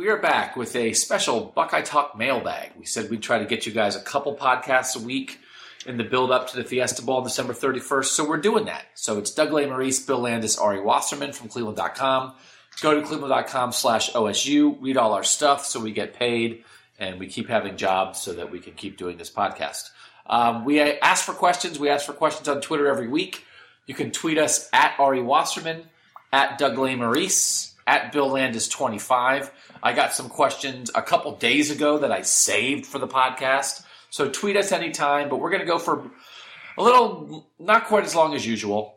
We 0.00 0.08
are 0.08 0.16
back 0.16 0.56
with 0.56 0.76
a 0.76 0.94
special 0.94 1.52
Buckeye 1.54 1.82
Talk 1.82 2.16
mailbag. 2.16 2.70
We 2.78 2.86
said 2.86 3.10
we'd 3.10 3.22
try 3.22 3.38
to 3.38 3.44
get 3.44 3.66
you 3.66 3.72
guys 3.72 3.96
a 3.96 4.00
couple 4.00 4.34
podcasts 4.34 4.98
a 4.98 5.04
week 5.04 5.38
in 5.84 5.98
the 5.98 6.04
build 6.04 6.30
up 6.30 6.48
to 6.48 6.56
the 6.56 6.64
Fiesta 6.64 7.02
Bowl 7.02 7.18
on 7.18 7.24
December 7.24 7.52
31st, 7.52 8.06
so 8.06 8.26
we're 8.26 8.38
doing 8.38 8.64
that. 8.64 8.86
So 8.94 9.18
it's 9.18 9.30
Doug 9.30 9.50
Lesmerises, 9.50 10.06
Bill 10.06 10.20
Landis, 10.20 10.56
Ari 10.56 10.80
Wasserman 10.80 11.34
from 11.34 11.48
Cleveland.com. 11.48 12.32
Go 12.80 12.94
to 12.94 13.06
cleveland.com 13.06 13.72
slash 13.72 14.10
OSU, 14.12 14.78
read 14.80 14.96
all 14.96 15.12
our 15.12 15.22
stuff 15.22 15.66
so 15.66 15.78
we 15.78 15.92
get 15.92 16.14
paid 16.14 16.64
and 16.98 17.20
we 17.20 17.26
keep 17.26 17.50
having 17.50 17.76
jobs 17.76 18.22
so 18.22 18.32
that 18.32 18.50
we 18.50 18.58
can 18.58 18.72
keep 18.72 18.96
doing 18.96 19.18
this 19.18 19.30
podcast. 19.30 19.90
Um, 20.24 20.64
we 20.64 20.80
ask 20.80 21.26
for 21.26 21.34
questions. 21.34 21.78
We 21.78 21.90
ask 21.90 22.06
for 22.06 22.14
questions 22.14 22.48
on 22.48 22.62
Twitter 22.62 22.86
every 22.86 23.08
week. 23.08 23.44
You 23.86 23.92
can 23.92 24.12
tweet 24.12 24.38
us 24.38 24.66
at 24.72 24.94
Ari 24.98 25.20
Wasserman, 25.20 25.82
at 26.32 26.56
Doug 26.56 26.76
Lesmerises, 26.76 27.69
at 27.90 28.12
Bill 28.12 28.30
Landis25. 28.30 29.50
I 29.82 29.92
got 29.92 30.14
some 30.14 30.28
questions 30.28 30.92
a 30.94 31.02
couple 31.02 31.34
days 31.34 31.72
ago 31.72 31.98
that 31.98 32.12
I 32.12 32.22
saved 32.22 32.86
for 32.86 33.00
the 33.00 33.08
podcast. 33.08 33.82
So 34.10 34.28
tweet 34.28 34.56
us 34.56 34.70
anytime, 34.70 35.28
but 35.28 35.40
we're 35.40 35.50
going 35.50 35.62
to 35.62 35.66
go 35.66 35.80
for 35.80 36.08
a 36.78 36.82
little, 36.82 37.48
not 37.58 37.86
quite 37.86 38.04
as 38.04 38.14
long 38.14 38.32
as 38.36 38.46
usual. 38.46 38.94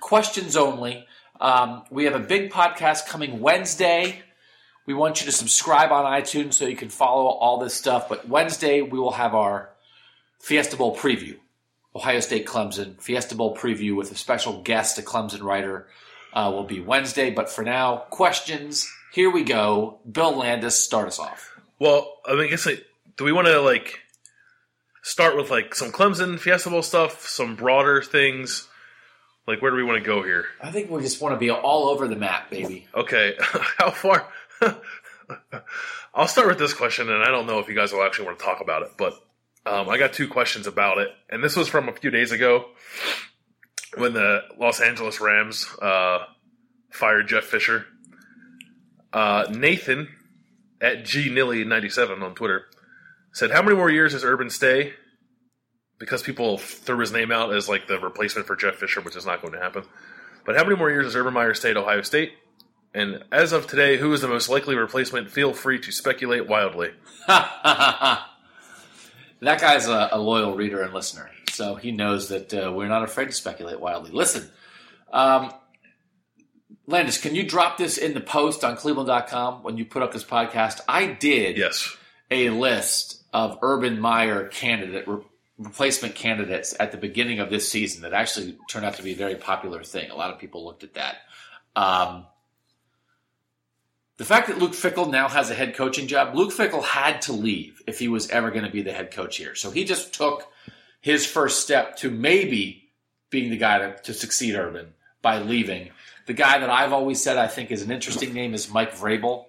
Questions 0.00 0.56
only. 0.56 1.06
Um, 1.38 1.82
we 1.90 2.06
have 2.06 2.14
a 2.14 2.18
big 2.18 2.50
podcast 2.50 3.06
coming 3.06 3.40
Wednesday. 3.40 4.22
We 4.86 4.94
want 4.94 5.20
you 5.20 5.26
to 5.26 5.32
subscribe 5.32 5.92
on 5.92 6.06
iTunes 6.06 6.54
so 6.54 6.66
you 6.66 6.76
can 6.76 6.88
follow 6.88 7.26
all 7.26 7.58
this 7.58 7.74
stuff. 7.74 8.08
But 8.08 8.26
Wednesday, 8.26 8.80
we 8.80 8.98
will 8.98 9.12
have 9.12 9.34
our 9.34 9.68
Fiesta 10.38 10.78
Bowl 10.78 10.96
preview. 10.96 11.36
Ohio 11.94 12.20
State 12.20 12.46
Clemson, 12.46 12.98
Fiesta 13.02 13.34
Bowl 13.34 13.54
preview 13.54 13.94
with 13.96 14.10
a 14.12 14.14
special 14.14 14.62
guest, 14.62 14.98
a 14.98 15.02
Clemson 15.02 15.42
writer, 15.42 15.88
uh, 16.32 16.50
will 16.52 16.64
be 16.64 16.80
Wednesday. 16.80 17.30
But 17.30 17.50
for 17.50 17.62
now, 17.62 17.98
questions. 18.10 18.90
Here 19.12 19.30
we 19.30 19.42
go. 19.42 19.98
Bill 20.10 20.36
Landis, 20.36 20.78
start 20.78 21.08
us 21.08 21.18
off. 21.18 21.58
Well, 21.78 22.18
I 22.26 22.34
mean, 22.34 22.44
I 22.44 22.46
guess 22.48 22.66
like, 22.66 22.84
do 23.16 23.24
we 23.24 23.32
want 23.32 23.48
to 23.48 23.60
like 23.60 24.00
start 25.02 25.36
with 25.36 25.50
like 25.50 25.74
some 25.74 25.90
Clemson 25.90 26.38
Fiesta 26.38 26.70
Bowl 26.70 26.82
stuff, 26.82 27.26
some 27.26 27.56
broader 27.56 28.02
things? 28.02 28.68
Like, 29.46 29.62
where 29.62 29.70
do 29.70 29.76
we 29.76 29.82
want 29.82 30.02
to 30.02 30.06
go 30.06 30.22
here? 30.22 30.44
I 30.62 30.70
think 30.70 30.90
we 30.90 31.00
just 31.00 31.20
want 31.20 31.34
to 31.34 31.38
be 31.38 31.50
all 31.50 31.88
over 31.88 32.06
the 32.06 32.14
map, 32.14 32.50
baby. 32.50 32.86
Okay, 32.94 33.34
how 33.40 33.90
far? 33.90 34.28
I'll 36.14 36.28
start 36.28 36.48
with 36.48 36.58
this 36.58 36.74
question, 36.74 37.10
and 37.10 37.22
I 37.22 37.28
don't 37.28 37.46
know 37.46 37.58
if 37.58 37.68
you 37.68 37.74
guys 37.74 37.92
will 37.92 38.04
actually 38.04 38.26
want 38.26 38.38
to 38.38 38.44
talk 38.44 38.60
about 38.60 38.82
it, 38.82 38.92
but 38.96 39.14
um, 39.66 39.88
I 39.88 39.98
got 39.98 40.12
two 40.12 40.28
questions 40.28 40.66
about 40.66 40.98
it, 40.98 41.08
and 41.28 41.42
this 41.42 41.56
was 41.56 41.68
from 41.68 41.88
a 41.88 41.92
few 41.92 42.10
days 42.10 42.32
ago 42.32 42.66
when 43.96 44.12
the 44.12 44.42
Los 44.58 44.80
Angeles 44.80 45.20
Rams 45.20 45.66
uh, 45.80 46.24
fired 46.90 47.28
Jeff 47.28 47.44
Fisher. 47.44 47.86
Uh, 49.12 49.46
Nathan 49.50 50.08
at 50.80 51.04
gnilly97 51.04 52.22
on 52.22 52.34
Twitter 52.34 52.66
said, 53.32 53.50
"How 53.50 53.62
many 53.62 53.76
more 53.76 53.90
years 53.90 54.12
does 54.12 54.24
Urban 54.24 54.50
stay?" 54.50 54.94
Because 55.98 56.22
people 56.22 56.56
threw 56.56 56.98
his 56.98 57.12
name 57.12 57.30
out 57.30 57.52
as 57.52 57.68
like 57.68 57.86
the 57.86 57.98
replacement 57.98 58.46
for 58.46 58.56
Jeff 58.56 58.76
Fisher, 58.76 59.00
which 59.00 59.16
is 59.16 59.26
not 59.26 59.42
going 59.42 59.52
to 59.52 59.60
happen. 59.60 59.84
But 60.46 60.56
how 60.56 60.64
many 60.64 60.76
more 60.76 60.90
years 60.90 61.06
does 61.06 61.16
Urban 61.16 61.34
Meyer 61.34 61.54
stay 61.54 61.70
at 61.70 61.76
Ohio 61.76 62.02
State? 62.02 62.32
And 62.94 63.22
as 63.30 63.52
of 63.52 63.66
today, 63.66 63.98
who 63.98 64.12
is 64.12 64.20
the 64.20 64.28
most 64.28 64.48
likely 64.48 64.74
replacement? 64.74 65.30
Feel 65.30 65.52
free 65.52 65.78
to 65.80 65.92
speculate 65.92 66.48
wildly. 66.48 66.90
that 67.28 68.24
guy's 69.40 69.86
a, 69.86 70.08
a, 70.12 70.18
loyal 70.18 70.56
reader 70.56 70.82
and 70.82 70.92
listener, 70.92 71.30
so 71.60 71.74
he 71.74 71.92
knows 71.92 72.30
that 72.30 72.54
uh, 72.54 72.72
we're 72.74 72.88
not 72.88 73.02
afraid 73.02 73.26
to 73.26 73.32
speculate 73.32 73.80
wildly. 73.80 74.12
Listen, 74.12 74.48
um, 75.12 75.52
Landis, 76.86 77.20
can 77.20 77.34
you 77.34 77.42
drop 77.42 77.76
this 77.76 77.98
in 77.98 78.14
the 78.14 78.20
post 78.22 78.64
on 78.64 78.78
Cleveland.com 78.78 79.62
when 79.62 79.76
you 79.76 79.84
put 79.84 80.02
up 80.02 80.10
this 80.10 80.24
podcast? 80.24 80.80
I 80.88 81.04
did 81.04 81.58
yes. 81.58 81.94
a 82.30 82.48
list 82.48 83.22
of 83.34 83.58
Urban 83.60 84.00
Meyer 84.00 84.48
candidate 84.48 85.06
re- 85.06 85.22
replacement 85.58 86.14
candidates 86.14 86.74
at 86.80 86.92
the 86.92 86.96
beginning 86.96 87.40
of 87.40 87.50
this 87.50 87.70
season 87.70 88.00
that 88.04 88.14
actually 88.14 88.56
turned 88.70 88.86
out 88.86 88.94
to 88.94 89.02
be 89.02 89.12
a 89.12 89.16
very 89.16 89.34
popular 89.34 89.82
thing. 89.82 90.10
A 90.10 90.16
lot 90.16 90.32
of 90.32 90.38
people 90.38 90.64
looked 90.64 90.82
at 90.82 90.94
that. 90.94 91.16
Um, 91.76 92.24
the 94.16 94.24
fact 94.24 94.48
that 94.48 94.56
Luke 94.56 94.72
Fickell 94.72 95.10
now 95.10 95.28
has 95.28 95.50
a 95.50 95.54
head 95.54 95.74
coaching 95.74 96.06
job, 96.06 96.34
Luke 96.34 96.54
Fickell 96.54 96.82
had 96.82 97.20
to 97.22 97.34
leave 97.34 97.82
if 97.86 97.98
he 97.98 98.08
was 98.08 98.30
ever 98.30 98.50
going 98.50 98.64
to 98.64 98.70
be 98.70 98.80
the 98.80 98.94
head 98.94 99.10
coach 99.10 99.36
here. 99.36 99.54
So 99.54 99.70
he 99.70 99.84
just 99.84 100.14
took 100.14 100.50
his 101.00 101.26
first 101.26 101.60
step 101.60 101.96
to 101.96 102.10
maybe 102.10 102.90
being 103.30 103.50
the 103.50 103.56
guy 103.56 103.78
to, 103.78 103.96
to 104.02 104.14
succeed 104.14 104.54
Urban 104.54 104.94
by 105.22 105.38
leaving. 105.38 105.90
The 106.26 106.32
guy 106.32 106.58
that 106.58 106.70
I've 106.70 106.92
always 106.92 107.22
said 107.22 107.38
I 107.38 107.46
think 107.46 107.70
is 107.70 107.82
an 107.82 107.90
interesting 107.90 108.32
name 108.32 108.54
is 108.54 108.70
Mike 108.70 108.94
Vrabel, 108.94 109.46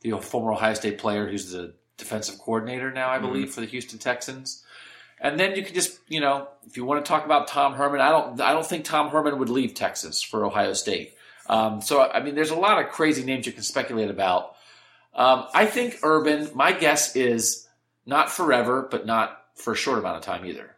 the 0.00 0.12
former 0.18 0.52
Ohio 0.52 0.74
State 0.74 0.98
player 0.98 1.28
who's 1.28 1.52
the 1.52 1.74
defensive 1.96 2.38
coordinator 2.38 2.90
now, 2.90 3.10
I 3.10 3.18
believe, 3.18 3.46
mm-hmm. 3.46 3.52
for 3.52 3.60
the 3.60 3.66
Houston 3.66 3.98
Texans. 3.98 4.64
And 5.20 5.38
then 5.38 5.54
you 5.54 5.62
can 5.62 5.74
just, 5.74 5.98
you 6.08 6.20
know, 6.20 6.48
if 6.66 6.76
you 6.76 6.84
want 6.86 7.04
to 7.04 7.08
talk 7.08 7.26
about 7.26 7.46
Tom 7.46 7.74
Herman, 7.74 8.00
I 8.00 8.10
don't, 8.10 8.40
I 8.40 8.52
don't 8.52 8.64
think 8.64 8.86
Tom 8.86 9.10
Herman 9.10 9.38
would 9.38 9.50
leave 9.50 9.74
Texas 9.74 10.22
for 10.22 10.46
Ohio 10.46 10.72
State. 10.72 11.14
Um, 11.46 11.82
so, 11.82 12.00
I 12.00 12.22
mean, 12.22 12.34
there's 12.34 12.50
a 12.50 12.56
lot 12.56 12.82
of 12.82 12.90
crazy 12.90 13.22
names 13.22 13.46
you 13.46 13.52
can 13.52 13.62
speculate 13.62 14.08
about. 14.08 14.54
Um, 15.14 15.46
I 15.52 15.66
think 15.66 15.98
Urban, 16.02 16.48
my 16.54 16.72
guess 16.72 17.16
is 17.16 17.68
not 18.06 18.30
forever, 18.30 18.88
but 18.90 19.04
not 19.04 19.39
for 19.60 19.72
a 19.72 19.76
short 19.76 19.98
amount 19.98 20.16
of 20.16 20.22
time 20.22 20.44
either. 20.44 20.76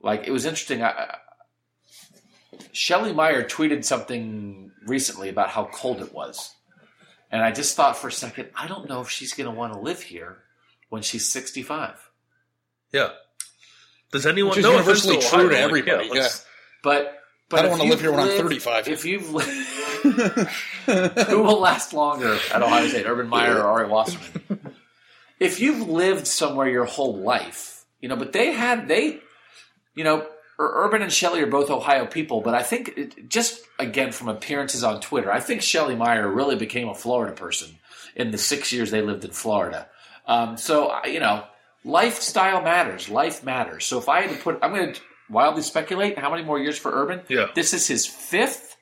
Like, 0.00 0.26
it 0.26 0.30
was 0.30 0.44
interesting. 0.44 0.82
I, 0.82 1.16
Shelley 2.72 3.12
Meyer 3.12 3.44
tweeted 3.44 3.84
something 3.84 4.70
recently 4.86 5.28
about 5.28 5.50
how 5.50 5.64
cold 5.72 6.00
it 6.00 6.12
was. 6.12 6.54
And 7.30 7.42
I 7.42 7.50
just 7.50 7.76
thought 7.76 7.96
for 7.96 8.08
a 8.08 8.12
second, 8.12 8.50
I 8.54 8.68
don't 8.68 8.88
know 8.88 9.00
if 9.00 9.10
she's 9.10 9.34
going 9.34 9.50
to 9.50 9.56
want 9.56 9.72
to 9.72 9.78
live 9.78 10.02
here 10.02 10.38
when 10.88 11.02
she's 11.02 11.28
65. 11.28 12.10
Yeah. 12.92 13.10
Does 14.12 14.26
anyone 14.26 14.50
Which 14.50 14.58
is 14.58 14.64
know? 14.64 14.72
universally 14.72 15.18
true 15.18 15.48
to 15.48 15.58
everybody. 15.58 16.10
Yeah. 16.12 16.28
But 16.82 17.20
but 17.48 17.60
I 17.60 17.62
don't 17.62 17.72
want 17.72 17.82
to 17.82 17.88
live 17.88 18.00
here 18.00 18.10
when 18.12 18.20
lived, 18.26 18.40
I'm 18.40 18.42
35. 18.42 18.88
If 18.88 19.04
you've 19.04 19.30
lived, 19.32 20.48
who 21.28 21.42
will 21.42 21.60
last 21.60 21.92
longer 21.92 22.38
at 22.52 22.62
Ohio 22.62 22.88
State, 22.88 23.06
Urban 23.06 23.28
Meyer 23.28 23.58
or 23.58 23.64
Ari 23.64 23.88
Wasserman? 23.88 24.74
if 25.40 25.60
you've 25.60 25.88
lived 25.88 26.26
somewhere 26.26 26.68
your 26.68 26.84
whole 26.84 27.16
life, 27.18 27.75
you 28.06 28.10
know, 28.10 28.14
but 28.14 28.32
they 28.32 28.52
had 28.52 28.86
they, 28.86 29.18
you 29.96 30.04
know, 30.04 30.24
Urban 30.60 31.02
and 31.02 31.12
Shelley 31.12 31.42
are 31.42 31.48
both 31.48 31.70
Ohio 31.70 32.06
people, 32.06 32.40
but 32.40 32.54
I 32.54 32.62
think 32.62 32.92
it, 32.96 33.28
just 33.28 33.60
again 33.80 34.12
from 34.12 34.28
appearances 34.28 34.84
on 34.84 35.00
Twitter, 35.00 35.32
I 35.32 35.40
think 35.40 35.60
Shelley 35.60 35.96
Meyer 35.96 36.30
really 36.30 36.54
became 36.54 36.88
a 36.88 36.94
Florida 36.94 37.34
person 37.34 37.80
in 38.14 38.30
the 38.30 38.38
six 38.38 38.72
years 38.72 38.92
they 38.92 39.02
lived 39.02 39.24
in 39.24 39.32
Florida. 39.32 39.88
Um, 40.24 40.56
so 40.56 41.04
you 41.04 41.18
know, 41.18 41.46
lifestyle 41.84 42.62
matters. 42.62 43.08
Life 43.08 43.42
matters. 43.42 43.84
So 43.84 43.98
if 43.98 44.08
I 44.08 44.20
had 44.20 44.30
to 44.30 44.36
put, 44.36 44.60
I'm 44.62 44.72
going 44.72 44.92
to 44.92 45.00
wildly 45.28 45.62
speculate 45.62 46.16
how 46.16 46.30
many 46.30 46.44
more 46.44 46.60
years 46.60 46.78
for 46.78 46.92
Urban. 46.92 47.22
Yeah, 47.26 47.48
this 47.56 47.74
is 47.74 47.88
his 47.88 48.06
fifth. 48.06 48.76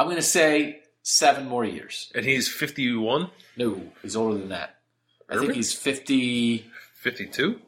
I'm 0.00 0.08
going 0.08 0.16
to 0.16 0.22
say 0.22 0.80
seven 1.04 1.46
more 1.46 1.64
years. 1.64 2.10
And 2.12 2.26
he's 2.26 2.48
51. 2.48 3.30
No, 3.56 3.80
he's 4.02 4.16
older 4.16 4.36
than 4.36 4.48
that. 4.48 4.80
Urban? 5.28 5.38
I 5.38 5.46
think 5.46 5.54
he's 5.54 5.72
50. 5.72 6.72
52 7.04 7.60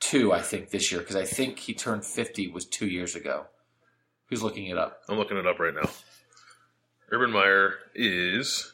two, 0.00 0.32
I 0.32 0.42
think, 0.42 0.68
this 0.70 0.92
year 0.92 1.00
because 1.00 1.16
I 1.16 1.24
think 1.24 1.58
he 1.60 1.72
turned 1.72 2.04
fifty 2.04 2.46
was 2.46 2.66
two 2.66 2.86
years 2.86 3.14
ago. 3.16 3.46
Who's 4.26 4.42
looking 4.42 4.66
it 4.66 4.76
up? 4.76 5.00
I'm 5.08 5.16
looking 5.16 5.38
it 5.38 5.46
up 5.46 5.58
right 5.58 5.72
now. 5.74 5.88
Urban 7.10 7.30
Meyer 7.30 7.74
is 7.94 8.70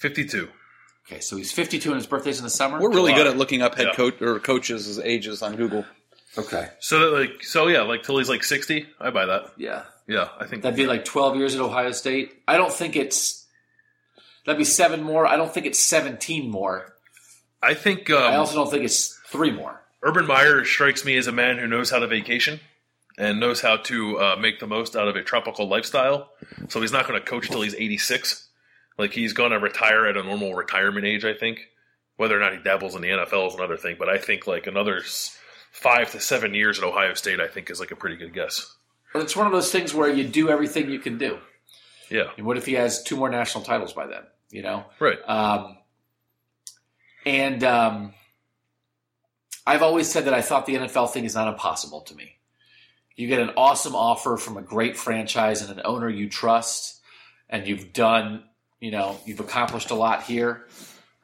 52. 0.00 0.48
Okay, 1.06 1.20
so 1.20 1.36
he's 1.36 1.52
52 1.52 1.90
and 1.90 1.96
his 1.98 2.06
birthday's 2.06 2.38
in 2.38 2.44
the 2.44 2.50
summer. 2.50 2.80
We're 2.80 2.88
really 2.90 3.12
July. 3.12 3.24
good 3.24 3.26
at 3.28 3.36
looking 3.36 3.60
up 3.62 3.74
head 3.74 3.88
Yeah. 3.88 3.94
coach 3.94 4.20
or 4.22 4.38
coaches' 4.40 4.98
ages 4.98 5.42
on 5.42 5.56
Google. 5.56 5.84
Okay, 6.38 6.68
So 6.80 7.10
like 7.10 7.42
so 7.44 7.66
yeah, 7.68 7.82
like 7.82 8.02
till 8.02 8.18
he's 8.18 8.28
like 8.28 8.44
60. 8.44 8.86
I 9.00 9.10
buy 9.10 9.26
that. 9.26 9.52
yeah, 9.56 9.84
Yeah, 10.06 10.28
I 10.38 10.46
think 10.46 10.62
that'd 10.62 10.76
be 10.76 10.86
like 10.86 11.04
12 11.04 11.36
years 11.36 11.54
at 11.54 11.60
Ohio 11.60 11.90
State. 11.92 12.42
I 12.48 12.56
don't 12.56 12.72
think 12.72 12.96
it's 12.96 13.46
that'd 14.46 14.58
be 14.58 14.64
seven 14.64 15.02
more. 15.02 15.26
I 15.26 15.36
don't 15.36 15.52
think 15.52 15.66
it's 15.66 15.78
17 15.78 16.48
more. 16.50 16.89
I 17.62 17.74
think 17.74 18.10
um, 18.10 18.22
I 18.22 18.36
also 18.36 18.54
don't 18.54 18.70
think 18.70 18.84
it's 18.84 19.18
three 19.26 19.50
more. 19.50 19.80
Urban 20.02 20.26
Meyer 20.26 20.64
strikes 20.64 21.04
me 21.04 21.16
as 21.16 21.26
a 21.26 21.32
man 21.32 21.58
who 21.58 21.66
knows 21.66 21.90
how 21.90 21.98
to 21.98 22.06
vacation 22.06 22.60
and 23.18 23.38
knows 23.38 23.60
how 23.60 23.76
to 23.76 24.18
uh, 24.18 24.36
make 24.36 24.60
the 24.60 24.66
most 24.66 24.96
out 24.96 25.08
of 25.08 25.16
a 25.16 25.22
tropical 25.22 25.68
lifestyle. 25.68 26.30
So 26.68 26.80
he's 26.80 26.92
not 26.92 27.06
going 27.06 27.20
to 27.20 27.26
coach 27.26 27.48
till 27.50 27.60
he's 27.60 27.74
86. 27.74 28.48
Like 28.96 29.12
he's 29.12 29.34
going 29.34 29.50
to 29.50 29.58
retire 29.58 30.06
at 30.06 30.16
a 30.16 30.22
normal 30.22 30.54
retirement 30.54 31.04
age, 31.06 31.24
I 31.24 31.34
think. 31.34 31.68
Whether 32.16 32.36
or 32.36 32.40
not 32.40 32.52
he 32.52 32.58
dabbles 32.58 32.94
in 32.94 33.02
the 33.02 33.08
NFL 33.08 33.48
is 33.48 33.54
another 33.54 33.76
thing, 33.76 33.96
but 33.98 34.08
I 34.08 34.18
think 34.18 34.46
like 34.46 34.66
another 34.66 35.02
five 35.70 36.12
to 36.12 36.20
seven 36.20 36.54
years 36.54 36.78
at 36.78 36.84
Ohio 36.84 37.14
State, 37.14 37.40
I 37.40 37.48
think 37.48 37.70
is 37.70 37.80
like 37.80 37.90
a 37.90 37.96
pretty 37.96 38.16
good 38.16 38.34
guess. 38.34 38.74
But 39.12 39.22
it's 39.22 39.36
one 39.36 39.46
of 39.46 39.52
those 39.52 39.72
things 39.72 39.94
where 39.94 40.08
you 40.08 40.26
do 40.26 40.50
everything 40.50 40.90
you 40.90 40.98
can 40.98 41.18
do. 41.18 41.38
Yeah, 42.10 42.30
And 42.36 42.44
what 42.44 42.56
if 42.56 42.66
he 42.66 42.74
has 42.74 43.02
two 43.02 43.16
more 43.16 43.30
national 43.30 43.64
titles 43.64 43.92
by 43.92 44.06
then? 44.06 44.22
You 44.50 44.62
know, 44.62 44.84
right. 44.98 45.18
Um, 45.28 45.78
and 47.26 47.62
um, 47.64 48.12
I've 49.66 49.82
always 49.82 50.10
said 50.10 50.24
that 50.24 50.34
I 50.34 50.42
thought 50.42 50.66
the 50.66 50.76
NFL 50.76 51.10
thing 51.10 51.24
is 51.24 51.34
not 51.34 51.48
impossible 51.48 52.00
to 52.02 52.14
me. 52.14 52.36
You 53.16 53.28
get 53.28 53.40
an 53.40 53.50
awesome 53.56 53.94
offer 53.94 54.36
from 54.36 54.56
a 54.56 54.62
great 54.62 54.96
franchise 54.96 55.62
and 55.62 55.78
an 55.78 55.84
owner 55.84 56.08
you 56.08 56.28
trust, 56.28 57.00
and 57.48 57.66
you've 57.66 57.92
done, 57.92 58.44
you 58.80 58.90
know, 58.90 59.18
you've 59.26 59.40
accomplished 59.40 59.90
a 59.90 59.94
lot 59.94 60.22
here. 60.22 60.66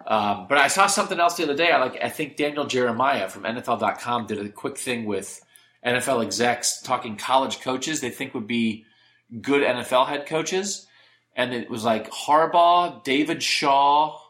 Um, 0.06 0.46
but 0.48 0.58
I 0.58 0.68
saw 0.68 0.86
something 0.86 1.18
else 1.18 1.36
the 1.36 1.44
other 1.44 1.56
day. 1.56 1.72
I 1.72 1.78
like. 1.78 1.98
I 2.02 2.08
think 2.08 2.36
Daniel 2.36 2.66
Jeremiah 2.66 3.28
from 3.28 3.42
NFL.com 3.42 4.26
did 4.26 4.38
a 4.38 4.48
quick 4.48 4.78
thing 4.78 5.04
with 5.06 5.44
NFL 5.84 6.24
execs 6.24 6.80
talking 6.82 7.16
college 7.16 7.60
coaches 7.60 8.00
they 8.00 8.10
think 8.10 8.34
would 8.34 8.46
be 8.46 8.84
good 9.40 9.62
NFL 9.62 10.06
head 10.06 10.26
coaches, 10.26 10.86
and 11.34 11.52
it 11.52 11.68
was 11.68 11.84
like 11.84 12.10
Harbaugh, 12.10 13.02
David 13.02 13.42
Shaw, 13.42 14.20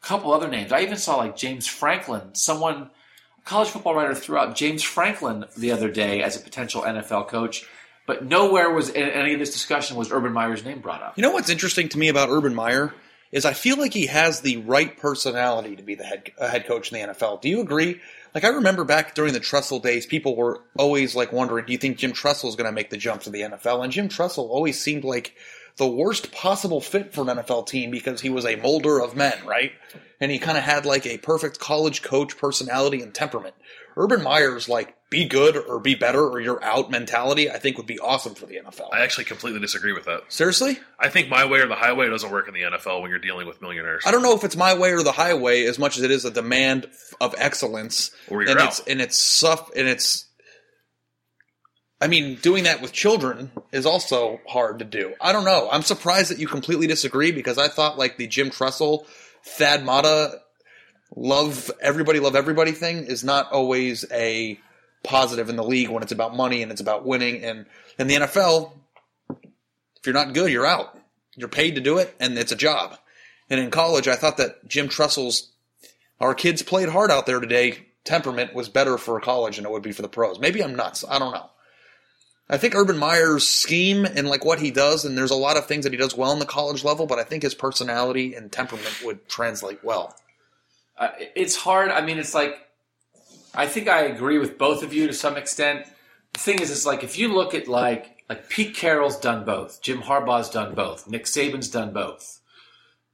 couple 0.00 0.32
other 0.32 0.48
names. 0.48 0.72
I 0.72 0.80
even 0.80 0.96
saw 0.96 1.16
like 1.16 1.36
James 1.36 1.66
Franklin. 1.66 2.34
Someone, 2.34 2.90
a 3.38 3.42
college 3.44 3.68
football 3.68 3.94
writer, 3.94 4.14
threw 4.14 4.38
out 4.38 4.56
James 4.56 4.82
Franklin 4.82 5.44
the 5.56 5.72
other 5.72 5.90
day 5.90 6.22
as 6.22 6.36
a 6.36 6.40
potential 6.40 6.82
NFL 6.82 7.28
coach. 7.28 7.66
But 8.06 8.24
nowhere 8.24 8.70
was 8.72 8.88
in 8.88 9.08
any 9.08 9.34
of 9.34 9.38
this 9.38 9.52
discussion 9.52 9.96
was 9.96 10.10
Urban 10.10 10.32
Meyer's 10.32 10.64
name 10.64 10.80
brought 10.80 11.02
up. 11.02 11.16
You 11.16 11.22
know 11.22 11.32
what's 11.32 11.50
interesting 11.50 11.88
to 11.90 11.98
me 11.98 12.08
about 12.08 12.28
Urban 12.30 12.54
Meyer 12.54 12.92
is 13.30 13.44
I 13.44 13.52
feel 13.52 13.78
like 13.78 13.92
he 13.92 14.06
has 14.06 14.40
the 14.40 14.56
right 14.58 14.96
personality 14.98 15.76
to 15.76 15.82
be 15.82 15.94
the 15.94 16.04
head 16.04 16.30
head 16.38 16.66
coach 16.66 16.92
in 16.92 17.00
the 17.00 17.14
NFL. 17.14 17.40
Do 17.40 17.48
you 17.48 17.60
agree? 17.60 18.00
Like 18.34 18.44
I 18.44 18.48
remember 18.48 18.84
back 18.84 19.14
during 19.14 19.32
the 19.32 19.40
Tressel 19.40 19.80
days, 19.80 20.06
people 20.06 20.36
were 20.36 20.62
always 20.76 21.14
like 21.14 21.32
wondering, 21.32 21.66
do 21.66 21.72
you 21.72 21.78
think 21.78 21.98
Jim 21.98 22.12
Tressel 22.12 22.48
is 22.48 22.56
going 22.56 22.66
to 22.66 22.72
make 22.72 22.90
the 22.90 22.96
jump 22.96 23.22
to 23.22 23.30
the 23.30 23.42
NFL? 23.42 23.82
And 23.84 23.92
Jim 23.92 24.08
Tressel 24.08 24.48
always 24.48 24.80
seemed 24.80 25.04
like 25.04 25.36
the 25.76 25.86
worst 25.86 26.32
possible 26.32 26.80
fit 26.80 27.12
for 27.12 27.22
an 27.22 27.38
NFL 27.38 27.66
team 27.66 27.90
because 27.90 28.20
he 28.20 28.30
was 28.30 28.44
a 28.44 28.56
molder 28.56 29.00
of 29.00 29.16
men, 29.16 29.38
right? 29.46 29.72
And 30.20 30.30
he 30.30 30.38
kind 30.38 30.58
of 30.58 30.64
had 30.64 30.84
like 30.84 31.06
a 31.06 31.18
perfect 31.18 31.58
college 31.58 32.02
coach 32.02 32.36
personality 32.36 33.00
and 33.00 33.14
temperament. 33.14 33.54
Urban 33.96 34.22
Meyer's 34.22 34.68
like 34.68 34.94
be 35.10 35.24
good 35.24 35.56
or 35.56 35.80
be 35.80 35.96
better 35.96 36.22
or 36.22 36.40
you're 36.40 36.62
out 36.62 36.90
mentality, 36.90 37.50
I 37.50 37.58
think 37.58 37.76
would 37.76 37.86
be 37.86 37.98
awesome 37.98 38.34
for 38.34 38.46
the 38.46 38.56
NFL. 38.56 38.88
I 38.92 39.00
actually 39.00 39.24
completely 39.24 39.60
disagree 39.60 39.92
with 39.92 40.04
that. 40.04 40.22
Seriously? 40.28 40.78
I 40.98 41.08
think 41.08 41.28
my 41.28 41.44
way 41.44 41.58
or 41.58 41.66
the 41.66 41.74
highway 41.74 42.08
doesn't 42.08 42.30
work 42.30 42.46
in 42.46 42.54
the 42.54 42.62
NFL 42.62 43.02
when 43.02 43.10
you're 43.10 43.18
dealing 43.18 43.46
with 43.46 43.60
millionaires. 43.60 44.04
I 44.06 44.12
don't 44.12 44.22
know 44.22 44.36
if 44.36 44.44
it's 44.44 44.56
my 44.56 44.78
way 44.78 44.92
or 44.92 45.02
the 45.02 45.12
highway 45.12 45.64
as 45.64 45.78
much 45.78 45.98
as 45.98 46.04
it 46.04 46.12
is 46.12 46.24
a 46.24 46.30
demand 46.30 46.86
of 47.20 47.34
excellence. 47.36 48.12
Or 48.28 48.42
you're 48.42 48.52
and 48.52 48.60
out. 48.60 48.68
it's 48.68 48.80
and 48.80 49.00
it's 49.00 49.18
suff 49.18 49.70
and 49.74 49.88
it's 49.88 50.26
I 52.00 52.08
mean, 52.08 52.36
doing 52.36 52.64
that 52.64 52.80
with 52.80 52.92
children 52.92 53.50
is 53.72 53.84
also 53.84 54.40
hard 54.48 54.78
to 54.78 54.84
do. 54.84 55.14
I 55.20 55.32
don't 55.32 55.44
know. 55.44 55.68
I'm 55.70 55.82
surprised 55.82 56.30
that 56.30 56.38
you 56.38 56.48
completely 56.48 56.86
disagree 56.86 57.30
because 57.30 57.58
I 57.58 57.68
thought 57.68 57.98
like 57.98 58.16
the 58.16 58.26
Jim 58.26 58.50
Tressel, 58.50 59.06
Thad 59.44 59.84
Matta, 59.84 60.40
love 61.14 61.70
everybody, 61.80 62.18
love 62.20 62.36
everybody 62.36 62.72
thing 62.72 63.04
is 63.04 63.22
not 63.22 63.52
always 63.52 64.06
a 64.10 64.58
positive 65.02 65.48
in 65.48 65.56
the 65.56 65.64
league 65.64 65.90
when 65.90 66.02
it's 66.02 66.12
about 66.12 66.34
money 66.34 66.62
and 66.62 66.72
it's 66.72 66.80
about 66.80 67.04
winning. 67.04 67.44
And 67.44 67.66
in 67.98 68.06
the 68.06 68.14
NFL, 68.14 68.72
if 69.28 70.06
you're 70.06 70.14
not 70.14 70.32
good, 70.32 70.50
you're 70.50 70.66
out. 70.66 70.98
You're 71.36 71.48
paid 71.48 71.74
to 71.76 71.80
do 71.80 71.98
it, 71.98 72.14
and 72.18 72.36
it's 72.38 72.52
a 72.52 72.56
job. 72.56 72.96
And 73.48 73.60
in 73.60 73.70
college, 73.70 74.08
I 74.08 74.16
thought 74.16 74.36
that 74.38 74.66
Jim 74.66 74.88
Tressel's 74.88 75.50
our 76.20 76.34
kids 76.34 76.62
played 76.62 76.90
hard 76.90 77.10
out 77.10 77.26
there 77.26 77.40
today. 77.40 77.86
Temperament 78.04 78.54
was 78.54 78.68
better 78.68 78.98
for 78.98 79.18
college 79.20 79.56
than 79.56 79.64
it 79.64 79.70
would 79.70 79.82
be 79.82 79.92
for 79.92 80.02
the 80.02 80.08
pros. 80.08 80.38
Maybe 80.38 80.62
I'm 80.62 80.74
nuts. 80.74 81.04
I 81.08 81.18
don't 81.18 81.32
know. 81.32 81.50
I 82.50 82.58
think 82.58 82.74
Urban 82.74 82.98
Meyer's 82.98 83.46
scheme 83.46 84.04
and 84.04 84.28
like 84.28 84.44
what 84.44 84.58
he 84.58 84.72
does, 84.72 85.04
and 85.04 85.16
there's 85.16 85.30
a 85.30 85.36
lot 85.36 85.56
of 85.56 85.66
things 85.66 85.84
that 85.84 85.92
he 85.92 85.96
does 85.96 86.16
well 86.16 86.32
in 86.32 86.40
the 86.40 86.46
college 86.46 86.82
level, 86.82 87.06
but 87.06 87.20
I 87.20 87.22
think 87.22 87.44
his 87.44 87.54
personality 87.54 88.34
and 88.34 88.50
temperament 88.50 89.02
would 89.04 89.28
translate 89.28 89.84
well. 89.84 90.16
Uh, 90.98 91.10
it's 91.36 91.54
hard. 91.54 91.90
I 91.90 92.00
mean, 92.00 92.18
it's 92.18 92.34
like 92.34 92.66
I 93.54 93.66
think 93.66 93.88
I 93.88 94.02
agree 94.02 94.38
with 94.38 94.58
both 94.58 94.82
of 94.82 94.92
you 94.92 95.06
to 95.06 95.12
some 95.12 95.36
extent. 95.36 95.86
The 96.32 96.40
thing 96.40 96.60
is, 96.60 96.72
it's 96.72 96.84
like 96.84 97.04
if 97.04 97.16
you 97.18 97.32
look 97.32 97.54
at 97.54 97.68
like 97.68 98.24
like 98.28 98.48
Pete 98.48 98.74
Carroll's 98.74 99.18
done 99.18 99.44
both, 99.44 99.80
Jim 99.80 100.02
Harbaugh's 100.02 100.50
done 100.50 100.74
both, 100.74 101.08
Nick 101.08 101.26
Saban's 101.26 101.70
done 101.70 101.92
both. 101.92 102.40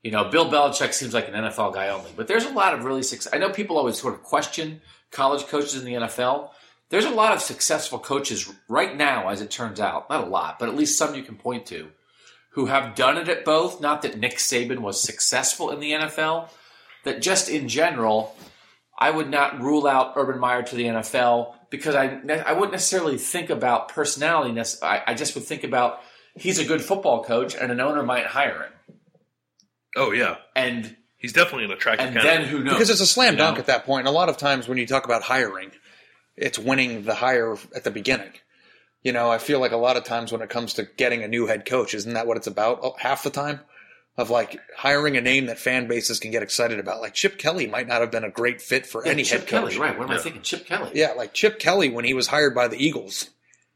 You 0.03 0.13
know, 0.13 0.25
Bill 0.25 0.49
Belichick 0.49 0.93
seems 0.95 1.13
like 1.13 1.29
an 1.29 1.35
NFL 1.35 1.75
guy 1.75 1.89
only, 1.89 2.11
but 2.17 2.27
there's 2.27 2.45
a 2.45 2.53
lot 2.53 2.73
of 2.73 2.85
really 2.85 3.03
success. 3.03 3.33
I 3.35 3.39
know 3.39 3.51
people 3.51 3.77
always 3.77 4.01
sort 4.01 4.15
of 4.15 4.23
question 4.23 4.81
college 5.11 5.47
coaches 5.47 5.75
in 5.75 5.85
the 5.85 5.95
NFL. 5.95 6.51
There's 6.89 7.05
a 7.05 7.11
lot 7.11 7.33
of 7.33 7.43
successful 7.43 7.99
coaches 7.99 8.53
right 8.69 8.97
now, 8.97 9.29
as 9.29 9.41
it 9.41 9.51
turns 9.51 9.81
out. 9.81 10.09
Not 10.09 10.25
a 10.25 10.31
lot, 10.31 10.59
but 10.59 10.69
at 10.69 10.77
least 10.77 10.97
some 10.97 11.15
you 11.15 11.23
can 11.23 11.37
point 11.37 11.67
to 11.67 11.89
who 12.51 12.67
have 12.67 12.95
done 12.95 13.19
it 13.19 13.29
at 13.29 13.45
both. 13.45 13.81
Not 13.81 14.03
that 14.03 14.19
Nick 14.19 14.37
Saban 14.39 14.79
was 14.79 15.03
successful 15.03 15.71
in 15.71 15.81
the 15.81 15.93
NFL, 15.93 16.49
that 17.05 17.21
just 17.21 17.49
in 17.49 17.69
general, 17.69 18.37
I 18.99 19.11
would 19.11 19.29
not 19.29 19.61
rule 19.61 19.87
out 19.87 20.15
Urban 20.17 20.39
Meyer 20.39 20.63
to 20.63 20.77
the 20.77 20.85
NFL 20.85 21.55
because 21.71 21.95
I 21.95 22.21
I 22.47 22.53
wouldn't 22.53 22.73
necessarily 22.73 23.19
think 23.19 23.51
about 23.51 23.89
personality. 23.89 24.59
I, 24.83 25.03
I 25.09 25.15
just 25.15 25.35
would 25.35 25.45
think 25.45 25.65
about 25.65 26.01
he's 26.35 26.59
a 26.59 26.65
good 26.65 26.83
football 26.83 27.25
coach 27.25 27.55
and 27.57 27.73
an 27.73 27.81
owner 27.81 28.03
might 28.03 28.27
hire 28.27 28.63
him, 28.63 28.73
Oh 29.97 30.13
yeah, 30.13 30.37
and 30.55 30.97
he's 31.17 31.33
definitely 31.33 31.65
an 31.65 31.73
attractive 31.73 32.07
and 32.07 32.17
candidate. 32.17 32.41
then 32.43 32.49
who 32.49 32.63
knows? 32.63 32.75
Because 32.75 32.91
it's 32.91 33.01
a 33.01 33.07
slam 33.07 33.35
you 33.35 33.39
dunk 33.39 33.57
know? 33.57 33.61
at 33.61 33.67
that 33.67 33.87
point. 33.87 34.07
And 34.07 34.09
a 34.09 34.17
lot 34.17 34.29
of 34.29 34.37
times 34.37 34.69
when 34.69 34.79
you 34.79 34.87
talk 34.87 35.05
about 35.05 35.23
hiring, 35.23 35.73
it's 36.37 36.59
winning 36.59 37.03
the 37.05 37.15
hire 37.15 37.57
at 37.75 37.85
the 37.85 37.91
beginning. 37.91 38.33
You 39.03 39.13
know, 39.13 39.31
I 39.31 39.39
feel 39.39 39.61
like 39.61 39.73
a 39.73 39.77
lot 39.77 39.97
of 39.97 40.05
times 40.05 40.33
when 40.33 40.43
it 40.43 40.51
comes 40.51 40.75
to 40.75 40.83
getting 40.97 41.23
a 41.23 41.29
new 41.29 41.47
head 41.47 41.65
coach, 41.65 41.95
isn't 41.95 42.15
that 42.15 42.27
what 42.27 42.37
it's 42.37 42.47
about 42.49 42.99
half 43.01 43.23
the 43.23 43.31
time? 43.31 43.61
Of 44.19 44.31
like 44.31 44.59
hiring 44.75 45.17
a 45.19 45.21
name 45.21 45.47
that 45.47 45.59
fan 45.59 45.89
bases 45.89 46.19
can 46.19 46.31
get 46.31 46.43
excited 46.43 46.79
about. 46.81 47.03
Like 47.03 47.13
Chip 47.13 47.37
Kelly 47.39 47.67
might 47.67 47.87
not 47.87 48.01
have 48.01 48.11
been 48.11 48.25
a 48.25 48.31
great 48.31 48.63
fit 48.63 48.87
for 48.87 49.05
Yeah, 49.05 49.13
any 49.13 49.25
Chip 49.25 49.41
head 49.41 49.49
Kelly, 49.49 49.73
coach. 49.73 49.79
right? 49.79 49.99
What 49.99 50.11
am 50.11 50.17
I 50.17 50.19
thinking? 50.19 50.41
Chip 50.41 50.65
Kelly. 50.67 50.91
Yeah, 50.95 51.13
like 51.13 51.35
Chip 51.35 51.59
Kelly 51.59 51.91
when 51.91 52.07
he 52.07 52.15
was 52.15 52.27
hired 52.29 52.55
by 52.55 52.67
the 52.69 52.83
Eagles. 52.83 53.29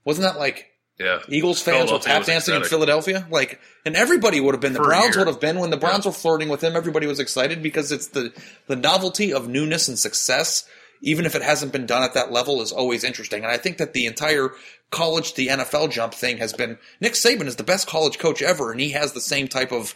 Wasn't 0.04 0.22
that 0.22 0.38
like 0.38 0.70
yeah, 0.98 1.18
Eagles 1.28 1.60
fans 1.62 1.92
were 1.92 1.98
tap 1.98 2.24
dancing 2.24 2.54
in. 2.54 2.64
Philadelphia. 2.64 3.26
Like, 3.30 3.60
and 3.84 3.94
everybody 3.96 4.40
would 4.40 4.54
have 4.54 4.60
been. 4.62 4.72
The 4.72 4.78
For 4.80 4.86
Browns 4.86 5.16
would 5.18 5.26
have 5.26 5.40
been 5.40 5.58
when 5.58 5.68
the 5.70 5.76
Browns 5.76 6.06
were 6.06 6.12
flirting 6.12 6.48
with 6.48 6.62
him. 6.64 6.74
Everybody 6.74 7.06
was 7.06 7.20
excited 7.20 7.62
because 7.62 7.92
it's 7.92 8.08
the 8.08 8.32
the 8.66 8.76
novelty 8.76 9.32
of 9.34 9.46
newness 9.46 9.88
and 9.88 9.98
success. 9.98 10.66
Even 11.02 11.24
if 11.26 11.34
it 11.34 11.42
hasn't 11.42 11.72
been 11.72 11.86
done 11.86 12.02
at 12.02 12.14
that 12.14 12.30
level, 12.30 12.60
is 12.60 12.72
always 12.72 13.04
interesting. 13.04 13.42
And 13.42 13.50
I 13.50 13.56
think 13.56 13.78
that 13.78 13.94
the 13.94 14.06
entire 14.06 14.50
college 14.90 15.32
to 15.34 15.46
NFL 15.46 15.90
jump 15.92 16.12
thing 16.14 16.36
has 16.38 16.52
been. 16.52 16.78
Nick 17.00 17.14
Saban 17.14 17.46
is 17.46 17.56
the 17.56 17.62
best 17.64 17.86
college 17.86 18.18
coach 18.18 18.42
ever, 18.42 18.70
and 18.70 18.80
he 18.80 18.90
has 18.90 19.12
the 19.12 19.20
same 19.20 19.48
type 19.48 19.72
of 19.72 19.94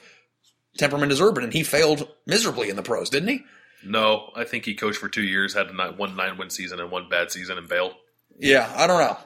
temperament 0.79 1.13
as 1.13 1.21
Urban, 1.21 1.45
and 1.45 1.53
he 1.53 1.63
failed 1.63 2.09
miserably 2.27 2.71
in 2.71 2.77
the 2.77 2.83
pros, 2.83 3.11
didn't 3.11 3.29
he? 3.29 3.43
No, 3.85 4.31
I 4.35 4.45
think 4.45 4.65
he 4.65 4.75
coached 4.75 4.97
for 4.99 5.11
two 5.11 5.23
years, 5.23 5.53
had 5.55 5.67
a 5.67 5.75
nine, 5.75 5.97
one 5.99 6.17
nine 6.17 6.39
win 6.39 6.49
season 6.49 6.81
and 6.81 6.91
one 6.91 7.09
bad 7.11 7.31
season, 7.31 7.59
and 7.59 7.69
bailed. 7.69 7.95
Yeah, 8.39 8.73
I 8.75 8.87
don't 8.87 8.99
know. 8.99 9.19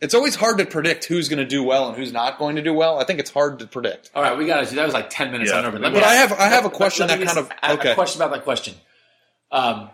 It's 0.00 0.14
always 0.14 0.36
hard 0.36 0.58
to 0.58 0.66
predict 0.66 1.06
who's 1.06 1.28
going 1.28 1.38
to 1.38 1.44
do 1.46 1.62
well 1.64 1.88
and 1.88 1.96
who's 1.96 2.12
not 2.12 2.38
going 2.38 2.56
to 2.56 2.62
do 2.62 2.72
well. 2.72 3.00
I 3.00 3.04
think 3.04 3.18
it's 3.18 3.30
hard 3.30 3.58
to 3.60 3.66
predict. 3.66 4.10
All 4.14 4.22
right, 4.22 4.36
we 4.38 4.46
got 4.46 4.64
to 4.66 4.74
that. 4.76 4.84
Was 4.84 4.94
like 4.94 5.10
ten 5.10 5.32
minutes 5.32 5.50
Yeah. 5.50 5.58
on 5.58 5.64
Urban. 5.64 5.82
But 5.82 5.92
me 5.94 6.00
I 6.00 6.14
have- 6.14 6.32
I 6.34 6.48
have 6.48 6.64
a 6.66 6.70
question 6.70 7.08
that 7.08 7.20
kind 7.20 7.38
of- 7.38 7.50
okay. 7.78 7.92
A 7.92 7.94
question 7.94 8.22
about 8.22 8.32
that 8.34 8.44
question. 8.44 8.74
Um, 9.50 9.90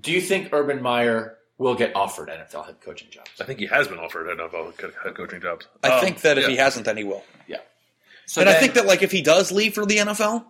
do 0.00 0.12
you 0.12 0.20
think 0.20 0.48
Urban 0.52 0.82
Meyer 0.82 1.36
will 1.58 1.74
get 1.74 1.94
offered 1.94 2.28
NFL 2.28 2.66
head 2.66 2.80
coaching 2.80 3.08
jobs? 3.10 3.30
I 3.40 3.44
think 3.44 3.58
he 3.58 3.66
has 3.66 3.88
been 3.88 3.98
offered 3.98 4.26
NFL 4.26 4.76
co- 4.78 4.90
head 5.04 5.14
coaching 5.14 5.40
jobs. 5.40 5.66
I 5.82 5.90
Um, 5.90 6.00
think 6.00 6.20
that 6.22 6.38
if 6.38 6.44
yeah. 6.44 6.50
he 6.50 6.56
hasn't, 6.56 6.86
then 6.86 6.96
he 6.96 7.04
will. 7.04 7.24
Yeah. 7.46 7.58
So 8.26 8.40
and 8.40 8.48
I 8.48 8.54
think 8.54 8.74
that 8.74 8.86
like 8.86 9.02
if 9.02 9.10
he 9.12 9.22
does 9.22 9.50
leave 9.52 9.74
for 9.74 9.84
the 9.84 9.98
NFL, 9.98 10.44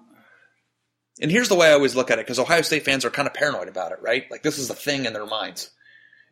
and 1.21 1.31
here's 1.31 1.49
the 1.49 1.55
way 1.55 1.69
I 1.69 1.73
always 1.73 1.95
look 1.97 2.11
at 2.11 2.19
it 2.19 2.27
because 2.27 2.39
Ohio 2.39 2.63
State 2.63 2.85
fans 2.85 3.05
are 3.05 3.11
kind 3.11 3.27
of 3.29 3.35
paranoid 3.35 3.69
about 3.69 3.93
it, 3.93 3.99
right? 4.03 4.31
Like 4.31 4.43
this 4.43 4.59
is 4.59 4.71
a 4.71 4.75
thing 4.75 5.05
in 5.07 5.13
their 5.13 5.27
minds. 5.27 5.71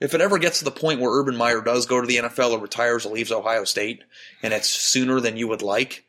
If 0.00 0.14
it 0.14 0.20
ever 0.20 0.38
gets 0.38 0.60
to 0.60 0.64
the 0.64 0.70
point 0.70 1.00
where 1.00 1.10
Urban 1.10 1.37
Meyer 1.37 1.60
does 1.60 1.87
go 1.87 2.00
to 2.00 2.06
the 2.06 2.18
NFL 2.18 2.52
or 2.52 2.60
retires 2.60 3.04
or 3.04 3.12
leaves 3.12 3.32
Ohio 3.32 3.64
State, 3.64 4.04
and 4.42 4.52
it's 4.54 4.68
sooner 4.70 5.18
than 5.20 5.37
you 5.37 5.48
would 5.48 5.60
like, 5.62 6.04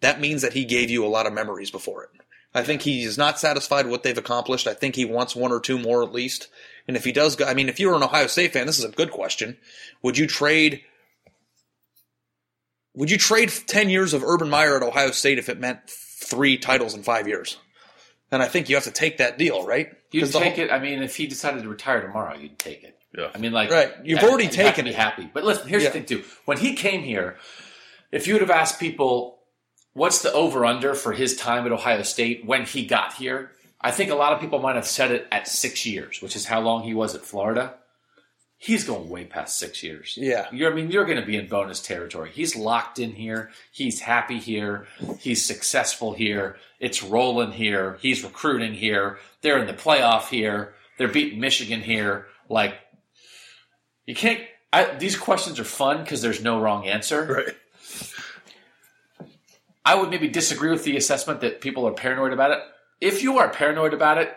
that 0.00 0.20
means 0.20 0.40
that 0.42 0.54
he 0.54 0.64
gave 0.64 0.88
you 0.88 1.04
a 1.04 1.08
lot 1.08 1.26
of 1.26 1.34
memories 1.34 1.70
before 1.70 2.04
it. 2.04 2.10
I 2.56 2.62
think 2.64 2.82
he 2.82 3.02
is 3.04 3.18
not 3.18 3.38
satisfied 3.38 3.84
with 3.84 3.92
what 3.92 4.02
they've 4.02 4.16
accomplished. 4.16 4.66
I 4.66 4.74
think 4.74 4.96
he 4.96 5.04
wants 5.04 5.36
one 5.36 5.52
or 5.52 5.60
two 5.60 5.78
more 5.78 6.02
at 6.02 6.12
least. 6.12 6.48
And 6.88 6.96
if 6.96 7.04
he 7.04 7.12
does 7.12 7.36
go, 7.36 7.44
I 7.44 7.54
mean, 7.54 7.68
if 7.68 7.78
you 7.78 7.88
were 7.90 7.96
an 7.96 8.02
Ohio 8.02 8.26
State 8.28 8.52
fan, 8.54 8.66
this 8.66 8.78
is 8.78 8.84
a 8.84 8.88
good 8.88 9.10
question. 9.10 9.58
Would 10.02 10.16
you 10.18 10.26
trade 10.26 10.82
would 12.94 13.10
you 13.10 13.18
trade 13.18 13.50
10 13.66 13.90
years 13.90 14.14
of 14.14 14.24
Urban 14.24 14.48
Meyer 14.48 14.76
at 14.76 14.82
Ohio 14.82 15.10
State 15.10 15.38
if 15.38 15.48
it 15.50 15.60
meant 15.60 15.80
three 15.88 16.56
titles 16.56 16.94
in 16.94 17.02
five 17.02 17.28
years? 17.28 17.58
And 18.32 18.42
I 18.42 18.48
think 18.48 18.68
you 18.68 18.76
have 18.76 18.84
to 18.84 18.90
take 18.90 19.18
that 19.18 19.36
deal, 19.38 19.64
right? 19.66 19.92
You'd 20.10 20.32
take 20.32 20.54
whole- 20.54 20.64
it. 20.64 20.72
I 20.72 20.78
mean, 20.78 21.02
if 21.02 21.14
he 21.16 21.26
decided 21.26 21.62
to 21.62 21.68
retire 21.68 22.00
tomorrow, 22.00 22.36
you'd 22.38 22.58
take 22.58 22.82
it. 22.84 22.96
Yeah. 23.16 23.30
I 23.34 23.38
mean, 23.38 23.52
like 23.52 23.70
Right. 23.70 23.92
You've 24.02 24.20
yeah, 24.22 24.26
already 24.28 24.44
you'd 24.44 24.54
have 24.54 24.64
to 24.66 24.70
taken 24.70 24.84
be 24.86 24.90
it. 24.92 24.96
happy. 24.96 25.30
But 25.32 25.44
listen, 25.44 25.68
here's 25.68 25.82
Yeah. 25.82 25.90
the 25.90 25.92
thing 26.00 26.06
too. 26.06 26.24
When 26.46 26.56
he 26.58 26.74
came 26.74 27.02
here, 27.02 27.36
if 28.10 28.26
you 28.26 28.34
would 28.34 28.40
have 28.42 28.50
asked 28.50 28.80
people, 28.80 29.35
what's 29.96 30.20
the 30.20 30.32
over 30.32 30.66
under 30.66 30.94
for 30.94 31.12
his 31.12 31.36
time 31.36 31.64
at 31.64 31.72
Ohio 31.72 32.02
State 32.02 32.44
when 32.44 32.64
he 32.64 32.84
got 32.84 33.14
here, 33.14 33.50
I 33.80 33.90
think 33.90 34.10
a 34.10 34.14
lot 34.14 34.34
of 34.34 34.40
people 34.40 34.58
might 34.58 34.76
have 34.76 34.86
said 34.86 35.10
it 35.10 35.26
at 35.32 35.48
six 35.48 35.86
years, 35.86 36.20
which 36.20 36.36
is 36.36 36.44
how 36.44 36.60
long 36.60 36.82
he 36.82 36.92
was 36.92 37.14
at 37.14 37.22
Florida. 37.22 37.74
He's 38.58 38.84
going 38.84 39.08
way 39.08 39.24
past 39.24 39.58
six 39.58 39.82
years. 39.82 40.14
Yeah. 40.16 40.48
You're, 40.52 40.70
I 40.70 40.74
mean, 40.74 40.90
you're 40.90 41.06
going 41.06 41.20
to 41.20 41.26
be 41.26 41.36
in 41.36 41.48
bonus 41.48 41.80
territory. 41.80 42.30
He's 42.30 42.54
locked 42.56 42.98
in 42.98 43.12
here. 43.12 43.50
He's 43.72 44.00
happy 44.00 44.38
here. 44.38 44.86
He's 45.18 45.44
successful 45.44 46.12
here. 46.12 46.56
It's 46.78 47.02
rolling 47.02 47.52
here. 47.52 47.98
He's 48.00 48.22
recruiting 48.22 48.74
here. 48.74 49.18
They're 49.40 49.58
in 49.58 49.66
the 49.66 49.74
playoff 49.74 50.28
here. 50.28 50.74
They're 50.98 51.08
beating 51.08 51.40
Michigan 51.40 51.80
here. 51.80 52.26
Like, 52.50 52.74
you 54.04 54.14
can't. 54.14 54.40
I, 54.72 54.94
these 54.96 55.16
questions 55.16 55.58
are 55.58 55.64
fun 55.64 56.02
because 56.02 56.20
there's 56.20 56.42
no 56.42 56.60
wrong 56.60 56.86
answer. 56.86 57.24
Right. 57.24 57.56
I 59.86 59.94
would 59.94 60.10
maybe 60.10 60.26
disagree 60.28 60.70
with 60.70 60.82
the 60.82 60.96
assessment 60.96 61.40
that 61.42 61.60
people 61.60 61.86
are 61.86 61.92
paranoid 61.92 62.32
about 62.32 62.50
it. 62.50 62.58
If 63.00 63.22
you 63.22 63.38
are 63.38 63.48
paranoid 63.48 63.94
about 63.94 64.18
it, 64.18 64.36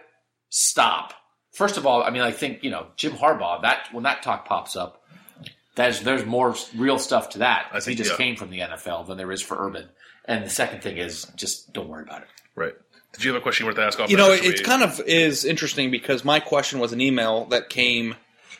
stop. 0.49 1.13
First 1.51 1.77
of 1.77 1.87
all, 1.87 2.03
I 2.03 2.11
mean, 2.11 2.21
I 2.21 2.31
think 2.31 2.63
you 2.63 2.69
know 2.69 2.87
Jim 2.95 3.13
Harbaugh. 3.13 3.63
That 3.63 3.87
when 3.91 4.03
that 4.03 4.21
talk 4.21 4.45
pops 4.45 4.75
up, 4.75 5.03
there's 5.75 6.01
there's 6.01 6.23
more 6.23 6.55
real 6.75 6.99
stuff 6.99 7.31
to 7.31 7.39
that. 7.39 7.65
I 7.71 7.79
think, 7.79 7.97
he 7.97 8.03
just 8.03 8.11
yeah. 8.11 8.17
came 8.17 8.35
from 8.35 8.51
the 8.51 8.59
NFL 8.59 9.07
than 9.07 9.17
there 9.17 9.31
is 9.31 9.41
for 9.41 9.57
Urban. 9.57 9.89
And 10.25 10.45
the 10.45 10.49
second 10.49 10.83
thing 10.83 10.97
is 10.97 11.25
just 11.35 11.73
don't 11.73 11.89
worry 11.89 12.03
about 12.03 12.21
it. 12.21 12.27
Right. 12.55 12.75
Did 13.13 13.23
you 13.23 13.33
have 13.33 13.41
a 13.41 13.41
question 13.41 13.65
you 13.65 13.69
wanted 13.69 13.81
to 13.81 13.87
ask 13.87 13.99
off? 13.99 14.11
You 14.11 14.17
know, 14.17 14.31
or 14.31 14.37
should 14.37 14.45
it's 14.45 14.61
kind 14.61 14.83
of 14.83 14.99
is 15.07 15.45
interesting 15.45 15.89
because 15.89 16.23
my 16.23 16.39
question 16.39 16.79
was 16.79 16.93
an 16.93 17.01
email 17.01 17.45
that 17.45 17.69
came 17.69 18.15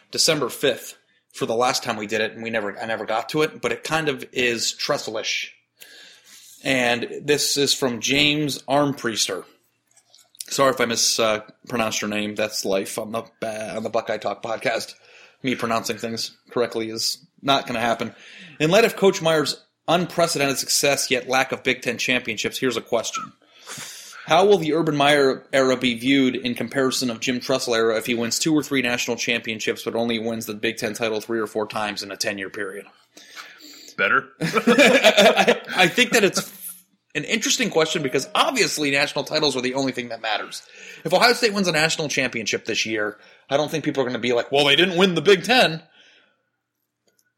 December 0.10 0.50
fifth 0.50 0.98
for 1.34 1.46
the 1.46 1.54
last 1.54 1.84
time 1.84 1.98
we 1.98 2.08
did 2.08 2.22
it, 2.22 2.32
and 2.32 2.42
we 2.42 2.50
never 2.50 2.76
I 2.80 2.88
never 2.88 3.06
got 3.06 3.30
to 3.30 3.44
it, 3.44 3.62
but 3.62 3.72
it 3.72 3.84
kind 3.84 4.10
of 4.10 4.26
is 4.32 4.74
Tresselish. 4.74 5.52
And 6.64 7.22
this 7.22 7.58
is 7.58 7.74
from 7.74 8.02
James 8.02 8.62
Armpriester. 8.64 9.46
Sorry 10.48 10.72
if 10.72 10.82
I 10.82 10.86
mispronounced 10.86 12.02
your 12.02 12.10
name. 12.10 12.36
That's 12.36 12.66
life 12.66 12.98
on 12.98 13.12
the 13.12 13.24
ba- 13.40 13.76
on 13.76 13.84
the 13.84 13.90
Buckeye 13.90 14.18
Talk 14.18 14.44
podcast. 14.44 14.96
Me 15.44 15.56
pronouncing 15.56 15.98
things 15.98 16.36
correctly 16.50 16.90
is 16.90 17.26
not 17.42 17.64
going 17.66 17.76
to 17.76 17.80
happen. 17.80 18.14
In 18.60 18.72
light 18.72 18.84
of 18.84 18.96
Coach 18.96 19.22
Meyer's 19.22 19.64
unprecedented 19.88 20.58
success 20.58 21.10
yet 21.10 21.30
lack 21.30 21.52
of 21.52 21.64
Big 21.64 21.82
Ten 21.82 21.98
championships, 21.98 22.58
here's 22.58 22.78
a 22.78 22.82
question. 22.82 23.32
How 24.26 24.46
will 24.46 24.58
the 24.58 24.74
Urban 24.74 24.96
Meyer 24.96 25.48
era 25.54 25.76
be 25.78 25.98
viewed 25.98 26.36
in 26.36 26.54
comparison 26.54 27.10
of 27.10 27.20
Jim 27.20 27.40
Tressel 27.40 27.74
era 27.74 27.98
if 27.98 28.06
he 28.06 28.14
wins 28.14 28.38
two 28.38 28.54
or 28.54 28.62
three 28.62 28.82
national 28.82 29.18
championships 29.18 29.84
but 29.84 29.96
only 29.96 30.20
wins 30.20 30.46
the 30.46 30.54
Big 30.54 30.78
Ten 30.78 30.94
title 30.94 31.22
three 31.22 31.40
or 31.40 31.48
four 31.48 31.68
times 31.68 32.04
in 32.04 32.12
a 32.12 32.18
10 32.18 32.38
year 32.38 32.50
period? 32.50 32.86
Better. 34.00 34.30
I, 34.42 35.62
I 35.76 35.88
think 35.88 36.14
that 36.14 36.24
it's 36.24 36.52
an 37.14 37.24
interesting 37.24 37.70
question 37.70 38.02
because 38.02 38.28
obviously 38.34 38.90
national 38.92 39.26
titles 39.26 39.56
are 39.56 39.62
the 39.62 39.76
only 39.76 39.92
thing 39.92 40.10
that 40.10 40.22
matters. 40.22 40.64
If 41.04 41.14
Ohio 41.14 41.34
State 41.34 41.54
wins 41.54 41.68
a 41.68 41.72
national 41.72 42.10
championship 42.10 42.66
this 42.66 42.86
year, 42.86 43.18
I 43.50 43.58
don't 43.58 43.70
think 43.70 43.84
people 43.84 44.02
are 44.02 44.06
going 44.06 44.14
to 44.14 44.20
be 44.20 44.34
like, 44.34 44.52
well, 44.52 44.66
they 44.66 44.76
didn't 44.76 44.98
win 44.98 45.14
the 45.16 45.22
Big 45.22 45.44
Ten. 45.44 45.84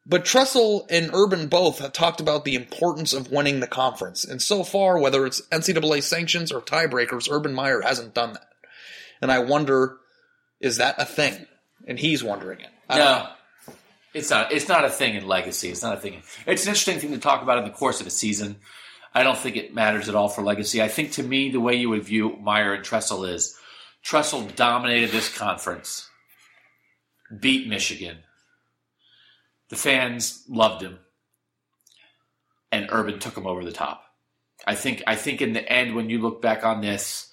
But 0.05 0.25
Tressel 0.25 0.87
and 0.89 1.11
Urban 1.13 1.47
both 1.47 1.79
have 1.79 1.93
talked 1.93 2.21
about 2.21 2.43
the 2.43 2.55
importance 2.55 3.13
of 3.13 3.31
winning 3.31 3.59
the 3.59 3.67
conference. 3.67 4.23
And 4.23 4.41
so 4.41 4.63
far, 4.63 4.97
whether 4.97 5.25
it's 5.25 5.41
NCAA 5.49 6.01
sanctions 6.03 6.51
or 6.51 6.61
tiebreakers, 6.61 7.31
Urban 7.31 7.53
Meyer 7.53 7.81
hasn't 7.81 8.13
done 8.13 8.33
that. 8.33 8.47
And 9.21 9.31
I 9.31 9.39
wonder, 9.39 9.97
is 10.59 10.77
that 10.77 10.95
a 10.97 11.05
thing? 11.05 11.45
And 11.87 11.99
he's 11.99 12.23
wondering 12.23 12.61
it. 12.61 12.69
I 12.89 12.97
don't 12.97 13.05
know. 13.05 13.23
No, 13.23 13.29
it's 14.13 14.29
not. 14.29 14.51
It's 14.51 14.67
not 14.67 14.85
a 14.85 14.89
thing 14.89 15.15
in 15.15 15.27
legacy. 15.27 15.69
It's 15.69 15.83
not 15.83 15.97
a 15.97 15.99
thing. 15.99 16.21
It's 16.45 16.63
an 16.63 16.69
interesting 16.69 16.99
thing 16.99 17.11
to 17.11 17.17
talk 17.17 17.41
about 17.41 17.57
in 17.57 17.63
the 17.63 17.69
course 17.71 18.01
of 18.01 18.07
a 18.07 18.11
season. 18.11 18.57
I 19.13 19.23
don't 19.23 19.37
think 19.37 19.55
it 19.55 19.73
matters 19.73 20.07
at 20.09 20.15
all 20.15 20.29
for 20.29 20.41
legacy. 20.41 20.81
I 20.81 20.87
think 20.87 21.11
to 21.13 21.23
me, 21.23 21.49
the 21.49 21.59
way 21.59 21.75
you 21.75 21.89
would 21.89 22.03
view 22.03 22.37
Meyer 22.37 22.73
and 22.73 22.83
Tressel 22.83 23.25
is 23.25 23.57
Tressel 24.03 24.43
dominated 24.55 25.11
this 25.11 25.35
conference, 25.35 26.09
beat 27.39 27.67
Michigan. 27.67 28.19
The 29.69 29.75
fans 29.75 30.43
loved 30.49 30.81
him, 30.81 30.99
and 32.71 32.89
Urban 32.91 33.19
took 33.19 33.37
him 33.37 33.47
over 33.47 33.63
the 33.63 33.71
top. 33.71 34.03
I 34.67 34.75
think. 34.75 35.03
I 35.07 35.15
think 35.15 35.41
in 35.41 35.53
the 35.53 35.67
end, 35.71 35.95
when 35.95 36.09
you 36.09 36.19
look 36.19 36.41
back 36.41 36.65
on 36.65 36.81
this, 36.81 37.31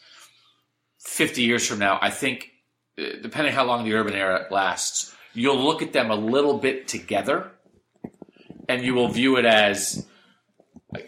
fifty 0.98 1.42
years 1.42 1.66
from 1.66 1.80
now, 1.80 1.98
I 2.00 2.10
think 2.10 2.50
uh, 2.98 3.04
depending 3.22 3.52
how 3.52 3.64
long 3.64 3.84
the 3.84 3.94
urban 3.94 4.14
era 4.14 4.46
lasts, 4.50 5.14
you'll 5.34 5.62
look 5.62 5.82
at 5.82 5.92
them 5.92 6.10
a 6.10 6.16
little 6.16 6.58
bit 6.58 6.88
together 6.88 7.50
and 8.68 8.82
you 8.82 8.94
will 8.94 9.08
view 9.08 9.36
it 9.36 9.44
as 9.44 10.06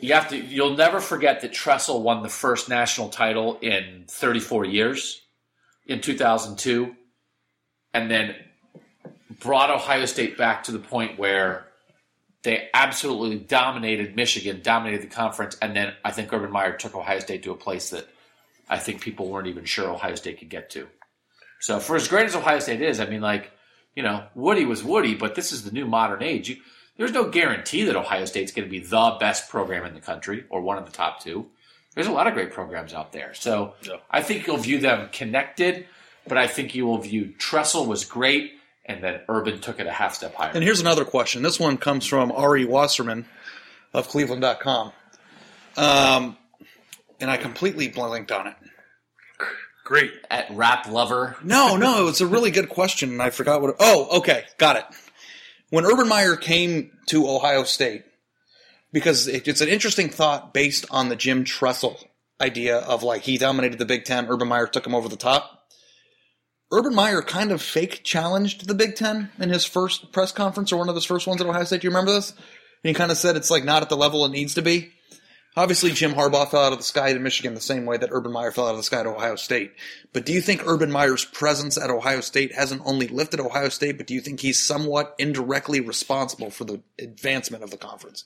you 0.00 0.12
have 0.14 0.28
to 0.28 0.36
you'll 0.36 0.76
never 0.76 1.00
forget 1.00 1.40
that 1.40 1.52
Tressel 1.52 2.02
won 2.02 2.22
the 2.22 2.28
first 2.28 2.68
national 2.68 3.08
title 3.08 3.58
in 3.60 4.04
34 4.08 4.64
years 4.66 5.22
in 5.86 6.00
2002 6.00 6.94
and 7.92 8.10
then 8.10 8.34
brought 9.40 9.70
Ohio 9.70 10.04
State 10.04 10.36
back 10.36 10.64
to 10.64 10.72
the 10.72 10.78
point 10.78 11.18
where 11.18 11.66
they 12.42 12.68
absolutely 12.72 13.38
dominated 13.38 14.16
Michigan, 14.16 14.60
dominated 14.62 15.02
the 15.02 15.14
conference, 15.14 15.56
and 15.60 15.76
then 15.76 15.92
I 16.04 16.10
think 16.10 16.32
Urban 16.32 16.50
Meyer 16.50 16.76
took 16.76 16.94
Ohio 16.94 17.18
State 17.18 17.42
to 17.42 17.50
a 17.50 17.56
place 17.56 17.90
that 17.90 18.08
I 18.68 18.78
think 18.78 19.00
people 19.00 19.28
weren't 19.28 19.48
even 19.48 19.64
sure 19.64 19.90
Ohio 19.90 20.14
State 20.14 20.38
could 20.38 20.48
get 20.48 20.70
to. 20.70 20.88
So 21.60 21.80
for 21.80 21.96
as 21.96 22.08
great 22.08 22.26
as 22.26 22.34
Ohio 22.34 22.58
State 22.60 22.80
is, 22.80 23.00
I 23.00 23.06
mean, 23.06 23.20
like, 23.20 23.50
you 23.94 24.02
know, 24.02 24.24
Woody 24.34 24.64
was 24.64 24.82
Woody, 24.82 25.14
but 25.14 25.34
this 25.34 25.52
is 25.52 25.64
the 25.64 25.70
new 25.72 25.86
modern 25.86 26.22
age. 26.22 26.48
You, 26.48 26.56
there's 26.96 27.12
no 27.12 27.28
guarantee 27.30 27.84
that 27.84 27.96
Ohio 27.96 28.24
State's 28.24 28.52
going 28.52 28.66
to 28.66 28.70
be 28.70 28.80
the 28.80 29.16
best 29.18 29.48
program 29.48 29.84
in 29.86 29.94
the 29.94 30.00
country 30.00 30.44
or 30.50 30.60
one 30.60 30.78
of 30.78 30.84
the 30.86 30.92
top 30.92 31.20
two. 31.20 31.46
There's 31.94 32.06
a 32.06 32.12
lot 32.12 32.26
of 32.26 32.34
great 32.34 32.52
programs 32.52 32.94
out 32.94 33.12
there. 33.12 33.34
So 33.34 33.74
Yeah. 33.82 33.96
I 34.10 34.22
think 34.22 34.46
you'll 34.46 34.58
view 34.58 34.78
them 34.78 35.08
connected, 35.12 35.86
but 36.26 36.38
I 36.38 36.46
think 36.46 36.74
you 36.74 36.86
will 36.86 36.98
view 36.98 37.32
Tressel 37.38 37.86
was 37.86 38.04
great, 38.04 38.52
and 38.84 39.02
then 39.02 39.20
Urban 39.28 39.60
took 39.60 39.80
it 39.80 39.86
a 39.86 39.92
half 39.92 40.14
step 40.14 40.34
higher. 40.34 40.52
And 40.54 40.62
here's 40.62 40.80
another 40.80 41.04
question. 41.04 41.42
This 41.42 41.58
one 41.58 41.78
comes 41.78 42.06
from 42.06 42.30
Ari 42.32 42.64
Wasserman 42.64 43.26
of 43.92 44.08
Cleveland.com. 44.08 44.92
Um, 45.76 46.36
and 47.20 47.30
I 47.30 47.36
completely 47.36 47.88
blanked 47.88 48.30
on 48.32 48.46
it. 48.48 48.54
Great. 49.90 50.12
At 50.30 50.46
Rap 50.52 50.86
Lover, 50.88 51.36
No, 51.42 51.76
no, 51.76 52.00
it 52.00 52.04
was 52.04 52.20
a 52.20 52.26
really 52.28 52.52
good 52.52 52.68
question, 52.68 53.10
and 53.10 53.20
I 53.20 53.30
forgot 53.30 53.60
what. 53.60 53.70
It, 53.70 53.76
oh, 53.80 54.18
okay, 54.18 54.44
got 54.56 54.76
it. 54.76 54.84
When 55.70 55.84
Urban 55.84 56.06
Meyer 56.06 56.36
came 56.36 56.92
to 57.06 57.28
Ohio 57.28 57.64
State, 57.64 58.04
because 58.92 59.26
it, 59.26 59.48
it's 59.48 59.60
an 59.60 59.68
interesting 59.68 60.08
thought 60.08 60.54
based 60.54 60.86
on 60.92 61.08
the 61.08 61.16
Jim 61.16 61.42
Tressel 61.42 61.98
idea 62.40 62.78
of 62.78 63.02
like 63.02 63.22
he 63.22 63.36
dominated 63.36 63.80
the 63.80 63.84
Big 63.84 64.04
Ten, 64.04 64.28
Urban 64.28 64.46
Meyer 64.46 64.68
took 64.68 64.86
him 64.86 64.94
over 64.94 65.08
the 65.08 65.16
top. 65.16 65.64
Urban 66.70 66.94
Meyer 66.94 67.20
kind 67.20 67.50
of 67.50 67.60
fake 67.60 68.02
challenged 68.04 68.68
the 68.68 68.74
Big 68.74 68.94
Ten 68.94 69.30
in 69.40 69.48
his 69.48 69.64
first 69.64 70.12
press 70.12 70.30
conference 70.30 70.70
or 70.70 70.76
one 70.76 70.88
of 70.88 70.94
his 70.94 71.04
first 71.04 71.26
ones 71.26 71.40
at 71.40 71.48
Ohio 71.48 71.64
State. 71.64 71.80
Do 71.80 71.88
you 71.88 71.90
remember 71.90 72.12
this? 72.12 72.30
And 72.30 72.38
he 72.84 72.94
kind 72.94 73.10
of 73.10 73.16
said 73.16 73.34
it's 73.34 73.50
like 73.50 73.64
not 73.64 73.82
at 73.82 73.88
the 73.88 73.96
level 73.96 74.24
it 74.24 74.30
needs 74.30 74.54
to 74.54 74.62
be. 74.62 74.92
Obviously, 75.56 75.90
Jim 75.90 76.14
Harbaugh 76.14 76.48
fell 76.48 76.62
out 76.62 76.72
of 76.72 76.78
the 76.78 76.84
sky 76.84 77.12
to 77.12 77.18
Michigan 77.18 77.54
the 77.54 77.60
same 77.60 77.84
way 77.84 77.96
that 77.96 78.10
Urban 78.12 78.32
Meyer 78.32 78.52
fell 78.52 78.66
out 78.66 78.72
of 78.72 78.76
the 78.76 78.84
sky 78.84 79.02
to 79.02 79.08
Ohio 79.08 79.34
State. 79.34 79.72
But 80.12 80.24
do 80.24 80.32
you 80.32 80.40
think 80.40 80.62
Urban 80.64 80.92
Meyer's 80.92 81.24
presence 81.24 81.76
at 81.76 81.90
Ohio 81.90 82.20
State 82.20 82.54
hasn't 82.54 82.82
only 82.84 83.08
lifted 83.08 83.40
Ohio 83.40 83.68
State, 83.68 83.96
but 83.96 84.06
do 84.06 84.14
you 84.14 84.20
think 84.20 84.40
he's 84.40 84.64
somewhat 84.64 85.14
indirectly 85.18 85.80
responsible 85.80 86.50
for 86.50 86.64
the 86.64 86.80
advancement 87.00 87.64
of 87.64 87.70
the 87.70 87.76
conference? 87.76 88.24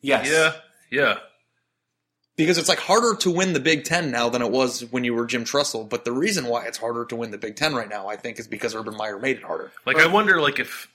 yes, 0.00 0.28
Yeah. 0.28 0.52
Yeah. 0.90 1.18
Because 2.36 2.58
it's 2.58 2.68
like 2.68 2.80
harder 2.80 3.16
to 3.20 3.30
win 3.30 3.52
the 3.52 3.60
Big 3.60 3.84
Ten 3.84 4.10
now 4.10 4.28
than 4.28 4.42
it 4.42 4.50
was 4.50 4.80
when 4.90 5.04
you 5.04 5.14
were 5.14 5.24
Jim 5.24 5.44
Tressel. 5.44 5.84
But 5.84 6.04
the 6.04 6.10
reason 6.10 6.46
why 6.46 6.66
it's 6.66 6.78
harder 6.78 7.04
to 7.04 7.16
win 7.16 7.30
the 7.30 7.38
Big 7.38 7.54
Ten 7.54 7.76
right 7.76 7.88
now, 7.88 8.08
I 8.08 8.16
think, 8.16 8.40
is 8.40 8.48
because 8.48 8.74
Urban 8.74 8.96
Meyer 8.96 9.20
made 9.20 9.36
it 9.36 9.44
harder. 9.44 9.70
Like 9.86 9.98
I 9.98 10.08
wonder, 10.08 10.40
like 10.40 10.58
if, 10.58 10.88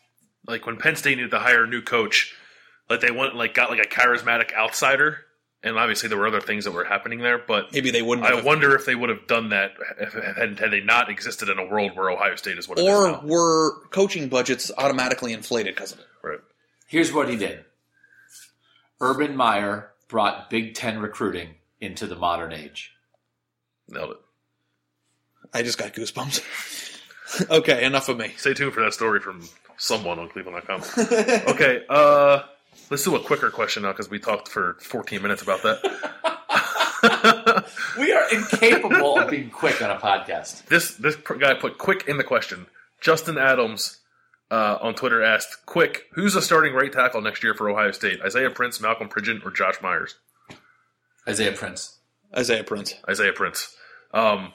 like 0.48 0.66
when 0.66 0.76
Penn 0.76 0.98
State 0.98 1.16
needed 1.16 1.32
to 1.32 1.40
hire 1.40 1.64
a 1.64 1.68
new 1.68 1.82
coach, 1.82 2.36
like 2.90 3.02
they 3.02 3.12
went 3.12 3.36
like 3.36 3.54
got 3.54 3.70
like 3.70 3.80
a 3.80 3.88
charismatic 3.90 4.54
outsider, 4.54 5.20
and 5.64 5.78
obviously 5.78 6.10
there 6.10 6.18
were 6.18 6.28
other 6.28 6.42
things 6.42 6.66
that 6.66 6.72
were 6.72 6.86
happening 6.86 7.20
there, 7.20 7.38
but 7.38 7.72
Maybe 7.74 7.92
they 7.92 8.02
wouldn't 8.02 8.26
I 8.28 8.36
have. 8.36 8.46
wonder 8.46 8.76
if 8.76 8.86
they 8.86 8.96
would 8.96 9.10
have 9.10 9.28
done 9.28 9.50
that 9.50 9.72
if, 10.00 10.14
had, 10.14 10.60
had 10.60 10.72
they 10.72 10.82
not 10.82 11.10
existed 11.10 11.50
in 11.50 11.60
a 11.60 11.66
world 11.66 11.96
where 11.96 12.10
Ohio 12.10 12.36
State 12.36 12.58
is 12.58 12.68
what 12.68 12.80
it 12.80 12.84
is 12.84 12.88
or 12.88 13.12
now. 13.12 13.22
were 13.24 13.88
coaching 13.90 14.28
budgets 14.30 14.72
automatically 14.78 15.34
inflated 15.34 15.76
because 15.76 15.92
of 15.92 16.00
it? 16.00 16.06
Right. 16.24 16.40
Here's 16.88 17.14
what 17.14 17.30
he 17.30 17.36
did. 17.36 17.66
Urban 19.02 19.36
Meyer 19.36 19.92
brought 20.08 20.50
Big 20.50 20.74
Ten 20.74 21.00
recruiting 21.00 21.56
into 21.80 22.08
the 22.08 22.16
modern 22.16 22.52
age. 22.52 22.94
Nailed 23.88 24.12
it. 24.12 24.18
I 25.54 25.64
just 25.64 25.78
got 25.78 25.94
goosebumps. 25.94 27.50
okay, 27.50 27.84
enough 27.86 28.10
of 28.10 28.18
me. 28.18 28.34
Stay 28.38 28.54
tuned 28.54 28.74
for 28.74 28.82
that 28.82 28.94
story 28.94 29.20
from 29.20 29.48
someone 29.78 30.20
on 30.20 30.30
Cleveland.com. 30.30 30.82
okay, 31.54 31.84
uh, 31.90 32.42
let's 32.90 33.04
do 33.04 33.16
a 33.16 33.20
quicker 33.20 33.50
question 33.50 33.84
now 33.84 33.92
because 33.92 34.10
we 34.10 34.20
talked 34.20 34.48
for 34.48 34.78
14 34.82 35.22
minutes 35.22 35.42
about 35.42 35.62
that. 35.64 36.26
We 37.98 38.12
are 38.12 38.30
incapable 38.34 39.18
of 39.20 39.30
being 39.30 39.50
quick 39.50 39.82
on 39.82 39.90
a 39.90 39.96
podcast. 39.98 40.66
this 40.66 40.96
this 40.96 41.16
guy 41.16 41.54
put 41.54 41.78
quick 41.78 42.06
in 42.08 42.18
the 42.18 42.24
question. 42.26 42.66
Justin 43.00 43.38
Adams 43.38 44.00
uh, 44.52 44.78
on 44.82 44.96
Twitter 44.96 45.24
asked, 45.24 45.66
"Quick, 45.66 46.04
who's 46.14 46.34
the 46.34 46.42
starting 46.42 46.74
right 46.74 46.92
tackle 46.92 47.22
next 47.22 47.42
year 47.44 47.54
for 47.54 47.70
Ohio 47.70 47.92
State? 47.92 48.20
Isaiah 48.22 48.50
Prince, 48.50 48.82
Malcolm 48.82 49.08
Pridgeon, 49.08 49.42
or 49.46 49.52
Josh 49.52 49.76
Myers?" 49.82 50.16
Isaiah 51.28 51.54
Prince. 51.54 52.00
Isaiah 52.36 52.64
Prince. 52.64 52.96
Isaiah 53.10 53.34
Prince. 53.34 53.76
Um, 54.14 54.52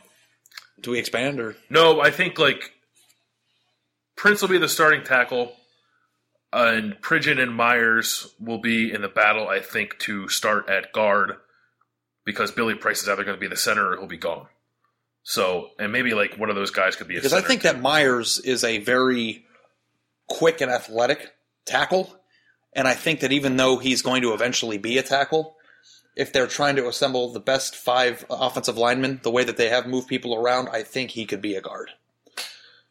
Do 0.80 0.90
we 0.90 0.98
expand 0.98 1.40
or? 1.40 1.56
no, 1.70 2.00
I 2.00 2.10
think 2.10 2.38
like 2.38 2.72
Prince 4.16 4.42
will 4.42 4.48
be 4.50 4.58
the 4.58 4.68
starting 4.68 5.02
tackle, 5.02 5.52
and 6.54 7.00
Pridgeon 7.00 7.38
and 7.38 7.54
Myers 7.54 8.32
will 8.38 8.58
be 8.58 8.92
in 8.92 9.02
the 9.02 9.08
battle. 9.08 9.48
I 9.48 9.60
think 9.60 9.98
to 10.00 10.28
start 10.28 10.68
at 10.68 10.92
guard 10.92 11.32
because 12.24 12.52
Billy 12.52 12.74
Price 12.74 13.02
is 13.02 13.08
either 13.08 13.24
going 13.24 13.36
to 13.36 13.40
be 13.40 13.48
the 13.48 13.56
center 13.56 13.90
or 13.92 13.96
he'll 13.96 14.06
be 14.06 14.16
gone. 14.16 14.46
So, 15.24 15.70
and 15.78 15.90
maybe 15.90 16.12
like 16.14 16.36
one 16.36 16.50
of 16.50 16.56
those 16.56 16.70
guys 16.70 16.96
could 16.96 17.08
be 17.08 17.14
a 17.14 17.18
Because 17.18 17.32
I 17.32 17.40
think 17.40 17.62
that 17.62 17.80
Myers 17.80 18.38
is 18.38 18.62
a 18.62 18.78
very 18.78 19.44
quick 20.28 20.60
and 20.60 20.70
athletic 20.70 21.34
tackle, 21.64 22.14
And 22.74 22.88
I 22.88 22.94
think 22.94 23.20
that 23.20 23.32
even 23.32 23.56
though 23.56 23.78
he's 23.78 24.02
going 24.02 24.22
to 24.22 24.32
eventually 24.32 24.78
be 24.78 24.98
a 24.98 25.02
tackle, 25.02 25.56
if 26.16 26.32
they're 26.32 26.46
trying 26.46 26.76
to 26.76 26.88
assemble 26.88 27.32
the 27.32 27.40
best 27.40 27.76
five 27.76 28.24
offensive 28.28 28.76
linemen, 28.76 29.20
the 29.22 29.30
way 29.30 29.44
that 29.44 29.56
they 29.56 29.68
have 29.68 29.86
moved 29.86 30.08
people 30.08 30.34
around, 30.34 30.68
I 30.68 30.82
think 30.82 31.10
he 31.10 31.24
could 31.24 31.40
be 31.40 31.54
a 31.54 31.60
guard. 31.60 31.90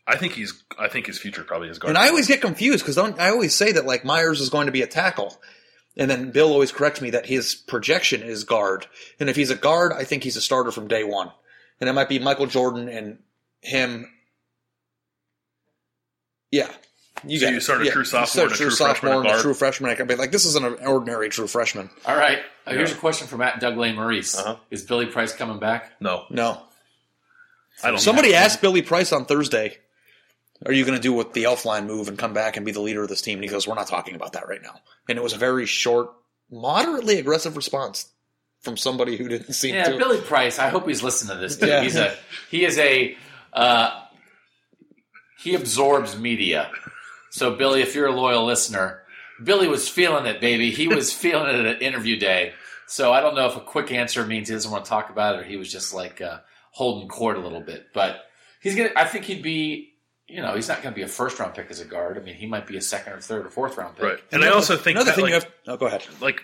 I 0.06 0.18
think 0.18 0.34
he's. 0.34 0.64
I 0.78 0.88
think 0.90 1.06
his 1.08 1.18
future 1.18 1.44
probably 1.44 1.70
is 1.70 1.80
guard. 1.80 1.90
And 1.90 1.98
I 1.98 2.10
always 2.10 2.28
get 2.28 2.42
confused 2.42 2.84
because 2.86 2.98
I 2.98 3.30
always 3.30 3.56
say 3.56 3.72
that 3.72 3.86
like 3.86 4.04
Myers 4.04 4.42
is 4.42 4.50
going 4.50 4.66
to 4.66 4.72
be 4.74 4.82
a 4.82 4.88
tackle, 4.88 5.38
and 5.96 6.10
then 6.12 6.32
Bill 6.32 6.52
always 6.52 6.72
corrects 6.74 7.00
me 7.02 7.12
that 7.12 7.26
his 7.26 7.56
projection 7.56 8.22
is 8.22 8.44
guard. 8.44 8.86
And 9.20 9.30
if 9.30 9.36
he's 9.38 9.50
a 9.50 9.56
guard, 9.56 9.94
I 9.94 10.04
think 10.04 10.24
he's 10.24 10.36
a 10.36 10.42
starter 10.42 10.72
from 10.72 10.88
day 10.90 11.04
one. 11.06 11.32
And 11.80 11.90
it 11.90 11.94
might 11.94 12.10
be 12.10 12.20
Michael 12.20 12.48
Jordan 12.48 12.90
and 12.90 13.20
him. 13.62 14.10
Yeah. 16.52 16.70
You 17.26 17.40
So 17.40 17.46
got 17.46 17.52
you 17.52 17.58
it. 17.58 17.62
start 17.62 17.82
a 17.82 17.86
Yeah. 17.86 17.92
true 17.92 18.04
sophomore 18.06 18.28
start 18.28 18.46
and 18.52 18.54
a 18.54 18.58
true 18.58 18.70
sophomore 18.72 19.12
freshman 19.14 19.32
and 19.32 19.40
a 19.40 19.42
true 19.42 19.54
freshman. 19.54 19.90
I 19.92 19.96
can 19.96 20.08
be 20.08 20.16
like, 20.16 20.32
this 20.32 20.46
is 20.46 20.56
an 20.56 20.66
ordinary 20.86 21.30
true 21.30 21.48
freshman. 21.48 21.90
All 22.06 22.16
right. 22.18 22.40
Uh, 22.66 22.72
Here's 22.72 22.92
Yeah. 22.92 22.98
a 22.98 23.00
question 23.00 23.28
from 23.28 23.42
at 23.42 23.60
Doug 23.60 23.76
Lesmerises. 23.76 24.38
Uh-huh. 24.40 24.56
Is 24.70 24.84
Billy 24.84 25.06
Price 25.06 25.34
coming 25.34 25.60
back? 25.60 25.94
no, 26.02 26.26
No. 26.30 26.62
I 27.84 27.90
don't. 27.90 28.00
Somebody 28.00 28.36
asked 28.36 28.62
Billy 28.62 28.82
Price 28.84 29.12
on 29.12 29.26
Thursday, 29.26 29.80
"Are 30.66 30.72
you 30.72 30.86
going 30.86 30.98
to 30.98 31.02
do 31.02 31.14
with 31.14 31.34
the 31.34 31.44
Elflein 31.44 31.86
move 31.86 32.08
and 32.08 32.18
come 32.18 32.34
back 32.34 32.58
and 32.58 32.66
be 32.66 32.72
the 32.72 32.82
leader 32.82 33.04
of 33.04 33.10
this 33.10 33.22
team?" 33.22 33.38
And 33.38 33.44
he 33.44 33.50
goes, 33.50 33.68
"We're 33.68 33.76
not 33.76 33.88
talking 33.88 34.16
about 34.16 34.34
that 34.34 34.48
right 34.48 34.62
now." 34.62 34.80
And 35.08 35.18
it 35.18 35.24
was 35.24 35.34
a 35.34 35.38
very 35.38 35.66
short, 35.66 36.12
moderately 36.50 37.20
aggressive 37.20 37.56
response 37.56 38.08
from 38.62 38.78
somebody 38.78 39.18
who 39.18 39.28
didn't 39.28 39.54
seem 39.54 39.74
to. 39.74 39.78
Yeah, 39.78 39.90
to. 39.90 39.98
Billy 39.98 40.22
Price. 40.22 40.58
I 40.58 40.70
hope 40.70 40.88
he's 40.88 41.04
listening 41.04 41.36
to 41.36 41.42
this. 41.42 41.58
Dude. 41.58 41.70
Yeah. 41.70 41.82
He's 41.84 41.96
a 41.96 42.16
he 42.50 42.66
is 42.66 42.78
a 42.78 43.16
uh, 43.52 44.02
he 45.44 45.56
absorbs 45.56 46.18
media. 46.18 46.72
So 47.32 47.56
Billy, 47.56 47.82
if 47.82 47.96
you're 47.96 48.08
a 48.08 48.16
loyal 48.16 48.46
listener, 48.46 49.04
Billy 49.44 49.68
was 49.68 49.90
feeling 49.90 50.26
it, 50.26 50.40
baby. 50.40 50.72
He 50.72 50.88
was 50.88 51.12
feeling 51.14 51.54
it 51.54 51.66
at 51.66 51.82
interview 51.82 52.18
day. 52.18 52.54
So 52.88 53.12
I 53.12 53.22
don't 53.22 53.36
know 53.36 53.48
if 53.48 53.56
a 53.56 53.62
quick 53.62 53.92
answer 53.92 54.26
means 54.26 54.48
he 54.48 54.54
doesn't 54.54 54.70
want 54.72 54.86
to 54.86 54.90
talk 54.90 55.10
about 55.10 55.36
it, 55.36 55.42
or 55.42 55.44
he 55.44 55.58
was 55.58 55.72
just 55.72 55.94
like 55.94 56.22
uh, 56.22 56.40
holding 56.72 57.08
court 57.08 57.38
a 57.38 57.42
little 57.42 57.62
bit. 57.62 57.88
But 57.94 58.18
he's 58.62 58.76
gonna. 58.76 58.92
I 58.96 59.06
think 59.06 59.26
he'd 59.26 59.44
be. 59.44 59.93
You 60.28 60.42
know, 60.42 60.56
he's 60.56 60.68
not 60.70 60.82
going 60.82 60.94
to 60.94 60.96
be 60.96 61.04
a 61.04 61.08
first 61.08 61.38
round 61.40 61.54
pick 61.54 61.70
as 61.70 61.80
a 61.80 61.86
guard. 61.86 62.18
I 62.18 62.22
mean, 62.22 62.36
he 62.36 62.46
might 62.48 62.66
be 62.66 62.78
a 62.78 62.82
second 62.82 63.14
or 63.14 63.20
third 63.20 63.46
or 63.46 63.50
fourth 63.50 63.78
round 63.78 63.96
pick. 63.96 64.06
right. 64.06 64.20
And 64.32 64.44
I 64.44 64.50
also 64.50 64.78
think 64.78 64.96
another 64.96 65.12
that, 65.12 65.16
thing 65.16 65.24
like, 65.26 65.30
you 65.30 65.34
have. 65.36 65.48
Oh, 65.68 65.78
go 65.78 65.86
ahead. 65.88 66.04
like 66.22 66.42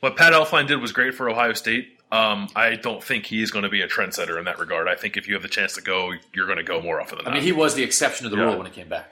what 0.00 0.16
Pat 0.16 0.32
Elflein 0.32 0.66
did 0.66 0.76
was 0.80 0.92
great 0.92 1.14
for 1.14 1.28
Ohio 1.28 1.52
State. 1.54 1.88
Um, 2.12 2.48
I 2.54 2.76
don't 2.76 3.02
think 3.02 3.26
he 3.26 3.42
is 3.42 3.50
going 3.50 3.64
to 3.64 3.68
be 3.70 3.80
a 3.80 3.88
trendsetter 3.88 4.38
in 4.38 4.44
that 4.44 4.58
regard. 4.60 4.86
I 4.88 4.94
think 4.94 5.16
if 5.16 5.26
you 5.26 5.34
have 5.34 5.42
the 5.42 5.48
chance 5.48 5.74
to 5.74 5.80
go, 5.80 6.12
you're 6.32 6.46
going 6.46 6.58
to 6.58 6.62
go 6.64 6.80
more 6.80 7.00
often 7.00 7.16
than 7.18 7.24
not. 7.24 7.30
I 7.30 7.34
not. 7.34 7.38
mean, 7.38 7.44
he 7.44 7.52
was 7.52 7.74
the 7.74 7.82
exception 7.82 8.24
to 8.24 8.30
the 8.30 8.36
Yeah. 8.36 8.44
rule 8.44 8.58
when 8.58 8.66
he 8.66 8.72
came 8.72 8.88
back. 8.88 9.10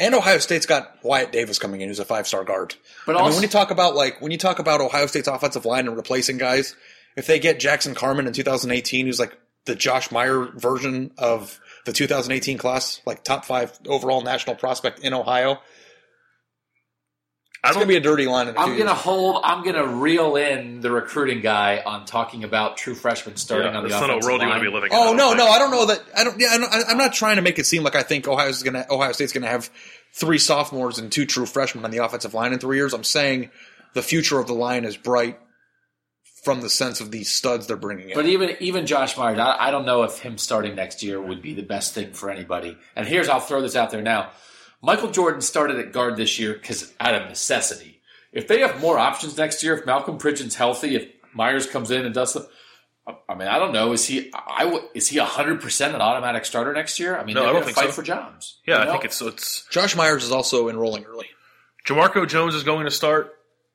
And 0.00 0.14
Ohio 0.14 0.38
State's 0.38 0.66
got 0.66 0.98
Wyatt 1.04 1.30
Davis 1.32 1.58
coming 1.58 1.80
in, 1.80 1.88
who's 1.88 2.00
a 2.00 2.04
five 2.04 2.26
star 2.26 2.44
guard. 2.44 2.74
But 3.06 3.12
I 3.12 3.18
mean, 3.18 3.24
also, 3.26 3.36
when 3.36 3.42
you 3.42 3.48
talk 3.48 3.70
about 3.70 3.94
like 3.94 4.20
when 4.20 4.32
you 4.32 4.38
talk 4.38 4.58
about 4.58 4.80
Ohio 4.80 5.06
State's 5.06 5.28
offensive 5.28 5.64
line 5.64 5.86
and 5.86 5.96
replacing 5.96 6.38
guys, 6.38 6.74
if 7.16 7.26
they 7.26 7.38
get 7.38 7.60
Jackson 7.60 7.94
Carman 7.94 8.26
in 8.26 8.32
2018, 8.32 9.06
who's 9.06 9.20
like 9.20 9.36
the 9.66 9.76
Josh 9.76 10.10
Meyer 10.10 10.46
version 10.56 11.12
of 11.16 11.60
the 11.84 11.92
2018 11.92 12.58
class, 12.58 13.00
like 13.06 13.24
top 13.24 13.44
five 13.44 13.78
overall 13.86 14.22
national 14.22 14.56
prospect 14.56 15.00
in 15.00 15.12
Ohio, 15.14 15.60
I 17.62 17.68
it's 17.68 17.76
gonna 17.76 17.86
be 17.86 17.96
a 17.96 18.00
dirty 18.00 18.26
line. 18.26 18.48
In 18.48 18.56
a 18.56 18.60
I'm 18.60 18.68
few 18.74 18.78
gonna 18.78 18.90
years. 18.90 19.00
hold. 19.02 19.40
I'm 19.42 19.64
gonna 19.64 19.86
reel 19.86 20.36
in 20.36 20.80
the 20.82 20.90
recruiting 20.90 21.40
guy 21.40 21.82
on 21.84 22.04
talking 22.04 22.44
about 22.44 22.76
true 22.76 22.94
freshmen 22.94 23.36
starting 23.36 23.72
Yeah, 23.72 23.78
on 23.78 23.84
the 23.84 23.88
that's 23.88 24.00
not 24.02 24.10
a 24.10 24.12
offensive 24.14 24.28
world 24.28 24.42
you 24.42 24.48
want 24.48 24.60
line. 24.60 24.64
to 24.64 24.70
be 24.70 24.74
living. 24.74 24.92
in, 24.92 24.98
Oh 24.98 25.02
I 25.02 25.06
don't 25.06 25.16
no, 25.16 25.26
think. 25.28 25.38
no, 25.38 25.46
I 25.48 25.58
don't 25.58 25.70
know 25.70 25.86
that. 25.86 26.02
I 26.14 26.24
don't. 26.24 26.38
Yeah, 26.38 26.48
I 26.50 26.58
don't, 26.58 26.70
I'm 26.90 26.98
not 26.98 27.14
trying 27.14 27.36
to 27.36 27.42
make 27.42 27.58
it 27.58 27.64
seem 27.64 27.82
like 27.82 27.94
I 27.96 28.02
think 28.02 28.28
Ohio's 28.28 28.62
gonna 28.62 28.84
Ohio 28.90 29.12
State's 29.12 29.32
gonna 29.32 29.46
have 29.48 29.70
three 30.12 30.36
sophomores 30.38 30.98
and 30.98 31.10
two 31.10 31.24
true 31.24 31.46
freshmen 31.46 31.84
on 31.86 31.90
the 31.90 31.98
offensive 32.04 32.34
line 32.34 32.52
in 32.52 32.58
three 32.58 32.76
years. 32.76 32.92
I'm 32.92 33.02
saying 33.04 33.50
the 33.94 34.02
future 34.02 34.38
of 34.38 34.46
the 34.46 34.52
line 34.54 34.84
is 34.84 34.98
bright 34.98 35.38
from 36.44 36.60
the 36.60 36.68
sense 36.70 37.00
of 37.00 37.10
these 37.10 37.30
studs 37.30 37.66
they're 37.66 37.76
bringing 37.76 38.10
in. 38.10 38.14
But 38.14 38.26
even 38.26 38.56
even 38.60 38.86
Josh 38.86 39.16
Myers, 39.16 39.38
I, 39.38 39.56
I 39.68 39.70
don't 39.70 39.86
know 39.86 40.02
if 40.02 40.18
him 40.18 40.38
starting 40.38 40.74
next 40.74 41.02
year 41.02 41.20
would 41.20 41.42
be 41.42 41.54
the 41.54 41.62
best 41.62 41.94
thing 41.94 42.12
for 42.12 42.30
anybody. 42.30 42.76
And 42.94 43.06
here's 43.08 43.28
I'll 43.28 43.40
throw 43.40 43.60
this 43.62 43.76
out 43.76 43.90
there 43.90 44.02
now. 44.02 44.30
Michael 44.82 45.10
Jordan 45.10 45.40
started 45.40 45.78
at 45.78 45.92
guard 45.92 46.16
this 46.16 46.38
year 46.38 46.52
because 46.52 46.92
out 47.00 47.14
of 47.14 47.28
necessity. 47.28 48.00
If 48.32 48.48
they 48.48 48.60
have 48.60 48.80
more 48.80 48.98
options 48.98 49.36
next 49.38 49.62
year, 49.62 49.76
if 49.78 49.86
Malcolm 49.86 50.18
Pridgeon's 50.18 50.56
healthy, 50.56 50.96
if 50.96 51.08
Myers 51.32 51.66
comes 51.66 51.90
in 51.90 52.04
and 52.04 52.14
does 52.14 52.32
the, 52.34 52.48
I 53.28 53.34
mean, 53.34 53.48
I 53.48 53.58
don't 53.58 53.72
know. 53.72 53.92
Is 53.92 54.06
he? 54.06 54.30
I. 54.34 54.80
Is 54.94 55.08
he 55.08 55.18
hundred 55.18 55.60
percent 55.60 55.94
an 55.94 56.00
automatic 56.00 56.44
starter 56.44 56.72
next 56.72 56.98
year? 56.98 57.18
I 57.18 57.24
mean, 57.24 57.34
No, 57.34 57.40
they're 57.42 57.50
I 57.50 57.52
don't 57.52 57.62
going 57.62 57.74
to 57.74 57.74
think 57.74 57.86
fight 57.86 57.94
so. 57.94 58.00
for 58.00 58.02
jobs. 58.02 58.60
Yeah, 58.66 58.82
You 58.82 58.88
I 58.88 58.92
think 58.92 59.04
it's 59.04 59.20
it's 59.22 59.66
Josh 59.70 59.94
Myers 59.96 60.24
is 60.24 60.32
also 60.32 60.68
enrolling 60.68 61.04
early. 61.04 61.26
Jamarco 61.86 62.26
Jones 62.26 62.54
is 62.54 62.62
going 62.62 62.86
to 62.86 62.90
start, 62.90 63.34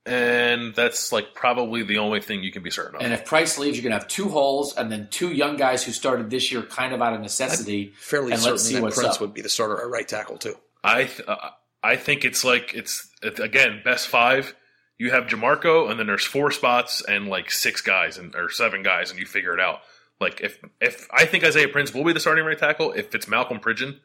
and 0.09 0.75
that's 0.75 1.11
like 1.11 1.33
probably 1.33 1.83
the 1.83 1.99
only 1.99 2.19
thing 2.21 2.43
you 2.43 2.51
can 2.51 2.63
be 2.63 2.71
certain 2.71 2.95
of. 2.95 3.01
And 3.01 3.13
if 3.13 3.25
Price 3.25 3.57
leaves, 3.57 3.77
you're 3.77 3.83
going 3.83 3.91
to 3.91 3.99
have 3.99 4.07
two 4.07 4.29
holes, 4.29 4.75
and 4.75 4.91
then 4.91 5.07
two 5.11 5.31
young 5.31 5.57
guys 5.57 5.83
who 5.83 5.91
started 5.91 6.29
this 6.29 6.51
year 6.51 6.61
kind 6.63 6.93
of 6.93 7.01
out 7.01 7.13
of 7.13 7.21
necessity. 7.21 7.93
Fairly 7.97 8.31
and 8.31 8.41
certain 8.41 8.53
let's 8.53 8.63
see 8.63 8.75
that 8.75 8.81
Prince 8.81 9.15
up. 9.15 9.21
would 9.21 9.33
be 9.33 9.41
the 9.41 9.49
starter 9.49 9.79
at 9.79 9.89
right 9.89 10.07
tackle 10.07 10.37
too. 10.37 10.55
I 10.83 11.05
th- 11.05 11.27
uh, 11.27 11.49
I 11.83 11.95
think 11.95 12.25
it's 12.25 12.43
like 12.43 12.73
it's, 12.73 13.07
it's 13.21 13.39
again 13.39 13.81
best 13.83 14.07
five. 14.07 14.55
You 14.97 15.11
have 15.11 15.27
Jamarco, 15.27 15.89
and 15.89 15.99
then 15.99 16.07
there's 16.07 16.25
four 16.25 16.51
spots 16.51 17.03
and 17.07 17.27
like 17.27 17.51
six 17.51 17.81
guys 17.81 18.17
and 18.17 18.35
or 18.35 18.49
seven 18.49 18.83
guys, 18.83 19.11
and 19.11 19.19
you 19.19 19.25
figure 19.25 19.53
it 19.53 19.59
out. 19.59 19.79
Like 20.19 20.41
if 20.41 20.59
if 20.81 21.07
I 21.11 21.25
think 21.25 21.43
Isaiah 21.43 21.69
Prince 21.69 21.93
will 21.93 22.03
be 22.03 22.13
the 22.13 22.19
starting 22.19 22.43
right 22.45 22.57
tackle, 22.57 22.91
if 22.91 23.15
it's 23.15 23.27
Malcolm 23.27 23.59
Pridgeon, 23.59 23.99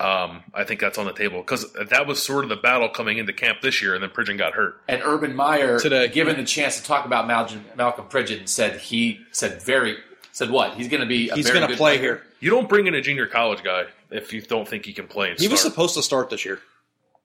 um, 0.00 0.42
I 0.54 0.64
think 0.64 0.80
that's 0.80 0.96
on 0.98 1.06
the 1.06 1.12
table 1.12 1.40
because 1.40 1.66
that 1.90 2.06
was 2.06 2.22
sort 2.22 2.44
of 2.44 2.50
the 2.50 2.56
battle 2.56 2.88
coming 2.88 3.18
into 3.18 3.32
camp 3.32 3.60
this 3.62 3.82
year, 3.82 3.94
and 3.94 4.02
then 4.02 4.10
Pridgeon 4.10 4.36
got 4.38 4.54
hurt. 4.54 4.80
And 4.88 5.02
Urban 5.04 5.34
Meyer, 5.34 5.80
Today. 5.80 6.08
given 6.08 6.36
the 6.36 6.44
chance 6.44 6.78
to 6.78 6.84
talk 6.84 7.04
about 7.04 7.26
Malcolm, 7.26 7.64
Malcolm 7.76 8.06
Pridgeon, 8.06 8.46
said 8.46 8.78
he 8.80 9.18
said 9.32 9.60
very 9.62 9.96
said 10.32 10.50
what 10.50 10.74
he's 10.74 10.88
going 10.88 11.00
to 11.00 11.06
be. 11.06 11.30
A 11.30 11.34
He's 11.34 11.50
going 11.50 11.68
to 11.68 11.76
play 11.76 11.96
player. 11.96 12.00
here. 12.00 12.22
You 12.40 12.50
don't 12.50 12.68
bring 12.68 12.86
in 12.86 12.94
a 12.94 13.00
junior 13.00 13.26
college 13.26 13.64
guy 13.64 13.86
if 14.10 14.32
you 14.32 14.40
don't 14.40 14.68
think 14.68 14.84
he 14.86 14.92
can 14.92 15.08
play. 15.08 15.30
And 15.30 15.40
He 15.40 15.48
was 15.48 15.60
supposed 15.60 15.94
to 15.96 16.02
start 16.02 16.30
this 16.30 16.44
year. 16.44 16.60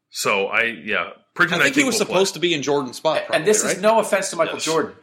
so 0.10 0.48
I 0.48 0.64
yeah, 0.64 1.12
Pridgeon. 1.36 1.60
I 1.62 1.66
think 1.66 1.76
he 1.76 1.84
was 1.84 2.00
will 2.00 2.06
play. 2.08 2.14
supposed 2.16 2.34
to 2.34 2.40
be 2.40 2.54
in 2.56 2.64
Jordan's 2.64 2.98
spot. 2.98 3.18
Probably, 3.26 3.38
and 3.38 3.46
this 3.48 3.64
right? 3.64 3.76
is 3.76 3.82
no 3.84 4.00
offense 4.00 4.32
to 4.32 4.36
Michael 4.36 4.56
Yes. 4.56 4.66
Jordan. 4.66 4.94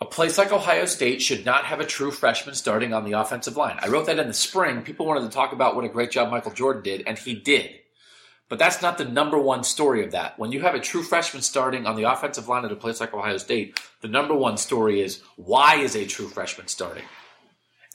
A 0.00 0.06
place 0.06 0.38
like 0.38 0.52
Ohio 0.52 0.84
State 0.84 1.20
should 1.20 1.44
not 1.44 1.64
have 1.64 1.80
a 1.80 1.84
true 1.84 2.12
freshman 2.12 2.54
starting 2.54 2.94
on 2.94 3.04
the 3.04 3.18
offensive 3.18 3.56
line. 3.56 3.78
I 3.80 3.88
wrote 3.88 4.06
that 4.06 4.20
in 4.20 4.28
the 4.28 4.34
spring. 4.34 4.82
People 4.82 5.06
wanted 5.06 5.22
to 5.22 5.34
talk 5.34 5.52
about 5.52 5.74
what 5.74 5.84
a 5.84 5.88
great 5.88 6.12
job 6.12 6.30
Michael 6.30 6.52
Jordan 6.52 6.84
did, 6.84 7.02
and 7.04 7.18
he 7.18 7.34
did. 7.34 7.70
But 8.48 8.60
that's 8.60 8.80
not 8.80 8.96
the 8.96 9.04
number 9.04 9.38
one 9.38 9.64
story 9.64 10.04
of 10.04 10.12
that. 10.12 10.38
When 10.38 10.52
you 10.52 10.60
have 10.60 10.76
a 10.76 10.80
true 10.80 11.02
freshman 11.02 11.42
starting 11.42 11.84
on 11.84 11.96
the 11.96 12.04
offensive 12.04 12.48
line 12.48 12.64
at 12.64 12.72
a 12.72 12.76
place 12.76 13.00
like 13.00 13.12
Ohio 13.12 13.38
State, 13.38 13.80
the 14.00 14.08
number 14.08 14.34
one 14.34 14.56
story 14.56 15.00
is 15.00 15.20
why 15.36 15.76
is 15.76 15.96
a 15.96 16.06
true 16.06 16.28
freshman 16.28 16.68
starting? 16.68 17.04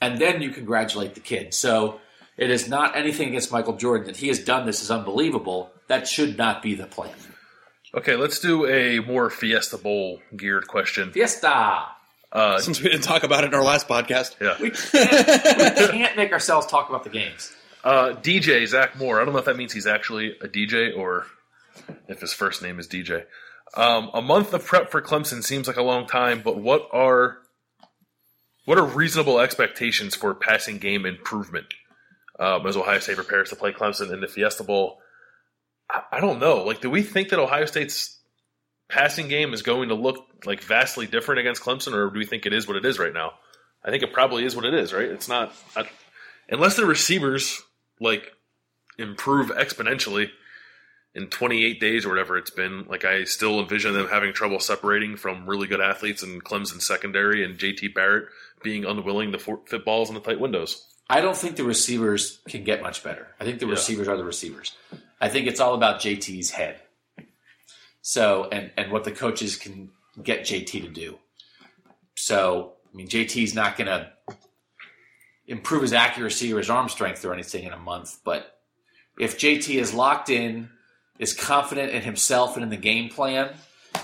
And 0.02 0.20
then 0.20 0.42
you 0.42 0.50
congratulate 0.50 1.16
the 1.16 1.22
kid. 1.22 1.54
So 1.54 2.02
it 2.38 2.52
is 2.52 2.68
not 2.68 2.98
anything 2.98 3.30
against 3.30 3.52
Michael 3.52 3.78
Jordan 3.78 4.08
that 4.08 4.18
he 4.18 4.28
has 4.28 4.40
done 4.40 4.66
this 4.66 4.84
is 4.84 4.92
unbelievable. 4.92 5.72
That 5.88 6.08
should 6.08 6.38
not 6.38 6.62
be 6.62 6.76
the 6.76 6.86
plan. 6.86 7.16
Okay, 7.96 8.16
let's 8.16 8.40
do 8.40 8.68
a 8.68 9.00
more 9.00 9.30
Fiesta 9.30 9.78
Bowl 9.78 10.20
geared 10.36 10.68
question. 10.68 11.12
Fiesta. 11.12 11.93
Uh, 12.34 12.60
Since 12.60 12.82
we 12.82 12.90
didn't 12.90 13.04
talk 13.04 13.22
about 13.24 13.44
it 13.44 13.48
in 13.48 13.54
our 13.54 13.64
last 13.64 13.88
podcast. 13.88 14.36
yeah. 14.42 14.56
We 14.60 14.72
can't, 14.72 15.78
we 15.94 15.98
can't 16.00 16.18
make 16.18 16.32
ourselves 16.32 16.66
talk 16.66 16.90
about 16.90 17.04
the 17.04 17.12
games. 17.12 17.54
Uh, 17.84 18.16
DJ 18.16 18.66
Zach 18.66 18.98
Moore. 18.98 19.22
I 19.22 19.26
don't 19.26 19.34
know 19.34 19.40
if 19.40 19.46
that 19.46 19.56
means 19.56 19.72
he's 19.72 19.86
actually 19.86 20.36
a 20.42 20.48
DJ 20.48 20.98
or 20.98 21.28
if 22.08 22.22
his 22.22 22.34
first 22.34 22.64
name 22.64 22.80
is 22.80 22.88
DJ. 22.88 23.26
Um, 23.76 24.10
a 24.14 24.22
month 24.22 24.54
of 24.54 24.66
prep 24.66 24.90
for 24.90 25.02
Clemson 25.02 25.44
seems 25.44 25.68
like 25.68 25.78
a 25.78 25.84
long 25.84 26.08
time, 26.08 26.42
but 26.44 26.58
what 26.58 26.88
are 26.92 27.38
what 28.66 28.78
are 28.78 28.86
reasonable 28.86 29.40
expectations 29.40 30.16
for 30.16 30.34
passing 30.34 30.78
game 30.78 31.06
improvement 31.06 31.66
um, 32.40 32.66
as 32.66 32.78
Ohio 32.78 33.00
State 33.00 33.18
prepares 33.18 33.50
to 33.50 33.56
play 33.56 33.74
Clemson 33.74 34.12
in 34.14 34.22
the 34.22 34.28
Fiesta 34.28 34.64
Bowl? 34.64 35.00
I, 35.90 36.04
I 36.14 36.20
don't 36.20 36.40
know. 36.40 36.64
Like, 36.64 36.82
do 36.82 36.90
we 36.90 37.04
think 37.04 37.30
that 37.30 37.40
Ohio 37.40 37.66
State's 37.66 38.20
passing 38.94 39.28
game 39.28 39.54
is 39.54 39.62
going 39.64 39.90
to 39.90 39.96
look 39.96 40.18
like 40.46 40.62
vastly 40.64 41.08
different 41.08 41.40
against 41.40 41.62
Clemson, 41.64 41.94
or 41.94 42.10
do 42.12 42.20
we 42.20 42.26
think 42.26 42.46
it 42.46 42.54
is 42.54 42.68
what 42.68 42.78
it 42.78 42.86
is 42.86 43.00
right 43.00 43.14
now? 43.14 43.34
I 43.84 43.90
think 43.90 44.04
it 44.04 44.14
probably 44.14 44.46
is 44.46 44.56
what 44.56 44.66
it 44.66 44.74
is, 44.74 44.94
right? 44.94 45.10
It's 45.10 45.28
not 45.28 45.54
I, 45.76 45.90
unless 46.50 46.76
the 46.76 46.86
receivers 46.86 47.62
like 48.00 48.32
improve 48.98 49.50
exponentially 49.50 50.30
in 51.16 51.28
28 51.28 51.80
days 51.80 52.06
or 52.06 52.10
whatever 52.10 52.38
it's 52.38 52.50
been. 52.52 52.86
Like 52.88 53.06
I 53.06 53.24
still 53.24 53.60
envision 53.60 53.94
them 53.94 54.08
having 54.08 54.34
trouble 54.34 54.60
separating 54.60 55.16
from 55.16 55.48
really 55.50 55.68
good 55.68 55.82
athletes 55.82 56.24
and 56.24 56.44
Clemson 56.44 56.82
secondary 56.82 57.44
and 57.44 57.58
JT 57.58 57.94
Barrett 57.94 58.26
being 58.64 58.86
unwilling 58.86 59.32
to 59.32 59.40
fit 59.40 59.86
balls 59.86 60.10
in 60.10 60.16
the 60.16 60.22
tight 60.22 60.40
windows. 60.40 60.88
I 61.10 61.22
don't 61.22 61.36
think 61.38 61.58
the 61.58 61.64
receivers 61.64 62.40
can 62.48 62.64
get 62.64 62.82
much 62.82 63.04
better. 63.04 63.28
I 63.40 63.44
think 63.44 63.60
the 63.60 63.66
Yeah. 63.66 63.72
receivers 63.74 64.08
are 64.08 64.18
the 64.18 64.24
receivers. 64.24 64.72
I 65.20 65.30
think 65.30 65.48
it's 65.48 65.60
all 65.60 65.74
about 65.76 66.00
JT's 66.02 66.52
head. 66.52 66.80
So, 68.04 68.50
and, 68.52 68.70
and 68.78 68.92
what 68.92 69.06
the 69.06 69.12
coaches 69.12 69.56
can 69.56 69.90
get 70.22 70.42
JT 70.42 70.70
to 70.70 70.90
do. 70.90 71.18
So, 72.16 72.74
I 72.94 72.96
mean, 72.96 73.08
JT's 73.08 73.56
not 73.56 73.78
going 73.78 73.88
to 73.88 74.12
improve 75.48 75.82
his 75.82 75.94
accuracy 75.94 76.54
or 76.54 76.58
his 76.58 76.70
arm 76.70 76.90
strength 76.90 77.24
or 77.24 77.34
anything 77.34 77.64
in 77.64 77.72
a 77.72 77.80
month, 77.80 78.20
but 78.26 78.60
if 79.18 79.40
JT 79.40 79.76
is 79.76 79.94
locked 79.94 80.30
in 80.30 80.70
is 81.18 81.34
confident 81.34 81.92
in 81.92 82.02
himself 82.02 82.56
and 82.56 82.64
in 82.64 82.70
the 82.70 82.78
game 82.78 83.10
plan 83.10 83.54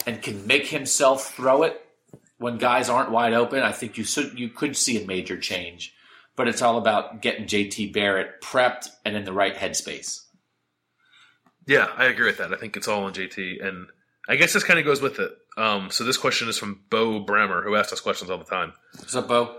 and 0.05 0.21
can 0.21 0.47
make 0.47 0.67
himself 0.67 1.35
throw 1.35 1.63
it 1.63 1.85
when 2.37 2.57
guys 2.57 2.87
aren't 2.87 3.11
wide 3.11 3.33
open, 3.33 3.61
I 3.61 3.73
think 3.73 3.97
you 3.97 4.05
should, 4.05 4.39
you 4.39 4.47
could 4.47 4.77
see 4.77 5.03
a 5.03 5.05
major 5.05 5.37
change. 5.37 5.93
But 6.37 6.47
it's 6.47 6.61
all 6.61 6.77
about 6.77 7.21
getting 7.21 7.47
JT 7.47 7.91
Barrett 7.91 8.41
prepped 8.41 8.91
and 9.03 9.17
in 9.17 9.25
the 9.25 9.33
right 9.33 9.55
headspace. 9.55 10.21
Yeah, 11.69 11.87
I 11.95 12.05
agree 12.05 12.25
with 12.25 12.39
that. 12.39 12.51
I 12.51 12.57
think 12.57 12.75
it's 12.75 12.87
all 12.87 13.03
on 13.03 13.13
JT, 13.13 13.63
and 13.63 13.85
I 14.27 14.37
guess 14.37 14.53
this 14.53 14.63
kind 14.63 14.79
of 14.79 14.85
goes 14.85 15.01
with 15.01 15.19
it. 15.19 15.31
Um, 15.55 15.91
so 15.91 16.03
this 16.03 16.17
question 16.17 16.49
is 16.49 16.57
from 16.57 16.81
Bo 16.89 17.23
Brammer, 17.23 17.63
who 17.63 17.75
asks 17.75 17.93
us 17.93 18.01
questions 18.01 18.31
all 18.31 18.39
the 18.39 18.43
time. 18.43 18.73
What's 18.97 19.15
up, 19.15 19.27
Bo? 19.27 19.55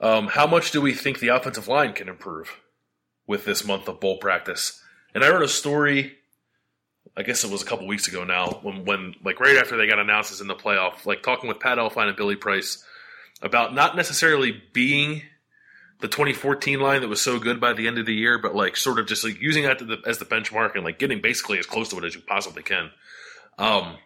Um, 0.00 0.26
how 0.26 0.48
much 0.48 0.72
do 0.72 0.80
we 0.80 0.94
think 0.94 1.20
the 1.20 1.28
offensive 1.28 1.68
line 1.68 1.92
can 1.92 2.08
improve 2.08 2.60
with 3.28 3.44
this 3.44 3.64
month 3.64 3.86
of 3.86 4.00
bowl 4.00 4.18
practice? 4.18 4.82
And 5.14 5.22
I 5.22 5.30
wrote 5.30 5.44
a 5.44 5.48
story, 5.48 6.14
I 7.16 7.22
guess 7.22 7.44
it 7.44 7.52
was 7.52 7.62
a 7.62 7.66
couple 7.66 7.86
weeks 7.86 8.08
ago 8.08 8.24
now, 8.24 8.58
when, 8.62 8.84
when 8.84 9.14
like 9.24 9.38
right 9.38 9.56
after 9.56 9.76
they 9.76 9.86
got 9.86 10.00
announced 10.00 10.32
as 10.32 10.40
in 10.40 10.48
the 10.48 10.56
playoff, 10.56 11.06
like 11.06 11.22
talking 11.22 11.46
with 11.46 11.60
Pat 11.60 11.78
Elflein 11.78 12.08
and 12.08 12.16
Billy 12.16 12.34
Price 12.34 12.84
about 13.42 13.76
not 13.76 13.94
necessarily 13.94 14.60
being 14.72 15.22
the 16.00 16.08
2014 16.08 16.80
line 16.80 17.00
that 17.00 17.08
was 17.08 17.20
so 17.20 17.38
good 17.38 17.60
by 17.60 17.72
the 17.72 17.86
end 17.86 17.98
of 17.98 18.06
the 18.06 18.14
year, 18.14 18.38
but 18.38 18.54
like 18.54 18.76
sort 18.76 18.98
of 18.98 19.06
just 19.06 19.24
like 19.24 19.40
using 19.40 19.64
that 19.64 19.78
the, 19.78 19.98
as 20.06 20.18
the 20.18 20.24
benchmark 20.24 20.74
and 20.74 20.84
like 20.84 20.98
getting 20.98 21.20
basically 21.20 21.58
as 21.58 21.66
close 21.66 21.88
to 21.90 21.98
it 21.98 22.04
as 22.04 22.14
you 22.14 22.20
possibly 22.20 22.62
can. 22.62 22.90
Um, 23.58 23.96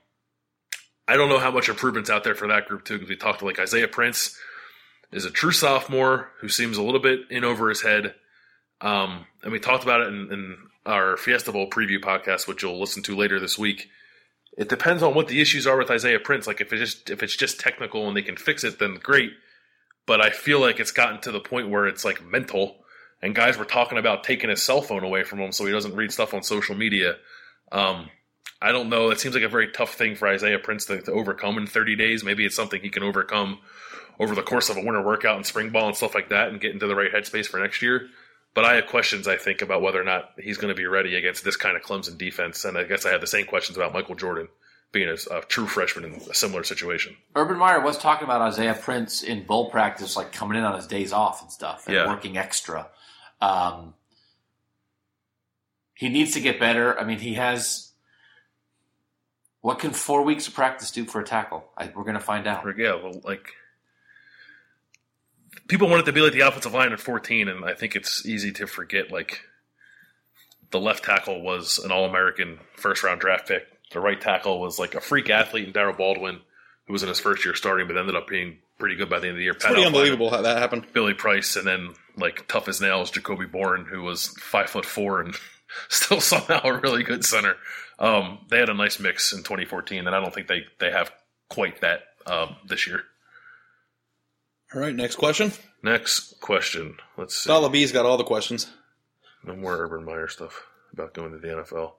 I 1.07 1.17
don't 1.17 1.31
know 1.31 1.39
how 1.39 1.51
much 1.51 1.69
improvement's 1.69 2.11
out 2.11 2.25
there 2.25 2.35
for 2.35 2.49
that 2.49 2.67
group 2.67 2.85
too, 2.85 2.95
because 2.95 3.09
we 3.09 3.17
talked 3.17 3.41
to 3.41 3.47
like 3.47 3.59
Isaiah 3.59 3.89
Prince 3.89 4.37
is 5.11 5.25
a 5.25 5.31
true 5.31 5.53
sophomore 5.53 6.31
who 6.41 6.49
seems 6.49 6.77
a 6.77 6.83
little 6.83 7.01
bit 7.01 7.21
in 7.31 7.45
over 7.45 7.71
his 7.71 7.83
head. 7.83 8.15
Um, 8.81 9.27
and 9.43 9.51
we 9.51 9.59
talked 9.59 9.85
about 9.85 10.03
it 10.03 10.09
in, 10.09 10.31
in 10.31 10.57
our 10.85 11.17
Fiesta 11.17 11.51
Bowl 11.51 11.71
preview 11.71 11.99
podcast, 11.99 12.47
which 12.47 12.63
you'll 12.63 12.79
listen 12.79 13.03
to 13.05 13.17
later 13.17 13.41
this 13.41 13.59
week. 13.59 13.89
It 14.57 14.69
depends 14.69 15.03
on 15.03 15.15
what 15.15 15.29
the 15.29 15.41
issues 15.41 15.67
are 15.67 15.79
with 15.79 15.91
Isaiah 15.91 16.21
Prince. 16.21 16.47
Like 16.47 16.61
if 16.61 16.73
it's 16.73 16.81
just 16.81 17.11
if 17.11 17.23
it's 17.23 17.37
just 17.37 17.59
technical 17.59 18.07
and 18.07 18.17
they 18.17 18.23
can 18.23 18.37
fix 18.37 18.63
it, 18.65 18.79
then 18.79 18.99
great. 19.03 19.33
But 20.09 20.23
I 20.23 20.31
feel 20.31 20.59
like 20.59 20.81
it's 20.81 20.91
gotten 20.91 21.21
to 21.21 21.31
the 21.31 21.39
point 21.39 21.69
where 21.69 21.87
it's 21.87 22.03
like 22.03 22.25
mental, 22.25 22.77
and 23.21 23.35
guys 23.35 23.59
were 23.59 23.67
talking 23.67 23.99
about 23.99 24.25
taking 24.25 24.49
his 24.49 24.63
cell 24.63 24.81
phone 24.81 25.05
away 25.05 25.23
from 25.23 25.39
him 25.39 25.53
so 25.53 25.67
he 25.67 25.71
doesn't 25.71 25.95
read 25.95 26.11
stuff 26.11 26.33
on 26.33 26.43
social 26.43 26.75
media. 26.75 27.17
Um, 27.71 28.09
I 28.63 28.73
don't 28.73 28.89
know. 28.89 29.11
It 29.11 29.21
seems 29.21 29.35
like 29.35 29.45
a 29.45 29.51
very 29.51 29.71
tough 29.71 29.95
thing 29.95 30.17
for 30.17 30.27
Isaiah 30.27 30.59
Prince 30.59 30.87
to, 30.87 31.03
to 31.03 31.13
overcome 31.13 31.59
in 31.59 31.67
30 31.67 31.95
days. 31.97 32.25
Maybe 32.25 32.47
it's 32.47 32.57
something 32.57 32.81
he 32.81 32.89
can 32.89 33.03
overcome 33.03 33.59
over 34.19 34.35
the 34.35 34.43
course 34.43 34.71
of 34.71 34.79
a 34.79 34.83
winter 34.83 35.03
workout 35.03 35.37
and 35.37 35.45
spring 35.45 35.69
ball 35.69 35.89
and 35.89 35.97
stuff 35.97 36.15
like 36.15 36.31
that 36.31 36.49
and 36.49 36.59
get 36.59 36.73
into 36.73 36.87
the 36.87 36.97
right 36.97 37.13
headspace 37.13 37.47
for 37.47 37.61
next 37.61 37.83
year. 37.83 38.09
But 38.55 38.65
I 38.65 38.77
have 38.77 38.87
questions, 38.87 39.29
I 39.29 39.37
think, 39.37 39.61
about 39.61 39.83
whether 39.83 40.01
or 40.01 40.05
not 40.05 40.33
he's 40.39 40.57
going 40.57 40.75
to 40.75 40.79
be 40.79 40.87
ready 40.87 41.17
against 41.17 41.45
this 41.45 41.57
kind 41.57 41.77
of 41.77 41.83
Clemson 41.83 42.17
defense. 42.17 42.65
And 42.65 42.79
I 42.79 42.85
guess 42.85 43.05
I 43.05 43.11
have 43.13 43.21
the 43.21 43.27
same 43.27 43.45
questions 43.45 43.77
about 43.77 43.93
Michael 43.93 44.15
Jordan 44.15 44.49
being 44.93 45.09
a, 45.09 45.37
a 45.37 45.43
true 45.43 45.67
freshman 45.67 46.05
in 46.05 46.15
a 46.31 46.35
similar 46.35 46.65
situation. 46.65 47.17
Urban 47.37 47.59
Meyer 47.59 47.81
was 47.81 47.99
talking 47.99 48.25
about 48.25 48.41
Isaiah 48.41 48.75
Prince 48.75 49.23
in 49.23 49.45
bowl 49.45 49.71
practice, 49.71 50.17
like 50.17 50.33
coming 50.33 50.57
in 50.59 50.65
on 50.65 50.77
his 50.77 50.87
days 50.87 51.13
off 51.13 51.43
and 51.43 51.51
stuff, 51.53 51.87
and 51.87 51.95
Yeah. 51.97 52.07
working 52.07 52.39
extra. 52.39 52.89
Um, 53.41 53.95
he 55.95 56.09
needs 56.09 56.33
to 56.35 56.41
get 56.41 56.59
better. 56.59 56.99
I 56.99 57.05
mean, 57.05 57.19
he 57.19 57.35
has. 57.35 57.93
What 59.61 59.81
can 59.81 59.91
four 59.91 60.23
weeks 60.23 60.47
of 60.47 60.55
practice 60.55 60.91
do 60.93 61.05
for 61.05 61.21
a 61.21 61.25
tackle? 61.25 61.69
I, 61.77 61.91
we're 61.95 62.05
going 62.05 62.15
to 62.15 62.21
find 62.21 62.47
out. 62.47 62.65
Yeah, 62.79 62.95
well, 62.95 63.21
like 63.25 63.53
people 65.67 65.89
want 65.89 66.01
it 66.03 66.07
to 66.07 66.13
be 66.13 66.21
like 66.21 66.33
the 66.33 66.41
offensive 66.41 66.73
line 66.73 66.93
at 66.93 67.01
14, 67.01 67.49
and 67.49 67.65
I 67.65 67.75
think 67.75 67.97
it's 67.97 68.25
easy 68.25 68.53
to 68.53 68.67
forget. 68.67 69.11
Like 69.11 69.41
the 70.71 70.81
left 70.81 71.05
tackle 71.05 71.43
was 71.43 71.79
an 71.79 71.91
All-American 71.91 72.61
first-round 72.77 73.21
draft 73.21 73.49
pick. 73.49 73.67
The 73.93 74.01
right 74.01 74.21
tackle 74.21 74.61
was 74.61 74.79
like 74.79 74.95
a 74.95 75.01
freak 75.01 75.31
athlete 75.31 75.67
in 75.67 75.73
Darryl 75.73 75.97
Baldwin, 75.97 76.41
who 76.87 76.93
was 76.93 77.03
in 77.03 77.09
his 77.09 77.21
first 77.21 77.45
year 77.45 77.55
starting, 77.55 77.87
but 77.87 77.97
ended 77.97 78.17
up 78.17 78.29
being 78.29 78.59
pretty 78.79 78.97
good 78.97 79.11
by 79.11 79.19
the 79.19 79.27
end 79.27 79.33
of 79.33 79.39
the 79.39 79.45
year. 79.45 79.53
It's 79.53 79.65
pretty 79.65 79.85
unbelievable 79.85 80.31
how 80.31 80.43
that 80.43 80.59
happened. 80.59 80.87
Billy 80.93 81.15
Price, 81.15 81.57
and 81.57 81.67
then 81.67 81.95
like 82.17 82.47
tough 82.49 82.69
as 82.69 82.81
nails, 82.81 83.11
Jacoby 83.11 83.47
Boren, 83.47 83.87
who 83.87 84.03
was 84.03 84.29
five 84.41 84.71
foot 84.71 84.85
four 84.85 85.21
and 85.21 85.35
still 85.89 86.21
somehow 86.21 86.61
a 86.65 86.79
really 86.79 87.03
good 87.03 87.25
center. 87.25 87.57
Um, 87.99 88.39
they 88.49 88.59
had 88.59 88.69
a 88.69 88.75
nice 88.75 89.01
mix 89.01 89.33
in 89.33 89.39
2014, 89.39 90.07
and 90.07 90.15
I 90.15 90.21
don't 90.21 90.33
think 90.33 90.49
they 90.49 90.65
they 90.79 90.91
have 90.91 91.11
quite 91.49 91.81
that 91.81 92.03
um, 92.27 92.57
this 92.67 92.87
year. 92.87 93.03
All 94.75 94.81
right, 94.81 94.95
next 94.95 95.17
question. 95.17 95.53
Next 95.83 96.41
question. 96.41 96.97
Let's 97.17 97.37
see. 97.37 97.49
Dollar 97.49 97.71
B's 97.71 97.93
got 97.93 98.05
all 98.05 98.19
the 98.19 98.25
questions. 98.25 98.71
No 99.45 99.57
more 99.57 99.77
Urban 99.79 100.05
Meyer 100.05 100.29
stuff 100.29 100.67
about 100.93 101.15
going 101.15 101.33
to 101.33 101.39
the 101.39 101.49
NFL. 101.49 101.93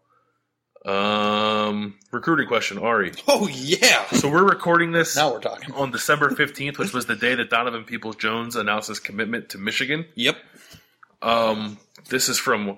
Um, 0.85 1.95
recruiting 2.11 2.47
question, 2.47 2.77
Ari. 2.77 3.11
Oh 3.27 3.47
yeah. 3.47 4.05
So 4.07 4.29
we're 4.29 4.47
recording 4.47 4.91
this 4.91 5.15
Now 5.15 5.33
we're 5.33 5.41
talking. 5.41 5.73
on 5.75 5.91
December 5.91 6.29
15th, 6.29 6.77
which 6.77 6.93
was 6.93 7.05
the 7.05 7.15
day 7.15 7.35
that 7.35 7.49
Donovan 7.49 7.83
Peoples 7.83 8.15
Jones 8.15 8.55
announced 8.55 8.87
his 8.87 8.99
commitment 8.99 9.49
to 9.49 9.57
Michigan. 9.57 10.05
Yep. 10.15 10.37
Um, 11.21 11.77
this 12.09 12.29
is 12.29 12.39
from 12.39 12.77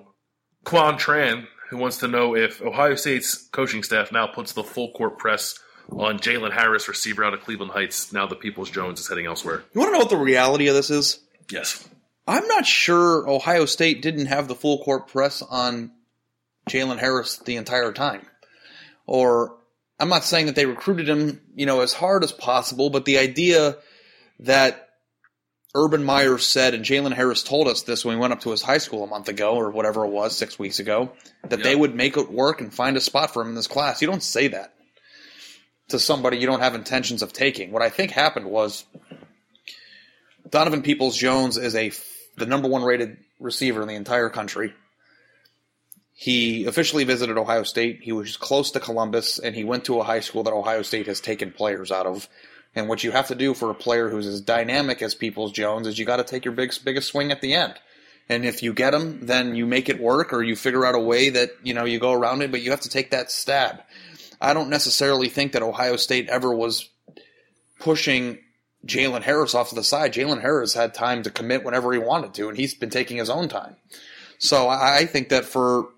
Quan 0.64 0.94
Tran, 0.98 1.46
who 1.70 1.76
wants 1.76 1.98
to 1.98 2.08
know 2.08 2.34
if 2.34 2.60
Ohio 2.60 2.96
State's 2.96 3.36
coaching 3.36 3.82
staff 3.82 4.10
now 4.12 4.26
puts 4.26 4.52
the 4.52 4.64
full 4.64 4.92
court 4.92 5.18
press 5.18 5.58
on 5.90 6.18
Jalen 6.18 6.52
Harris, 6.52 6.88
receiver 6.88 7.24
out 7.24 7.34
of 7.34 7.40
Cleveland 7.42 7.72
Heights, 7.72 8.12
now 8.12 8.26
the 8.26 8.36
Peoples 8.36 8.70
Jones 8.70 8.98
is 9.00 9.08
heading 9.08 9.26
elsewhere. 9.26 9.62
You 9.74 9.80
want 9.80 9.88
to 9.90 9.92
know 9.92 9.98
what 9.98 10.10
the 10.10 10.16
reality 10.16 10.68
of 10.68 10.74
this 10.74 10.90
is? 10.90 11.20
Yes. 11.50 11.88
I'm 12.26 12.46
not 12.48 12.64
sure 12.66 13.28
Ohio 13.28 13.64
State 13.66 14.00
didn't 14.00 14.26
have 14.26 14.48
the 14.48 14.54
full 14.54 14.82
court 14.84 15.08
press 15.08 15.42
on 15.42 15.90
Jalen 16.68 16.98
Harris 16.98 17.38
the 17.38 17.56
entire 17.56 17.92
time. 17.92 18.26
Or 19.06 19.56
I'm 19.98 20.08
not 20.08 20.24
saying 20.24 20.46
that 20.46 20.54
they 20.54 20.66
recruited 20.66 21.08
him, 21.08 21.40
you 21.54 21.66
know, 21.66 21.80
as 21.80 21.92
hard 21.92 22.24
as 22.24 22.32
possible, 22.32 22.90
but 22.90 23.04
the 23.04 23.18
idea 23.18 23.76
that 24.40 24.88
Urban 25.74 26.04
Meyer 26.04 26.38
said, 26.38 26.74
and 26.74 26.84
Jalen 26.84 27.14
Harris 27.14 27.42
told 27.42 27.66
us 27.66 27.82
this 27.82 28.04
when 28.04 28.16
we 28.16 28.20
went 28.20 28.32
up 28.32 28.40
to 28.42 28.50
his 28.50 28.62
high 28.62 28.78
school 28.78 29.04
a 29.04 29.06
month 29.06 29.28
ago 29.28 29.54
or 29.54 29.70
whatever 29.70 30.04
it 30.04 30.10
was, 30.10 30.36
six 30.36 30.58
weeks 30.58 30.78
ago, 30.78 31.12
that 31.48 31.60
Yeah. 31.60 31.64
they 31.64 31.76
would 31.76 31.94
make 31.94 32.16
it 32.16 32.30
work 32.30 32.60
and 32.60 32.72
find 32.74 32.96
a 32.96 33.00
spot 33.00 33.32
for 33.32 33.42
him 33.42 33.48
in 33.48 33.54
this 33.54 33.66
class. 33.68 34.02
You 34.02 34.08
don't 34.08 34.22
say 34.22 34.48
that 34.48 34.74
to 35.88 35.98
somebody 35.98 36.36
you 36.38 36.46
don't 36.46 36.60
have 36.60 36.74
intentions 36.74 37.22
of 37.22 37.32
taking. 37.32 37.72
What 37.72 37.82
I 37.82 37.88
think 37.88 38.10
happened 38.10 38.46
was 38.46 38.84
Donovan 40.48 40.82
Peoples 40.82 41.16
Jones 41.16 41.56
is 41.56 41.74
a 41.74 41.90
the 42.36 42.46
number 42.46 42.68
one 42.68 42.82
rated 42.82 43.18
receiver 43.40 43.82
in 43.82 43.88
the 43.88 43.94
entire 43.94 44.28
country. 44.30 44.74
He 46.14 46.66
officially 46.66 47.04
visited 47.04 47.38
Ohio 47.38 47.62
State. 47.62 48.00
He 48.02 48.12
was 48.12 48.36
close 48.36 48.70
to 48.72 48.80
Columbus, 48.80 49.38
and 49.38 49.54
he 49.54 49.64
went 49.64 49.84
to 49.86 49.98
a 49.98 50.04
high 50.04 50.20
school 50.20 50.42
that 50.44 50.52
Ohio 50.52 50.82
State 50.82 51.06
has 51.06 51.20
taken 51.20 51.52
players 51.52 51.90
out 51.90 52.06
of. 52.06 52.28
And 52.74 52.88
what 52.88 53.04
you 53.04 53.10
have 53.10 53.28
to 53.28 53.34
do 53.34 53.54
for 53.54 53.70
a 53.70 53.74
player 53.74 54.08
who's 54.08 54.26
as 54.26 54.40
dynamic 54.40 55.02
as 55.02 55.14
Peoples 55.14 55.52
Jones 55.52 55.86
is 55.86 55.98
you 55.98 56.04
got 56.04 56.16
to 56.16 56.24
take 56.24 56.44
your 56.44 56.54
big, 56.54 56.72
biggest 56.84 57.08
swing 57.08 57.30
at 57.30 57.40
the 57.40 57.54
end. 57.54 57.74
And 58.28 58.44
if 58.44 58.62
you 58.62 58.72
get 58.72 58.94
him, 58.94 59.26
then 59.26 59.54
you 59.54 59.66
make 59.66 59.88
it 59.88 60.00
work, 60.00 60.32
or 60.32 60.42
you 60.42 60.56
figure 60.56 60.86
out 60.86 60.94
a 60.94 61.00
way 61.00 61.30
that 61.30 61.50
you 61.62 61.74
know 61.74 61.84
you 61.84 61.98
go 61.98 62.12
around 62.12 62.42
it. 62.42 62.50
But 62.50 62.62
you 62.62 62.70
have 62.70 62.80
to 62.82 62.88
take 62.88 63.10
that 63.10 63.30
stab. 63.30 63.82
I 64.40 64.54
don't 64.54 64.70
necessarily 64.70 65.28
think 65.28 65.52
that 65.52 65.62
Ohio 65.62 65.96
State 65.96 66.28
ever 66.28 66.54
was 66.54 66.88
pushing 67.78 68.38
Jalen 68.86 69.22
Harris 69.22 69.54
off 69.54 69.70
to 69.70 69.74
the 69.74 69.84
side. 69.84 70.14
Jalen 70.14 70.40
Harris 70.40 70.74
had 70.74 70.94
time 70.94 71.22
to 71.24 71.30
commit 71.30 71.64
whenever 71.64 71.92
he 71.92 71.98
wanted 71.98 72.34
to, 72.34 72.48
and 72.48 72.56
he's 72.56 72.74
been 72.74 72.90
taking 72.90 73.16
his 73.16 73.30
own 73.30 73.48
time. 73.48 73.76
So 74.38 74.68
I, 74.68 74.98
I 74.98 75.06
think 75.06 75.28
that 75.28 75.44
for 75.44 75.88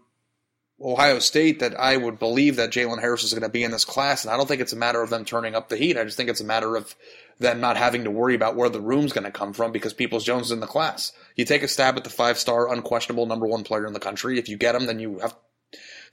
Ohio 0.80 1.18
State, 1.20 1.60
that 1.60 1.78
I 1.78 1.96
would 1.96 2.18
believe 2.18 2.56
that 2.56 2.70
Jalen 2.70 3.00
Harris 3.00 3.22
is 3.22 3.32
going 3.32 3.42
to 3.42 3.48
be 3.48 3.62
in 3.62 3.70
this 3.70 3.84
class, 3.84 4.24
and 4.24 4.32
I 4.32 4.37
don't 4.37 4.46
think 4.46 4.60
it's 4.60 4.72
a 4.72 4.76
matter 4.76 5.02
of 5.02 5.10
them 5.10 5.24
turning 5.24 5.54
up 5.54 5.68
the 5.68 5.76
heat. 5.76 5.96
I 5.96 6.04
just 6.04 6.16
think 6.16 6.28
it's 6.28 6.40
a 6.40 6.44
matter 6.44 6.76
of 6.76 6.94
them 7.38 7.60
not 7.60 7.76
having 7.76 8.04
to 8.04 8.10
worry 8.10 8.34
about 8.34 8.56
where 8.56 8.68
the 8.68 8.80
room's 8.80 9.12
going 9.12 9.24
to 9.24 9.30
come 9.30 9.52
from 9.52 9.72
because 9.72 9.92
Peoples 9.92 10.24
Jones 10.24 10.46
is 10.46 10.52
in 10.52 10.60
the 10.60 10.66
class. 10.66 11.12
You 11.37 11.44
take 11.44 11.62
a 11.62 11.68
stab 11.68 11.96
at 11.96 12.04
the 12.04 12.10
five 12.10 12.38
star, 12.38 12.72
unquestionable 12.72 13.26
number 13.26 13.46
one 13.46 13.64
player 13.64 13.87
in 13.87 13.92
the 13.92 14.00
country. 14.00 14.38
If 14.38 14.48
you 14.48 14.56
get 14.56 14.74
him, 14.74 14.87
then 14.87 14.98
you 14.98 15.18
have 15.20 15.37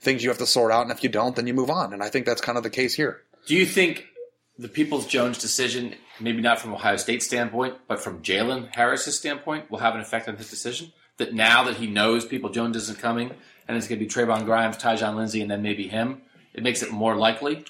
things 0.00 0.22
you 0.22 0.30
have 0.30 0.38
to 0.38 0.46
sort 0.46 0.72
out, 0.72 0.82
and 0.82 0.90
if 0.90 1.02
you 1.02 1.08
don't, 1.08 1.36
then 1.36 1.46
you 1.46 1.54
move 1.54 1.70
on. 1.70 1.92
And 1.92 2.02
I 2.02 2.08
think 2.08 2.26
that's 2.26 2.40
kind 2.40 2.58
of 2.58 2.64
the 2.64 2.70
case 2.70 2.94
here. 2.94 3.22
Do 3.46 3.54
you 3.54 3.66
think 3.66 4.06
the 4.58 4.68
Peoples 4.68 5.06
Jones 5.06 5.38
decision, 5.38 5.94
maybe 6.20 6.40
not 6.40 6.60
from 6.60 6.74
Ohio 6.74 6.96
State's 6.96 7.26
standpoint, 7.26 7.76
but 7.88 8.00
from 8.00 8.22
Jalen 8.22 8.74
Harris's 8.74 9.16
standpoint, 9.16 9.70
will 9.70 9.78
have 9.78 9.94
an 9.94 10.00
effect 10.00 10.28
on 10.28 10.36
his 10.36 10.50
decision? 10.50 10.92
That 11.18 11.34
now 11.34 11.64
that 11.64 11.76
he 11.76 11.86
knows 11.86 12.24
People 12.24 12.50
Jones 12.50 12.76
isn't 12.76 12.98
coming, 12.98 13.32
and 13.72 13.78
it's 13.78 13.88
going 13.88 13.98
to 13.98 14.04
be 14.04 14.10
Trevon 14.10 14.44
Grimes, 14.44 14.76
Tyjon 14.76 15.16
Lindsey, 15.16 15.40
and 15.40 15.50
then 15.50 15.62
maybe 15.62 15.88
him, 15.88 16.22
it 16.54 16.62
makes 16.62 16.82
it 16.82 16.90
more 16.90 17.16
likely. 17.16 17.64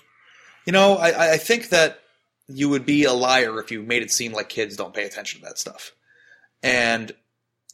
You 0.67 0.73
know, 0.73 0.97
I, 0.97 1.35
I 1.35 1.37
think 1.37 1.69
that 1.69 2.01
you 2.49 2.69
would 2.69 2.85
be 2.85 3.05
a 3.05 3.13
liar 3.13 3.59
if 3.61 3.71
you 3.71 3.83
made 3.83 4.03
it 4.03 4.11
seem 4.11 4.33
like 4.33 4.49
kids 4.49 4.77
don't 4.77 4.95
pay 4.95 5.05
attention 5.05 5.41
to 5.41 5.47
that 5.47 5.59
stuff. 5.59 5.93
And 6.63 7.13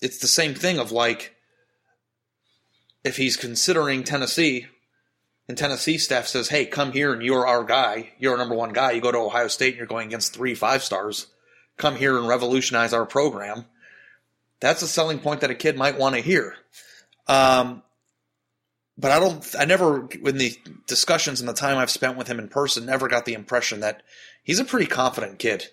it's 0.00 0.18
the 0.18 0.26
same 0.26 0.54
thing 0.54 0.78
of 0.78 0.92
like, 0.92 1.34
if 3.04 3.16
he's 3.16 3.36
considering 3.36 4.04
Tennessee, 4.04 4.66
and 5.48 5.56
Tennessee 5.56 5.96
staff 5.96 6.26
says, 6.26 6.48
hey, 6.48 6.66
come 6.66 6.92
here 6.92 7.12
and 7.14 7.22
you're 7.22 7.46
our 7.46 7.64
guy, 7.64 8.10
you're 8.18 8.32
our 8.32 8.38
number 8.38 8.54
one 8.54 8.74
guy, 8.74 8.92
you 8.92 9.00
go 9.00 9.10
to 9.10 9.18
Ohio 9.18 9.48
State 9.48 9.68
and 9.68 9.78
you're 9.78 9.86
going 9.86 10.08
against 10.08 10.34
three 10.34 10.54
five 10.54 10.82
stars, 10.82 11.28
come 11.78 11.96
here 11.96 12.18
and 12.18 12.28
revolutionize 12.28 12.92
our 12.92 13.06
program. 13.06 13.64
That's 14.60 14.82
a 14.82 14.88
selling 14.88 15.20
point 15.20 15.40
that 15.40 15.50
a 15.50 15.54
kid 15.54 15.76
might 15.76 15.98
want 15.98 16.16
to 16.16 16.20
hear. 16.20 16.56
Um, 17.26 17.82
but 18.98 19.12
I 19.12 19.20
don't. 19.20 19.54
I 19.56 19.64
never, 19.64 20.08
in 20.10 20.38
the 20.38 20.56
discussions 20.86 21.40
and 21.40 21.48
the 21.48 21.54
time 21.54 21.78
I've 21.78 21.90
spent 21.90 22.18
with 22.18 22.26
him 22.26 22.40
in 22.40 22.48
person, 22.48 22.84
never 22.84 23.06
got 23.08 23.24
the 23.24 23.34
impression 23.34 23.80
that 23.80 24.02
he's 24.42 24.58
a 24.58 24.64
pretty 24.64 24.86
confident 24.86 25.38
kid. 25.38 25.68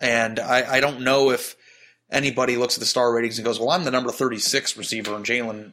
And 0.00 0.38
I, 0.38 0.76
I 0.76 0.80
don't 0.80 1.00
know 1.00 1.30
if 1.30 1.56
anybody 2.10 2.56
looks 2.56 2.76
at 2.76 2.80
the 2.80 2.86
star 2.86 3.12
ratings 3.12 3.38
and 3.38 3.44
goes, 3.44 3.58
"Well, 3.58 3.70
I'm 3.70 3.84
the 3.84 3.90
number 3.90 4.12
36 4.12 4.76
receiver, 4.76 5.16
and 5.16 5.26
Jalen, 5.26 5.72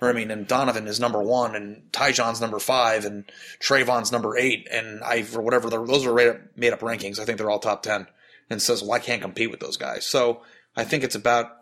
or 0.00 0.08
I 0.08 0.12
mean, 0.12 0.30
and 0.30 0.46
Donovan 0.46 0.86
is 0.86 1.00
number 1.00 1.20
one, 1.20 1.56
and 1.56 1.82
Tyjon's 1.90 2.40
number 2.40 2.60
five, 2.60 3.04
and 3.04 3.30
Trevon's 3.58 4.12
number 4.12 4.38
eight, 4.38 4.68
and 4.70 5.02
I 5.02 5.22
for 5.22 5.42
whatever 5.42 5.68
those 5.68 6.06
are 6.06 6.20
up, 6.30 6.40
made 6.56 6.72
up 6.72 6.80
rankings. 6.80 7.18
I 7.18 7.24
think 7.24 7.38
they're 7.38 7.50
all 7.50 7.58
top 7.58 7.82
ten, 7.82 8.06
And 8.48 8.62
says, 8.62 8.82
"Well, 8.82 8.92
I 8.92 9.00
can't 9.00 9.20
compete 9.20 9.50
with 9.50 9.60
those 9.60 9.76
guys." 9.76 10.06
So 10.06 10.42
I 10.76 10.84
think 10.84 11.02
it's 11.02 11.16
about 11.16 11.59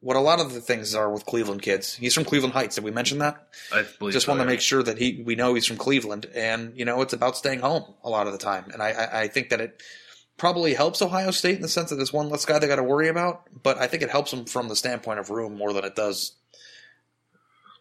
what 0.00 0.16
a 0.16 0.20
lot 0.20 0.40
of 0.40 0.54
the 0.54 0.60
things 0.60 0.94
are 0.94 1.10
with 1.10 1.26
Cleveland 1.26 1.62
kids. 1.62 1.94
He's 1.94 2.14
from 2.14 2.24
Cleveland 2.24 2.54
Heights. 2.54 2.76
Did 2.76 2.84
we 2.84 2.90
mention 2.90 3.18
that? 3.18 3.48
I 3.72 3.84
believe 3.98 4.14
Just 4.14 4.26
so, 4.26 4.32
want 4.32 4.40
to 4.40 4.44
yeah. 4.44 4.52
make 4.52 4.60
sure 4.60 4.82
that 4.82 4.98
he 4.98 5.22
we 5.24 5.34
know 5.34 5.54
he's 5.54 5.66
from 5.66 5.76
Cleveland, 5.76 6.26
and 6.34 6.76
you 6.76 6.84
know 6.84 7.00
it's 7.02 7.12
about 7.12 7.36
staying 7.36 7.60
home 7.60 7.84
a 8.02 8.10
lot 8.10 8.26
of 8.26 8.32
the 8.32 8.38
time. 8.38 8.70
And 8.72 8.82
I, 8.82 8.90
I, 8.90 9.20
I 9.22 9.28
think 9.28 9.50
that 9.50 9.60
it 9.60 9.82
probably 10.36 10.72
helps 10.72 11.02
Ohio 11.02 11.30
State 11.30 11.56
in 11.56 11.62
the 11.62 11.68
sense 11.68 11.90
that 11.90 11.96
there's 11.96 12.12
one 12.12 12.30
less 12.30 12.46
guy 12.46 12.58
they 12.58 12.66
got 12.66 12.76
to 12.76 12.82
worry 12.82 13.08
about. 13.08 13.42
But 13.62 13.78
I 13.78 13.86
think 13.86 14.02
it 14.02 14.10
helps 14.10 14.32
him 14.32 14.46
from 14.46 14.68
the 14.68 14.76
standpoint 14.76 15.20
of 15.20 15.28
room 15.28 15.56
more 15.56 15.72
than 15.72 15.84
it 15.84 15.94
does 15.94 16.32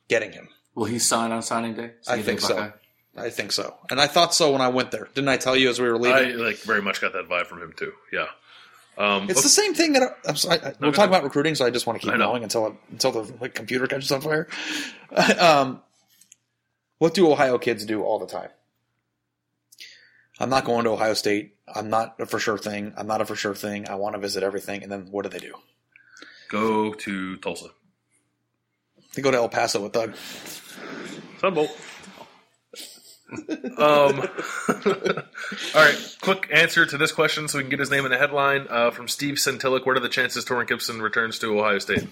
getting 0.09 0.33
him. 0.33 0.49
Will 0.75 0.85
he 0.85 0.99
sign 0.99 1.31
on 1.31 1.41
signing 1.41 1.73
day? 1.73 1.91
I 2.07 2.21
think 2.21 2.41
so. 2.41 2.55
Buckeye? 2.55 2.71
I 3.17 3.29
think 3.29 3.51
so, 3.51 3.75
and 3.89 3.99
I 3.99 4.07
thought 4.07 4.33
so 4.33 4.51
when 4.51 4.61
I 4.61 4.69
went 4.69 4.91
there. 4.91 5.09
Didn't 5.13 5.29
I 5.29 5.37
tell 5.37 5.55
you 5.55 5.69
as 5.69 5.79
we 5.79 5.89
were 5.89 5.97
leaving? 5.97 6.39
I 6.39 6.43
like 6.43 6.57
very 6.59 6.81
much 6.81 7.01
got 7.01 7.13
that 7.13 7.27
vibe 7.27 7.47
from 7.47 7.61
him 7.61 7.73
too. 7.75 7.91
Yeah. 8.13 8.27
Um, 8.99 9.29
it's 9.29 9.43
the 9.43 9.49
same 9.49 9.73
thing 9.73 9.93
that 9.93 10.03
I, 10.03 10.29
I'm 10.29 10.35
sorry, 10.35 10.59
I, 10.61 10.73
we're 10.79 10.87
go 10.87 10.91
talk 10.91 11.07
about 11.07 11.23
recruiting, 11.23 11.55
so 11.55 11.65
I 11.65 11.69
just 11.69 11.87
want 11.87 12.01
to 12.01 12.05
keep 12.05 12.17
going 12.17 12.43
until 12.43 12.77
until 12.91 13.11
the 13.11 13.33
like, 13.39 13.55
computer 13.55 13.87
catches 13.87 14.11
on 14.11 14.21
fire. 14.21 14.47
um, 15.39 15.81
what 16.97 17.13
do 17.13 17.31
Ohio 17.31 17.57
kids 17.57 17.85
do 17.85 18.03
all 18.03 18.19
the 18.19 18.27
time? 18.27 18.49
I'm 20.37 20.49
not 20.49 20.65
going 20.65 20.83
to 20.83 20.91
Ohio 20.91 21.13
State. 21.13 21.55
I'm 21.73 21.89
not 21.89 22.15
a 22.19 22.25
for 22.25 22.39
sure 22.39 22.57
thing. 22.57 22.93
I'm 22.97 23.07
not 23.07 23.21
a 23.21 23.25
for 23.25 23.35
sure 23.35 23.55
thing. 23.55 23.87
I 23.89 23.95
want 23.95 24.15
to 24.15 24.19
visit 24.19 24.43
everything. 24.43 24.83
And 24.83 24.91
then 24.91 25.07
what 25.11 25.23
do 25.23 25.29
they 25.29 25.39
do? 25.39 25.55
go 26.49 26.93
to 26.93 27.37
Tulsa. 27.37 27.69
They 29.13 29.21
go 29.21 29.31
to 29.31 29.37
El 29.37 29.49
Paso 29.49 29.81
with 29.81 29.93
Doug. 29.93 30.15
Sun 31.39 31.53
Bowl. 31.53 31.69
Um, 33.77 33.79
all 35.75 35.83
right, 35.83 36.17
quick 36.21 36.49
answer 36.51 36.85
to 36.85 36.97
this 36.97 37.11
question 37.11 37.47
so 37.47 37.57
we 37.57 37.63
can 37.63 37.69
get 37.69 37.79
his 37.79 37.91
name 37.91 38.05
in 38.05 38.11
the 38.11 38.17
headline 38.17 38.67
uh, 38.69 38.91
from 38.91 39.07
Steve 39.07 39.39
Centilic. 39.39 39.85
What 39.85 39.97
are 39.97 40.01
the 40.01 40.09
chances 40.09 40.45
Torrin 40.45 40.67
Gibson 40.67 41.01
returns 41.01 41.39
to 41.39 41.59
Ohio 41.59 41.79
State? 41.79 42.07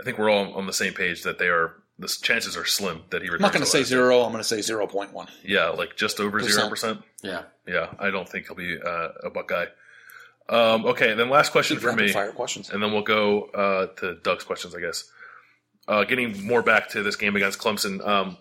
I 0.00 0.04
think 0.04 0.18
we're 0.18 0.30
all 0.30 0.54
on 0.54 0.66
the 0.66 0.72
same 0.72 0.92
page 0.92 1.22
that 1.22 1.38
they 1.38 1.48
are. 1.48 1.74
The 1.98 2.08
chances 2.08 2.56
are 2.56 2.64
slim 2.64 3.02
that 3.10 3.22
he 3.22 3.28
returns. 3.28 3.40
I'm 3.40 3.42
not 3.42 3.52
going 3.52 3.64
to 3.64 3.70
say 3.70 3.84
zero. 3.84 4.22
I'm 4.22 4.32
going 4.32 4.42
to 4.42 4.48
say 4.48 4.58
0.1. 4.58 5.28
Yeah, 5.44 5.68
like 5.68 5.94
just 5.96 6.18
over 6.18 6.40
zero 6.40 6.68
percent. 6.68 7.02
Yeah. 7.22 7.42
Yeah, 7.68 7.94
I 8.00 8.10
don't 8.10 8.28
think 8.28 8.46
he'll 8.46 8.56
be 8.56 8.76
uh, 8.84 9.08
a 9.22 9.30
Buckeye. 9.30 9.66
Um, 10.48 10.84
okay, 10.86 11.14
then 11.14 11.30
last 11.30 11.52
question 11.52 11.78
for 11.78 11.92
me, 11.92 12.12
fire 12.12 12.32
questions. 12.32 12.68
and 12.68 12.82
then 12.82 12.92
we'll 12.92 13.02
go 13.02 13.44
uh, 13.44 13.86
to 14.00 14.16
Doug's 14.16 14.44
questions, 14.44 14.74
I 14.74 14.80
guess. 14.80 15.04
Uh, 15.86 16.04
getting 16.04 16.46
more 16.46 16.62
back 16.62 16.88
to 16.90 17.02
this 17.02 17.16
game 17.16 17.36
against 17.36 17.58
Clemson, 17.58 18.06
um, 18.06 18.36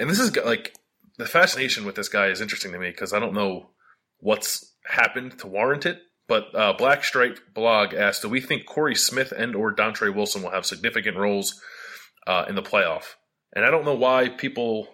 and 0.00 0.10
this 0.10 0.18
is 0.18 0.34
like 0.36 0.74
the 1.18 1.26
fascination 1.26 1.84
with 1.84 1.94
this 1.94 2.08
guy 2.08 2.26
is 2.26 2.40
interesting 2.40 2.72
to 2.72 2.78
me 2.78 2.90
because 2.90 3.12
I 3.12 3.20
don't 3.20 3.34
know 3.34 3.70
what's 4.18 4.74
happened 4.84 5.38
to 5.38 5.46
warrant 5.46 5.86
it. 5.86 6.00
But 6.26 6.54
uh, 6.54 6.72
Black 6.74 7.04
Stripe 7.04 7.38
blog 7.54 7.94
asked, 7.94 8.22
"Do 8.22 8.28
we 8.28 8.40
think 8.40 8.66
Corey 8.66 8.94
Smith 8.94 9.32
and 9.32 9.54
or 9.54 9.74
Dontre 9.74 10.14
Wilson 10.14 10.42
will 10.42 10.50
have 10.50 10.66
significant 10.66 11.16
roles 11.16 11.60
uh, 12.26 12.46
in 12.48 12.54
the 12.54 12.62
playoff?" 12.62 13.14
And 13.54 13.64
I 13.64 13.70
don't 13.70 13.84
know 13.84 13.94
why 13.94 14.28
people. 14.28 14.88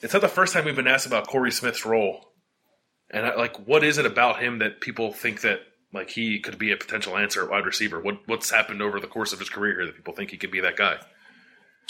It's 0.00 0.12
not 0.12 0.22
the 0.22 0.28
first 0.28 0.52
time 0.52 0.64
we've 0.64 0.76
been 0.76 0.86
asked 0.86 1.06
about 1.06 1.26
Corey 1.26 1.50
Smith's 1.50 1.84
role 1.84 2.28
and 3.10 3.26
I, 3.26 3.34
like, 3.34 3.56
what 3.66 3.84
is 3.84 3.98
it 3.98 4.06
about 4.06 4.40
him 4.40 4.58
that 4.58 4.80
people 4.80 5.12
think 5.12 5.40
that 5.42 5.60
like 5.92 6.10
he 6.10 6.38
could 6.40 6.58
be 6.58 6.72
a 6.72 6.76
potential 6.76 7.16
answer 7.16 7.42
at 7.42 7.50
wide 7.50 7.64
receiver? 7.64 8.00
What 8.00 8.20
what's 8.26 8.50
happened 8.50 8.82
over 8.82 9.00
the 9.00 9.06
course 9.06 9.32
of 9.32 9.38
his 9.38 9.48
career 9.48 9.74
here 9.74 9.86
that 9.86 9.96
people 9.96 10.14
think 10.14 10.30
he 10.30 10.36
could 10.36 10.50
be 10.50 10.60
that 10.60 10.76
guy? 10.76 10.98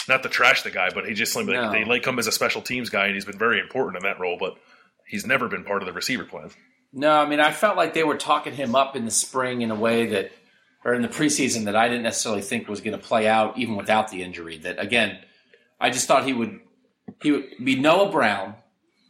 Not 0.07 0.23
to 0.23 0.29
trash 0.29 0.63
the 0.63 0.71
guy, 0.71 0.89
but 0.93 1.05
he 1.07 1.13
just 1.13 1.35
like 1.35 1.45
No. 1.45 1.71
they 1.71 1.85
like 1.85 2.05
him 2.05 2.17
as 2.19 2.27
a 2.27 2.31
special 2.31 2.61
teams 2.61 2.89
guy, 2.89 3.05
and 3.05 3.13
he's 3.15 3.25
been 3.25 3.37
very 3.37 3.59
important 3.59 3.97
in 3.97 4.03
that 4.09 4.19
role. 4.19 4.37
But 4.39 4.57
he's 5.05 5.25
never 5.25 5.47
been 5.47 5.63
part 5.63 5.81
of 5.81 5.85
the 5.87 5.93
receiver 5.93 6.23
plan. 6.23 6.49
No, 6.91 7.11
I 7.11 7.27
mean, 7.27 7.39
I 7.39 7.51
felt 7.51 7.77
like 7.77 7.93
they 7.93 8.03
were 8.03 8.17
talking 8.17 8.53
him 8.53 8.75
up 8.75 8.95
in 8.95 9.05
the 9.05 9.11
spring 9.11 9.61
in 9.61 9.69
a 9.69 9.75
way 9.75 10.07
that, 10.07 10.31
or 10.83 10.93
in 10.95 11.03
the 11.03 11.07
preseason 11.07 11.65
that 11.65 11.75
I 11.75 11.87
didn't 11.87 12.03
necessarily 12.03 12.41
think 12.41 12.67
was 12.67 12.81
going 12.81 12.97
to 12.99 13.03
play 13.03 13.27
out 13.27 13.57
even 13.59 13.75
without 13.75 14.09
the 14.09 14.23
injury. 14.23 14.57
That 14.57 14.79
again, 14.79 15.19
I 15.79 15.91
just 15.91 16.07
thought 16.07 16.25
he 16.25 16.33
would 16.33 16.59
he 17.21 17.31
would 17.31 17.45
be 17.63 17.75
Noah 17.75 18.11
Brown, 18.11 18.55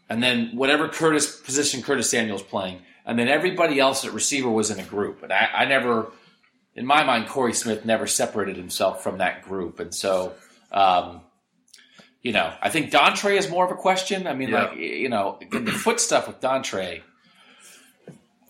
and 0.10 0.22
then 0.22 0.52
whatever 0.56 0.90
Curtis 0.90 1.40
position 1.40 1.82
Curtis 1.82 2.10
Samuel's 2.10 2.44
playing, 2.44 2.82
and 3.06 3.18
then 3.18 3.30
everybody 3.30 3.80
else 3.80 4.04
at 4.04 4.12
receiver 4.12 4.50
was 4.50 4.72
in 4.72 4.80
a 4.80 4.84
group. 4.86 5.24
And 5.24 5.32
I, 5.32 5.50
I 5.54 5.66
never, 5.66 6.12
in 6.76 6.86
my 6.86 7.04
mind, 7.04 7.30
Corey 7.30 7.54
Smith 7.54 7.86
never 7.86 8.08
separated 8.08 8.58
himself 8.58 9.02
from 9.04 9.20
that 9.20 9.44
group, 9.44 9.80
and 9.80 9.94
so. 9.96 10.34
Um, 10.72 11.22
you 12.22 12.34
know, 12.34 12.52
I 12.62 12.70
think 12.70 12.92
Dontre 12.92 13.38
is 13.38 13.50
more 13.50 13.66
of 13.66 13.72
a 13.72 13.76
question. 13.76 14.28
I 14.28 14.34
mean, 14.34 14.50
Yeah. 14.50 14.64
like 14.66 14.78
you 14.78 15.10
know, 15.10 15.40
the 15.52 15.72
foot 15.72 16.00
stuff 16.00 16.28
with 16.28 16.40
Dontre. 16.42 17.02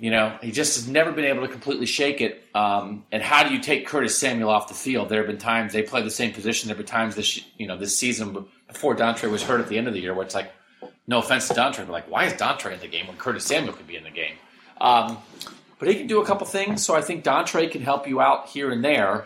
You 0.02 0.12
know, 0.12 0.38
he 0.42 0.52
just 0.52 0.78
has 0.78 0.88
never 0.88 1.12
been 1.12 1.26
able 1.26 1.42
to 1.42 1.50
completely 1.50 1.86
shake 1.86 2.22
it. 2.22 2.46
Um, 2.56 3.06
and 3.12 3.22
how 3.22 3.44
do 3.44 3.54
you 3.54 3.60
take 3.60 3.86
Curtis 3.86 4.18
Samuel 4.18 4.50
off 4.50 4.70
the 4.70 4.74
field? 4.74 5.10
There 5.10 5.20
have 5.20 5.28
been 5.28 5.38
times 5.38 5.74
they 5.74 5.82
play 5.82 6.02
the 6.02 6.10
same 6.10 6.32
position. 6.32 6.68
There 6.70 6.76
have 6.78 6.86
been 6.86 6.90
times 6.90 7.16
this 7.16 7.42
you 7.58 7.68
know 7.68 7.78
this 7.78 7.98
season 7.98 8.46
before 8.68 8.96
Dontre 8.96 9.30
was 9.30 9.44
hurt 9.44 9.60
at 9.60 9.68
the 9.68 9.78
end 9.78 9.88
of 9.88 9.94
the 9.94 10.00
year, 10.00 10.14
where 10.14 10.26
it's 10.26 10.36
like, 10.36 10.52
no 11.08 11.20
offense 11.20 11.48
to 11.50 11.54
Dontre, 11.54 11.80
but 11.80 11.90
like, 11.90 12.10
why 12.10 12.26
is 12.26 12.34
Dontre 12.34 12.72
in 12.72 12.80
the 12.80 12.88
game 12.88 13.08
when 13.08 13.18
Curtis 13.18 13.44
Samuel 13.44 13.74
could 13.74 13.88
be 13.88 13.96
in 13.98 14.04
the 14.04 14.12
game? 14.12 14.36
Um, 14.80 15.18
but 15.80 15.88
he 15.90 15.96
can 15.96 16.08
do 16.08 16.22
a 16.22 16.26
couple 16.26 16.46
things, 16.46 16.86
so 16.86 16.96
I 16.96 17.02
think 17.02 17.24
Dontre 17.24 17.70
can 17.72 17.82
help 17.82 18.08
you 18.08 18.22
out 18.22 18.48
here 18.48 18.72
and 18.72 18.84
there. 18.84 19.26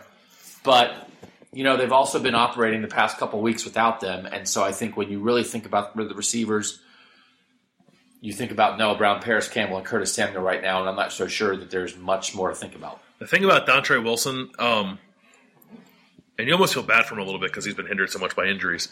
But 0.64 1.08
you 1.54 1.64
know, 1.64 1.76
they've 1.76 1.92
also 1.92 2.18
been 2.18 2.34
operating 2.34 2.82
the 2.82 2.88
past 2.88 3.16
couple 3.16 3.40
weeks 3.40 3.64
without 3.64 4.00
them, 4.00 4.26
and 4.26 4.48
so 4.48 4.62
I 4.62 4.72
think 4.72 4.96
when 4.96 5.10
you 5.10 5.20
really 5.20 5.44
think 5.44 5.66
about 5.66 5.96
the 5.96 6.14
receivers, 6.14 6.80
you 8.20 8.32
think 8.32 8.50
about 8.50 8.78
Noah 8.78 8.96
Brown, 8.96 9.20
Parris 9.20 9.48
Campbell, 9.48 9.76
and 9.76 9.86
Curtis 9.86 10.12
Samuel 10.12 10.42
right 10.42 10.62
now, 10.62 10.80
and 10.80 10.88
I'm 10.88 10.96
not 10.96 11.12
so 11.12 11.26
sure 11.26 11.56
that 11.56 11.70
there's 11.70 11.96
much 11.96 12.34
more 12.34 12.48
to 12.48 12.54
think 12.54 12.74
about. 12.74 13.00
The 13.18 13.26
thing 13.26 13.44
about 13.44 13.66
Dontre 13.66 14.02
Wilson, 14.02 14.50
um, 14.58 14.98
and 16.38 16.48
you 16.48 16.54
almost 16.54 16.74
feel 16.74 16.82
bad 16.82 17.04
for 17.04 17.14
him 17.14 17.20
a 17.20 17.24
little 17.24 17.40
bit 17.40 17.50
because 17.50 17.64
he's 17.64 17.74
been 17.74 17.86
hindered 17.86 18.10
so 18.10 18.18
much 18.18 18.34
by 18.34 18.46
injuries. 18.46 18.88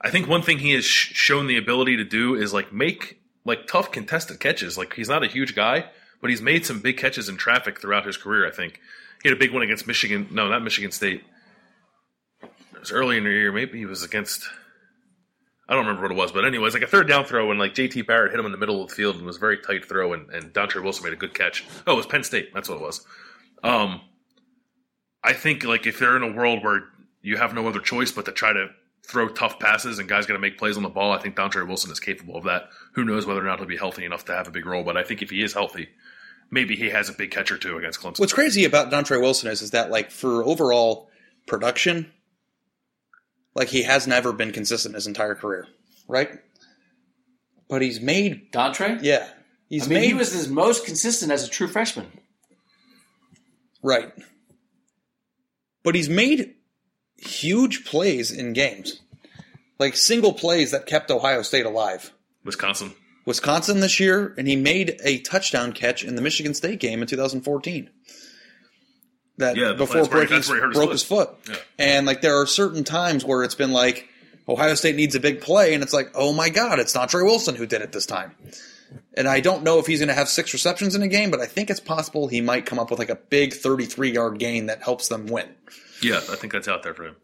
I 0.00 0.10
think 0.10 0.26
one 0.26 0.42
thing 0.42 0.58
he 0.58 0.72
has 0.72 0.84
sh- 0.84 1.12
shown 1.14 1.46
the 1.46 1.56
ability 1.56 1.96
to 1.98 2.04
do 2.04 2.34
is 2.34 2.52
like 2.52 2.72
make 2.72 3.20
like 3.44 3.66
tough 3.66 3.92
contested 3.92 4.40
catches. 4.40 4.78
Like 4.78 4.94
he's 4.94 5.08
not 5.08 5.22
a 5.22 5.28
huge 5.28 5.54
guy, 5.54 5.86
but 6.20 6.30
he's 6.30 6.40
made 6.40 6.64
some 6.64 6.80
big 6.80 6.96
catches 6.96 7.28
in 7.28 7.36
traffic 7.36 7.80
throughout 7.80 8.06
his 8.06 8.16
career. 8.16 8.46
I 8.46 8.50
think 8.50 8.80
he 9.22 9.28
had 9.28 9.36
a 9.36 9.40
big 9.40 9.52
one 9.52 9.62
against 9.62 9.86
Michigan. 9.86 10.28
No, 10.30 10.48
not 10.48 10.62
Michigan 10.62 10.92
State. 10.92 11.24
It 12.82 12.90
was 12.90 12.92
early 12.92 13.16
in 13.16 13.22
the 13.22 13.30
year. 13.30 13.52
Maybe 13.52 13.78
he 13.78 13.86
was 13.86 14.02
against. 14.02 14.42
I 15.68 15.74
don't 15.74 15.86
remember 15.86 16.02
what 16.02 16.10
it 16.10 16.16
was, 16.16 16.32
but 16.32 16.44
anyways, 16.44 16.74
like 16.74 16.82
a 16.82 16.88
third 16.88 17.06
down 17.06 17.24
throw, 17.26 17.52
and 17.52 17.60
like 17.60 17.76
JT 17.76 18.08
Barrett 18.08 18.32
hit 18.32 18.40
him 18.40 18.46
in 18.46 18.50
the 18.50 18.58
middle 18.58 18.82
of 18.82 18.88
the 18.88 18.94
field 18.96 19.14
and 19.14 19.24
was 19.24 19.36
a 19.36 19.38
very 19.38 19.58
tight 19.58 19.84
throw, 19.84 20.14
and, 20.14 20.28
and 20.30 20.52
Dontre 20.52 20.82
Wilson 20.82 21.04
made 21.04 21.12
a 21.12 21.16
good 21.16 21.32
catch. 21.32 21.64
Oh, 21.86 21.92
it 21.92 21.96
was 21.96 22.06
Penn 22.06 22.24
State. 22.24 22.52
That's 22.52 22.68
what 22.68 22.78
it 22.78 22.82
was. 22.82 23.06
Um, 23.62 24.00
I 25.22 25.32
think 25.32 25.62
like 25.62 25.86
if 25.86 26.00
they're 26.00 26.16
in 26.16 26.24
a 26.24 26.32
world 26.32 26.64
where 26.64 26.88
you 27.20 27.36
have 27.36 27.54
no 27.54 27.68
other 27.68 27.78
choice 27.78 28.10
but 28.10 28.24
to 28.24 28.32
try 28.32 28.52
to 28.52 28.70
throw 29.06 29.28
tough 29.28 29.60
passes 29.60 30.00
and 30.00 30.08
guys 30.08 30.26
got 30.26 30.34
to 30.34 30.40
make 30.40 30.58
plays 30.58 30.76
on 30.76 30.82
the 30.82 30.88
ball, 30.88 31.12
I 31.12 31.18
think 31.18 31.36
Dontre 31.36 31.64
Wilson 31.64 31.92
is 31.92 32.00
capable 32.00 32.36
of 32.36 32.42
that. 32.44 32.68
Who 32.94 33.04
knows 33.04 33.26
whether 33.26 33.40
or 33.40 33.44
not 33.44 33.60
he'll 33.60 33.68
be 33.68 33.76
healthy 33.76 34.04
enough 34.04 34.24
to 34.24 34.34
have 34.34 34.48
a 34.48 34.50
big 34.50 34.66
role, 34.66 34.82
but 34.82 34.96
I 34.96 35.04
think 35.04 35.22
if 35.22 35.30
he 35.30 35.40
is 35.44 35.52
healthy, 35.52 35.88
maybe 36.50 36.74
he 36.74 36.90
has 36.90 37.08
a 37.08 37.12
big 37.12 37.30
catch 37.30 37.52
or 37.52 37.58
two 37.58 37.78
against 37.78 38.00
Clemson. 38.00 38.18
What's 38.18 38.32
crazy 38.32 38.64
about 38.64 38.90
Dontre 38.90 39.20
Wilson 39.20 39.48
is, 39.52 39.62
is 39.62 39.70
that 39.70 39.92
like 39.92 40.10
for 40.10 40.44
overall 40.44 41.08
production, 41.46 42.10
like 43.54 43.68
he 43.68 43.82
has 43.82 44.06
never 44.06 44.32
been 44.32 44.52
consistent 44.52 44.94
his 44.94 45.06
entire 45.06 45.34
career, 45.34 45.66
right? 46.08 46.30
But 47.68 47.82
he's 47.82 48.00
made, 48.00 48.52
Dontre? 48.52 49.00
yeah, 49.02 49.28
he's 49.68 49.84
I 49.84 49.88
mean, 49.88 50.00
made 50.00 50.06
he 50.08 50.14
was 50.14 50.32
his 50.32 50.48
most 50.48 50.84
consistent 50.84 51.32
as 51.32 51.44
a 51.44 51.48
true 51.48 51.68
freshman. 51.68 52.06
right. 53.82 54.12
But 55.84 55.94
he's 55.96 56.08
made 56.08 56.54
huge 57.16 57.84
plays 57.84 58.30
in 58.30 58.52
games, 58.52 59.00
like 59.78 59.96
single 59.96 60.32
plays 60.32 60.70
that 60.70 60.86
kept 60.86 61.10
Ohio 61.10 61.42
State 61.42 61.66
alive. 61.66 62.12
Wisconsin. 62.44 62.92
Wisconsin 63.24 63.80
this 63.80 63.98
year, 64.00 64.34
and 64.36 64.46
he 64.48 64.56
made 64.56 65.00
a 65.02 65.20
touchdown 65.20 65.72
catch 65.72 66.04
in 66.04 66.14
the 66.16 66.22
Michigan 66.22 66.54
State 66.54 66.80
game 66.80 67.02
in 67.02 67.08
2014. 67.08 67.88
That 69.38 69.56
Yeah, 69.56 69.72
before 69.72 69.96
that's 69.96 70.08
where- 70.08 70.20
breaking 70.20 70.36
that's 70.36 70.48
where 70.48 70.66
his 70.68 70.74
broke 70.74 70.88
foot. 70.88 70.92
his 70.92 71.02
foot. 71.02 71.30
Yeah. 71.48 71.56
And 71.78 72.06
like 72.06 72.20
there 72.20 72.36
are 72.40 72.46
certain 72.46 72.84
times 72.84 73.24
where 73.24 73.42
it's 73.44 73.54
been 73.54 73.72
like 73.72 74.08
Ohio 74.48 74.74
State 74.74 74.96
needs 74.96 75.14
a 75.14 75.20
big 75.20 75.40
play, 75.40 75.72
and 75.74 75.82
it's 75.82 75.92
like, 75.92 76.10
oh 76.14 76.32
my 76.32 76.48
god, 76.48 76.78
it's 76.78 76.94
not 76.94 77.08
Trey 77.08 77.22
Wilson 77.22 77.54
who 77.54 77.66
did 77.66 77.80
it 77.82 77.92
this 77.92 78.06
time. 78.06 78.32
And 79.14 79.26
I 79.28 79.40
don't 79.40 79.62
know 79.62 79.78
if 79.78 79.86
he's 79.86 80.00
going 80.00 80.08
to 80.08 80.14
have 80.14 80.28
six 80.28 80.52
receptions 80.52 80.94
in 80.94 81.02
a 81.02 81.08
game, 81.08 81.30
but 81.30 81.40
I 81.40 81.46
think 81.46 81.70
it's 81.70 81.80
possible 81.80 82.28
he 82.28 82.40
might 82.42 82.66
come 82.66 82.78
up 82.78 82.90
with 82.90 82.98
like 82.98 83.08
a 83.10 83.14
big 83.14 83.52
33 83.54 84.10
yard 84.12 84.38
gain 84.38 84.66
that 84.66 84.82
helps 84.82 85.08
them 85.08 85.26
win. 85.26 85.48
Yeah, 86.02 86.16
I 86.16 86.36
think 86.36 86.52
that's 86.52 86.68
out 86.68 86.82
there 86.82 86.92
for 86.92 87.04
him. 87.06 87.16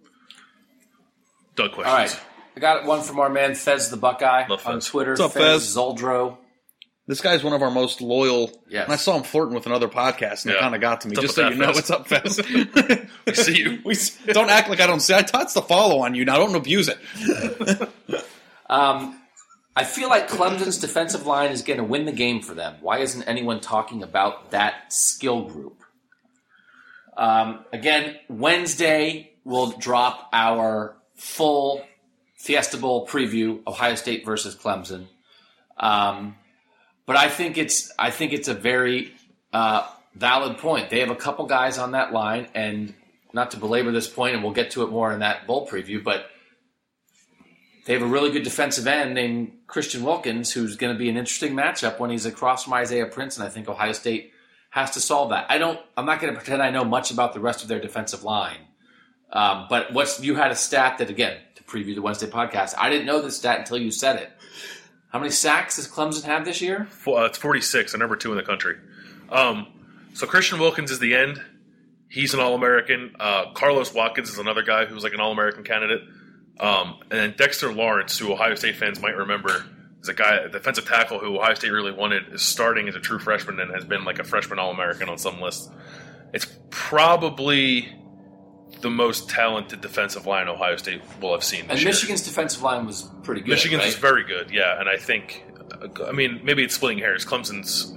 Doug 1.56 1.72
questions. 1.72 1.86
All 1.92 1.94
right. 1.98 2.08
questions. 2.08 2.24
I 2.56 2.60
got 2.60 2.84
one 2.86 3.02
from 3.02 3.18
our 3.20 3.28
man 3.28 3.54
Fez 3.54 3.90
the 3.90 3.96
Buckeye 3.96 4.46
Love 4.48 4.66
on 4.66 4.74
Fez. 4.80 4.86
Twitter. 4.86 5.10
What's 5.12 5.20
up, 5.20 5.32
Fez? 5.32 5.76
Zoldro. 5.76 6.38
This 7.08 7.22
guy's 7.22 7.42
one 7.42 7.54
of 7.54 7.62
our 7.62 7.70
most 7.70 8.02
loyal. 8.02 8.52
Yes. 8.68 8.84
And 8.84 8.92
I 8.92 8.96
saw 8.96 9.16
him 9.16 9.22
flirting 9.22 9.54
with 9.54 9.64
another 9.64 9.88
podcast, 9.88 10.44
and 10.44 10.54
it 10.54 10.60
kind 10.60 10.74
of 10.74 10.82
got 10.82 11.00
to 11.00 11.08
me. 11.08 11.16
What's 11.16 11.22
Just 11.22 11.36
so 11.36 11.48
you 11.48 11.56
know, 11.56 11.68
what's 11.68 11.90
up, 11.90 12.06
Fez? 12.08 12.38
We 13.26 13.34
see 13.34 13.58
you. 13.58 13.80
we 13.84 13.96
don't 14.34 14.50
act 14.50 14.68
like 14.68 14.80
I 14.80 14.86
don't 14.86 15.00
see. 15.00 15.14
I 15.14 15.22
touch 15.22 15.54
the 15.54 15.62
follow 15.62 16.00
on 16.00 16.14
you 16.14 16.26
now. 16.26 16.36
Don't 16.36 16.54
abuse 16.54 16.88
it. 16.88 17.88
Um, 18.70 19.18
I 19.74 19.84
feel 19.84 20.10
like 20.10 20.28
Clemson's 20.28 20.76
defensive 20.76 21.24
line 21.24 21.52
is 21.52 21.62
going 21.62 21.78
to 21.78 21.84
win 21.84 22.04
the 22.04 22.12
game 22.12 22.42
for 22.42 22.52
them. 22.52 22.76
Why 22.82 22.98
isn't 22.98 23.22
anyone 23.22 23.60
talking 23.60 24.02
about 24.02 24.50
that 24.50 24.92
skill 24.92 25.44
group? 25.44 25.80
Um, 27.16 27.64
again, 27.72 28.16
Wednesday 28.28 29.32
we'll 29.42 29.70
drop 29.70 30.28
our 30.34 30.98
full 31.14 31.82
Fiesta 32.36 32.76
Bowl 32.76 33.06
preview: 33.06 33.66
Ohio 33.66 33.94
State 33.94 34.26
versus 34.26 34.54
Clemson. 34.54 35.06
Um, 35.78 36.36
but 37.08 37.16
I 37.16 37.30
think 37.30 37.56
it's 37.56 37.90
I 37.98 38.10
think 38.10 38.34
it's 38.34 38.48
a 38.48 38.54
very 38.54 39.14
uh, 39.50 39.88
valid 40.14 40.58
point. 40.58 40.90
They 40.90 41.00
have 41.00 41.08
a 41.08 41.16
couple 41.16 41.46
guys 41.46 41.78
on 41.78 41.92
that 41.92 42.12
line, 42.12 42.48
and 42.54 42.92
not 43.32 43.52
to 43.52 43.56
belabor 43.56 43.90
this 43.92 44.06
point, 44.06 44.34
and 44.34 44.44
we'll 44.44 44.52
get 44.52 44.72
to 44.72 44.82
it 44.82 44.90
more 44.90 45.10
in 45.10 45.20
that 45.20 45.46
bowl 45.46 45.66
preview, 45.66 46.04
but 46.04 46.26
they 47.86 47.94
have 47.94 48.02
a 48.02 48.06
really 48.06 48.30
good 48.30 48.42
defensive 48.42 48.86
end 48.86 49.14
named 49.14 49.52
Christian 49.66 50.02
Wilkins, 50.02 50.52
who's 50.52 50.76
going 50.76 50.92
to 50.92 50.98
be 50.98 51.08
an 51.08 51.16
interesting 51.16 51.54
matchup 51.54 51.98
when 51.98 52.10
he's 52.10 52.26
across 52.26 52.64
from 52.64 52.74
Isaiah 52.74 53.06
Prince, 53.06 53.38
and 53.38 53.46
I 53.46 53.48
think 53.48 53.70
Ohio 53.70 53.92
State 53.92 54.32
has 54.68 54.90
to 54.90 55.00
solve 55.00 55.30
that. 55.30 55.46
I 55.48 55.56
don't. 55.56 55.80
I'm 55.96 56.04
not 56.04 56.20
going 56.20 56.34
to 56.34 56.38
pretend 56.38 56.60
I 56.60 56.68
know 56.68 56.84
much 56.84 57.10
about 57.10 57.32
the 57.32 57.40
rest 57.40 57.62
of 57.62 57.68
their 57.68 57.80
defensive 57.80 58.22
line, 58.22 58.60
um, 59.32 59.64
but 59.70 59.94
what's 59.94 60.22
you 60.22 60.34
had 60.34 60.50
a 60.50 60.56
stat 60.56 60.98
that 60.98 61.08
again 61.08 61.38
to 61.54 61.64
preview 61.64 61.94
the 61.94 62.02
Wednesday 62.02 62.28
podcast. 62.28 62.74
I 62.76 62.90
didn't 62.90 63.06
know 63.06 63.22
this 63.22 63.38
stat 63.38 63.60
until 63.60 63.78
you 63.78 63.90
said 63.90 64.16
it. 64.16 64.30
How 65.08 65.18
many 65.18 65.30
sacks 65.30 65.76
does 65.76 65.88
Clemson 65.88 66.24
have 66.24 66.44
this 66.44 66.60
year? 66.60 66.86
Well, 67.06 67.16
uh, 67.16 67.26
it's 67.26 67.38
46, 67.38 67.94
and 67.94 68.00
number 68.00 68.16
two 68.16 68.30
in 68.30 68.36
the 68.36 68.44
country. 68.44 68.76
Um, 69.30 69.66
so 70.12 70.26
Christian 70.26 70.58
Wilkins 70.58 70.90
is 70.90 70.98
the 70.98 71.14
end. 71.14 71.42
He's 72.10 72.34
an 72.34 72.40
All 72.40 72.54
American. 72.54 73.14
Uh, 73.18 73.52
Carlos 73.52 73.94
Watkins 73.94 74.28
is 74.30 74.38
another 74.38 74.62
guy 74.62 74.84
who's 74.84 75.02
like 75.02 75.14
an 75.14 75.20
All 75.20 75.32
American 75.32 75.64
candidate. 75.64 76.02
Um, 76.60 76.98
and 77.10 77.20
then 77.20 77.34
Dexter 77.36 77.72
Lawrence, 77.72 78.18
who 78.18 78.32
Ohio 78.32 78.54
State 78.54 78.76
fans 78.76 79.00
might 79.00 79.16
remember, 79.16 79.64
is 80.02 80.08
a 80.08 80.14
guy, 80.14 80.36
a 80.36 80.48
defensive 80.48 80.86
tackle 80.86 81.18
who 81.18 81.38
Ohio 81.38 81.54
State 81.54 81.70
really 81.70 81.92
wanted, 81.92 82.34
is 82.34 82.42
starting 82.42 82.88
as 82.88 82.94
a 82.94 83.00
true 83.00 83.18
freshman 83.18 83.60
and 83.60 83.72
has 83.72 83.84
been 83.84 84.04
like 84.04 84.18
a 84.18 84.24
freshman 84.24 84.58
All 84.58 84.70
American 84.70 85.08
on 85.08 85.16
some 85.16 85.40
lists. 85.40 85.70
It's 86.34 86.46
probably 86.70 87.94
the 88.80 88.90
most 88.90 89.28
talented 89.28 89.80
defensive 89.80 90.26
line 90.26 90.48
Ohio 90.48 90.76
State 90.76 91.00
will 91.20 91.32
have 91.32 91.44
seen. 91.44 91.62
This 91.62 91.70
And 91.70 91.80
year. 91.80 91.88
Michigan's 91.90 92.22
defensive 92.22 92.62
line 92.62 92.86
was 92.86 93.08
pretty 93.22 93.40
good. 93.40 93.50
Michigan's 93.50 93.80
right? 93.82 93.88
is 93.88 93.94
very 93.96 94.24
good, 94.24 94.50
yeah, 94.50 94.78
and 94.80 94.88
I 94.88 94.96
think, 94.96 95.44
I 96.06 96.12
mean, 96.12 96.40
maybe 96.44 96.62
it's 96.64 96.74
splitting 96.74 96.98
hairs. 96.98 97.24
Clemson's 97.24 97.94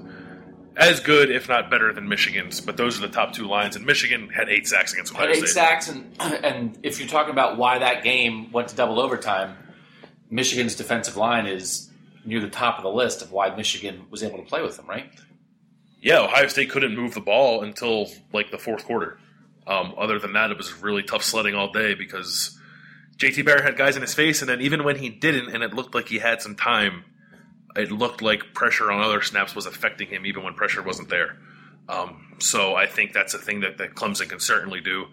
as 0.78 1.00
good, 1.00 1.30
if 1.30 1.50
not 1.50 1.70
better, 1.70 1.92
than 1.94 2.08
Michigan's, 2.08 2.62
but 2.62 2.78
those 2.78 2.98
are 2.98 3.02
the 3.06 3.14
top 3.14 3.34
two 3.34 3.46
lines. 3.46 3.76
And 3.76 3.86
Michigan 3.86 4.30
had 4.30 4.50
eight 4.50 4.68
sacks 4.68 4.94
against 4.94 5.14
Ohio 5.14 5.28
had 5.28 5.36
eight 5.36 5.40
State. 5.42 5.50
sacks, 5.50 5.90
and 5.90 6.16
and 6.20 6.78
if 6.84 7.00
you're 7.00 7.10
talking 7.10 7.32
about 7.32 7.58
why 7.58 7.80
that 7.80 8.04
game 8.04 8.52
went 8.52 8.70
to 8.70 8.76
double 8.76 9.00
overtime, 9.00 9.58
Michigan's 10.30 10.76
defensive 10.76 11.18
line 11.18 11.46
is 11.46 11.90
near 12.24 12.40
the 12.40 12.50
top 12.50 12.78
of 12.78 12.84
the 12.84 12.90
list 12.90 13.22
of 13.22 13.32
why 13.32 13.54
Michigan 13.56 14.06
was 14.10 14.24
able 14.24 14.38
to 14.38 14.46
play 14.46 14.62
with 14.62 14.78
them, 14.78 14.88
right? 14.88 15.12
Yeah, 16.02 16.22
Ohio 16.22 16.48
State 16.48 16.70
couldn't 16.70 16.96
move 16.96 17.14
the 17.14 17.20
ball 17.22 17.64
until 17.64 18.08
like 18.34 18.50
the 18.50 18.58
fourth 18.58 18.86
quarter. 18.86 19.20
Um, 19.68 19.94
other 19.98 20.20
than 20.20 20.34
that, 20.34 20.52
it 20.52 20.58
was 20.58 20.74
really 20.74 21.04
tough 21.04 21.24
sledding 21.24 21.56
all 21.56 21.72
day 21.72 21.94
because 21.94 22.58
JT 23.18 23.46
Barrett 23.46 23.64
had 23.64 23.78
guys 23.78 23.96
in 23.96 24.02
his 24.02 24.14
face, 24.14 24.42
and 24.42 24.50
then 24.50 24.62
even 24.62 24.84
when 24.84 24.98
he 24.98 25.10
didn't, 25.10 25.54
and 25.54 25.64
it 25.64 25.74
looked 25.74 25.94
like 25.94 26.08
he 26.08 26.18
had 26.18 26.42
some 26.42 26.56
time, 26.56 27.06
it 27.76 27.92
looked 27.92 28.22
like 28.22 28.54
pressure 28.54 28.92
on 28.92 29.02
other 29.02 29.22
snaps 29.22 29.56
was 29.56 29.66
affecting 29.66 30.08
him, 30.08 30.26
even 30.26 30.44
when 30.44 30.56
pressure 30.56 30.82
wasn't 30.82 31.10
there. 31.10 31.38
Um, 31.88 32.36
so 32.40 32.76
I 32.76 32.88
think 32.88 33.14
that's 33.14 33.34
a 33.34 33.38
thing 33.38 33.62
that, 33.62 33.78
that 33.78 33.96
Clemson 33.96 34.30
can 34.30 34.40
certainly 34.40 34.82
do. 34.82 35.06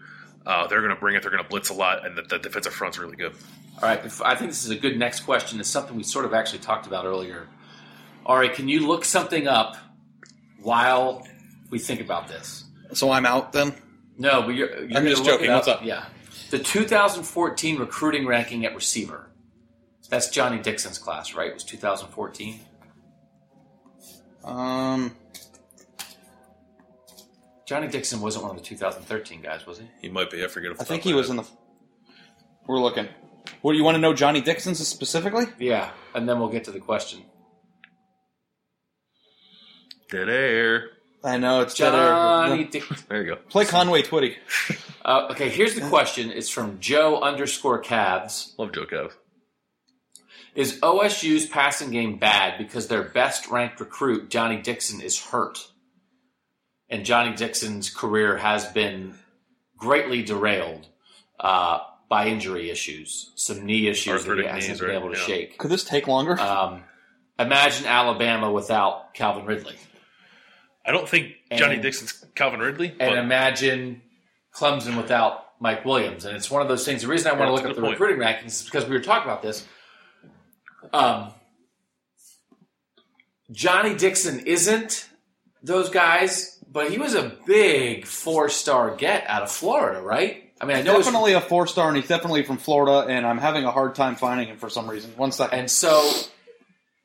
Uh, 0.47 0.67
they're 0.67 0.81
going 0.81 0.95
to 0.95 1.01
bring 1.01 1.17
it. 1.17 1.23
They're 1.23 1.31
going 1.31 1.43
to 1.43 1.49
blitz 1.49 1.69
a 1.69 1.75
lot, 1.75 2.07
and 2.07 2.17
the, 2.17 2.23
the 2.23 2.39
defensive 2.39 2.73
front's 2.73 2.99
really 2.99 3.17
good. 3.17 3.35
All 3.83 3.89
right, 3.89 4.01
I 4.25 4.35
think 4.35 4.51
this 4.51 4.65
is 4.65 4.71
a 4.71 4.77
good 4.77 4.99
next 4.99 5.21
question. 5.21 5.61
It's 5.61 5.69
something 5.69 5.95
we 5.97 6.03
sort 6.03 6.25
of 6.25 6.35
actually 6.35 6.61
talked 6.61 6.87
about 6.87 7.05
earlier. 7.05 7.47
Ari, 8.27 8.51
can 8.51 8.69
you 8.69 8.87
look 8.87 9.05
something 9.05 9.47
up 9.47 9.77
while 10.61 11.27
we 11.71 11.79
think 11.79 12.01
about 12.01 12.29
this? 12.29 12.65
So 12.93 13.11
I'm 13.11 13.27
out 13.27 13.53
then. 13.53 13.75
No, 14.19 14.43
but 14.43 14.51
you're, 14.57 14.85
you're 14.85 14.99
I'm 14.99 15.07
just 15.07 15.25
joking. 15.25 15.51
What's 15.53 15.69
up? 15.69 15.85
Yeah, 15.85 16.05
the 16.51 16.59
2014 16.59 17.79
recruiting 17.79 18.27
ranking 18.27 18.65
at 18.67 18.75
receiver. 18.75 19.31
That's 20.11 20.29
Johnny 20.29 20.59
Dixon's 20.59 20.99
class, 20.99 21.35
right? 21.35 21.49
It 21.49 21.55
was 21.55 21.65
2014. 21.65 22.61
Um, 24.43 25.15
Johnny 27.67 27.89
Dixon 27.89 28.21
wasn't 28.21 28.45
one 28.45 28.57
of 28.57 28.57
the 28.57 28.65
2013 28.65 29.43
guys, 29.43 29.67
was 29.67 29.79
he? 29.79 29.85
He 30.01 30.09
might 30.09 30.31
be. 30.31 30.43
I 30.43 30.49
forget. 30.49 30.73
I 30.81 30.85
think 30.85 31.03
he 31.03 31.13
was 31.15 31.29
in 31.31 31.37
the. 31.37 31.45
We're 32.67 32.81
looking. 32.81 33.09
What 33.63 33.73
do 33.73 33.79
you 33.79 33.85
want 33.85 33.95
to 33.97 34.01
know? 34.01 34.15
Johnny 34.15 34.41
Dixon's 34.41 34.87
specifically? 34.87 35.45
Yeah, 35.59 35.91
and 36.15 36.29
then 36.29 36.39
we'll 36.41 36.49
get 36.49 36.65
to 36.65 36.71
the 36.71 36.81
question. 36.81 37.23
dead 40.11 40.29
air. 40.29 40.91
I 41.25 41.37
know 41.39 41.61
it's 41.63 41.75
dead 41.75 41.91
Johnny 41.93 42.63
air. 42.63 42.69
Dixon. 42.71 42.97
There 43.09 43.23
you 43.23 43.35
go. 43.35 43.37
Play 43.49 43.65
Conway 43.65 44.03
Twitty. 44.03 44.37
Uh, 45.05 45.29
okay, 45.31 45.49
here's 45.49 45.75
the 45.75 45.81
question. 45.89 46.31
It's 46.31 46.49
from 46.49 46.79
Joe 46.81 47.21
underscore 47.21 47.83
Cavs. 47.83 48.57
Love 48.59 48.73
Joe 48.73 48.85
Kev. 48.87 49.13
Is 50.55 50.81
OSU's 50.81 51.47
passing 51.47 51.91
game 51.91 52.19
bad 52.19 52.59
because 52.59 52.89
their 52.89 53.03
best 53.03 53.49
ranked 53.49 53.81
recruit, 53.81 54.29
Johnny 54.31 54.61
Dixon, 54.61 55.01
is 55.01 55.19
hurt? 55.21 55.59
And 56.89 57.05
Johnny 57.05 57.35
Dixon's 57.37 57.91
career 57.91 58.37
has 58.39 58.65
been 58.67 59.15
greatly 59.77 60.23
derailed 60.23 60.87
uh, 61.39 61.81
by 62.09 62.27
injury 62.29 62.71
issues, 62.71 63.31
some 63.37 63.65
knee 63.67 63.87
issues 63.89 64.25
that 64.25 64.39
he 64.39 64.45
hasn't 64.45 64.69
knees, 64.71 64.81
been 64.81 64.89
right? 64.89 64.97
able 64.97 65.11
to 65.13 65.19
Yeah. 65.19 65.25
shake. 65.27 65.59
Could 65.59 65.71
this 65.71 65.85
take 65.85 66.07
longer? 66.09 66.39
Um, 66.41 66.83
imagine 67.39 67.87
Alabama 67.87 68.51
without 68.51 69.15
Calvin 69.15 69.45
Ridley. 69.45 69.77
I 70.89 70.93
don't 70.93 71.09
think 71.09 71.35
Johnny 71.55 71.75
And- 71.75 71.83
Dixon's 71.83 72.25
Calvin 72.35 72.61
Ridley, 72.61 72.89
and 72.89 72.99
but 72.99 73.19
imagine 73.19 74.01
Clemson 74.55 74.97
without 74.97 75.45
Mike 75.61 75.85
Williams. 75.85 76.25
And 76.25 76.35
it's 76.37 76.51
one 76.51 76.63
of 76.63 76.69
those 76.69 76.85
things. 76.85 77.03
The 77.03 77.09
reason 77.09 77.31
I 77.31 77.35
want 77.35 77.49
to 77.49 77.53
look 77.53 77.65
a 77.65 77.69
up 77.69 77.75
the 77.77 77.81
good 77.83 77.87
point. 77.89 78.01
recruiting 78.01 78.25
rankings 78.25 78.47
is 78.47 78.63
because 78.65 78.87
we 78.87 78.93
were 78.97 79.03
talking 79.03 79.25
about 79.31 79.43
this. 79.43 79.67
Um, 80.93 81.33
Johnny 83.51 83.95
Dixon 83.95 84.41
isn't 84.41 85.09
those 85.63 85.91
guys, 85.91 86.63
but 86.71 86.91
he 86.91 86.99
was 86.99 87.15
a 87.15 87.37
big 87.47 88.07
four 88.07 88.49
star 88.49 88.95
get 88.95 89.25
out 89.27 89.43
of 89.43 89.51
Florida, 89.51 90.01
right? 90.01 90.45
I 90.61 90.65
mean, 90.65 90.77
I 90.77 90.83
know 90.83 90.93
it's- 90.93 91.05
definitely 91.07 91.35
a 91.35 91.41
four 91.41 91.67
star, 91.67 91.89
and 91.89 91.97
he's 91.97 92.09
definitely 92.09 92.43
from 92.43 92.59
Florida. 92.59 93.07
And 93.13 93.27
I'm 93.27 93.39
having 93.39 93.65
a 93.65 93.71
hard 93.71 93.95
time 93.95 94.17
finding 94.17 94.49
him 94.49 94.57
for 94.59 94.69
some 94.69 94.89
reason. 94.89 95.13
One 95.17 95.33
second. 95.33 95.59
And 95.59 95.71
so 95.71 96.11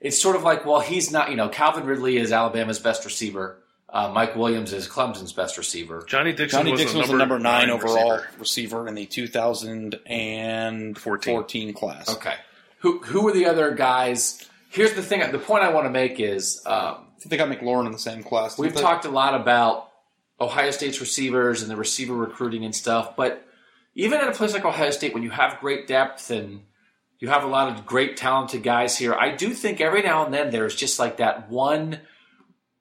it's 0.01 0.21
sort 0.21 0.35
of 0.35 0.43
like, 0.43 0.65
well, 0.65 0.79
he's 0.79 1.11
not, 1.11 1.29
you 1.29 1.35
know, 1.35 1.49
Calvin 1.49 1.85
Ridley 1.85 2.17
is 2.17 2.31
Alabama's 2.31 2.79
best 2.79 3.05
receiver. 3.05 3.57
Uh, 3.93 4.09
Mike 4.09 4.35
Williams 4.35 4.73
is 4.73 4.87
Clemson's 4.87 5.33
best 5.33 5.55
receiver. 5.55 6.03
Johnny 6.07 6.33
Dixon, 6.33 6.61
Johnny 6.61 6.71
was, 6.71 6.81
Dixon 6.81 6.97
the 6.97 7.01
was 7.01 7.11
the 7.11 7.17
number 7.17 7.37
nine, 7.37 7.69
overall 7.69 8.13
receiver. 8.13 8.29
receiver. 8.39 8.87
in 8.87 8.95
the 8.95 9.05
2014 9.05 11.35
14. 11.35 11.73
class. 11.75 12.09
Okay. 12.09 12.33
Who 12.79 12.97
who 13.03 13.27
are 13.27 13.33
the 13.33 13.45
other 13.45 13.75
guys? 13.75 14.43
Here's 14.69 14.93
the 14.93 15.03
thing. 15.03 15.31
The 15.31 15.37
point 15.37 15.63
I 15.63 15.71
want 15.71 15.85
to 15.85 15.91
make 15.91 16.19
is 16.19 16.63
um, 16.65 16.73
I 16.73 16.95
think 17.19 17.29
they 17.29 17.37
got 17.37 17.49
McLaurin 17.49 17.85
in 17.85 17.91
the 17.91 17.99
same 17.99 18.23
class. 18.23 18.57
we've 18.57 18.73
they? 18.73 18.81
talked 18.81 19.05
a 19.05 19.09
lot 19.09 19.39
about 19.39 19.91
Ohio 20.41 20.71
State's 20.71 20.99
receivers 20.99 21.61
and 21.61 21.69
the 21.69 21.75
receiver 21.75 22.15
recruiting 22.15 22.65
and 22.65 22.75
stuff, 22.75 23.15
but 23.15 23.45
even 23.93 24.19
at 24.19 24.27
a 24.27 24.31
place 24.31 24.53
like 24.53 24.65
Ohio 24.65 24.89
State, 24.89 25.13
when 25.13 25.21
you 25.21 25.29
have 25.29 25.59
great 25.59 25.87
depth 25.87 26.31
and 26.31 26.61
you 27.19 27.29
have 27.29 27.43
a 27.43 27.47
lot 27.47 27.71
of 27.71 27.85
great 27.85 28.17
talented 28.17 28.63
guys 28.63 28.97
here, 28.97 29.13
I 29.13 29.35
do 29.35 29.53
think 29.53 29.79
every 29.79 30.01
now 30.01 30.25
and 30.25 30.33
then 30.33 30.49
there's 30.49 30.73
just 30.75 30.97
like 30.97 31.17
that 31.17 31.51
one 31.51 31.99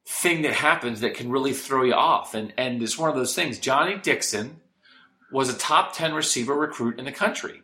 thing 0.07 0.42
that 0.42 0.53
happens 0.55 1.00
that 1.00 1.14
can 1.14 1.30
really 1.30 1.53
throw 1.53 1.84
you 1.84 1.94
off, 1.94 2.34
and 2.34 2.53
and 2.57 2.82
it's 2.82 2.98
one 2.98 3.11
of 3.11 3.16
those 3.16 3.34
things. 3.34 3.59
Johnny 3.59 3.96
Dixon 3.96 4.61
was 5.30 5.48
a 5.48 5.57
top 5.57 5.94
ten 5.94 6.12
receiver 6.14 6.55
recruit 6.55 6.98
in 6.98 7.05
the 7.05 7.12
country. 7.12 7.62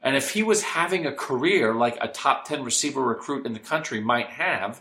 And 0.00 0.14
if 0.14 0.30
he 0.30 0.44
was 0.44 0.62
having 0.62 1.06
a 1.06 1.12
career 1.12 1.74
like 1.74 1.98
a 2.00 2.06
top 2.06 2.44
10 2.46 2.62
receiver 2.62 3.02
recruit 3.02 3.44
in 3.46 3.52
the 3.52 3.58
country 3.58 4.00
might 4.00 4.28
have, 4.28 4.80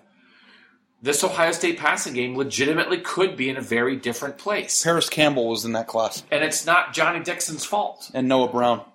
this 1.02 1.24
Ohio 1.24 1.52
State 1.54 1.80
passing 1.80 2.14
game 2.14 2.36
legitimately 2.38 3.00
could 3.00 3.36
be 3.36 3.50
in 3.50 3.58
a 3.58 3.62
very 3.62 3.96
different 3.96 4.38
place. 4.38 4.84
Parris 4.84 5.10
Campbell 5.10 5.50
was 5.50 5.66
in 5.66 5.72
that 5.72 5.88
class, 5.88 6.24
And 6.30 6.44
it's 6.44 6.68
not 6.68 6.94
Johnny 6.94 7.20
Dixon's 7.24 7.66
fault. 7.66 8.12
and 8.14 8.28
Noah 8.28 8.50
Brown, 8.52 8.86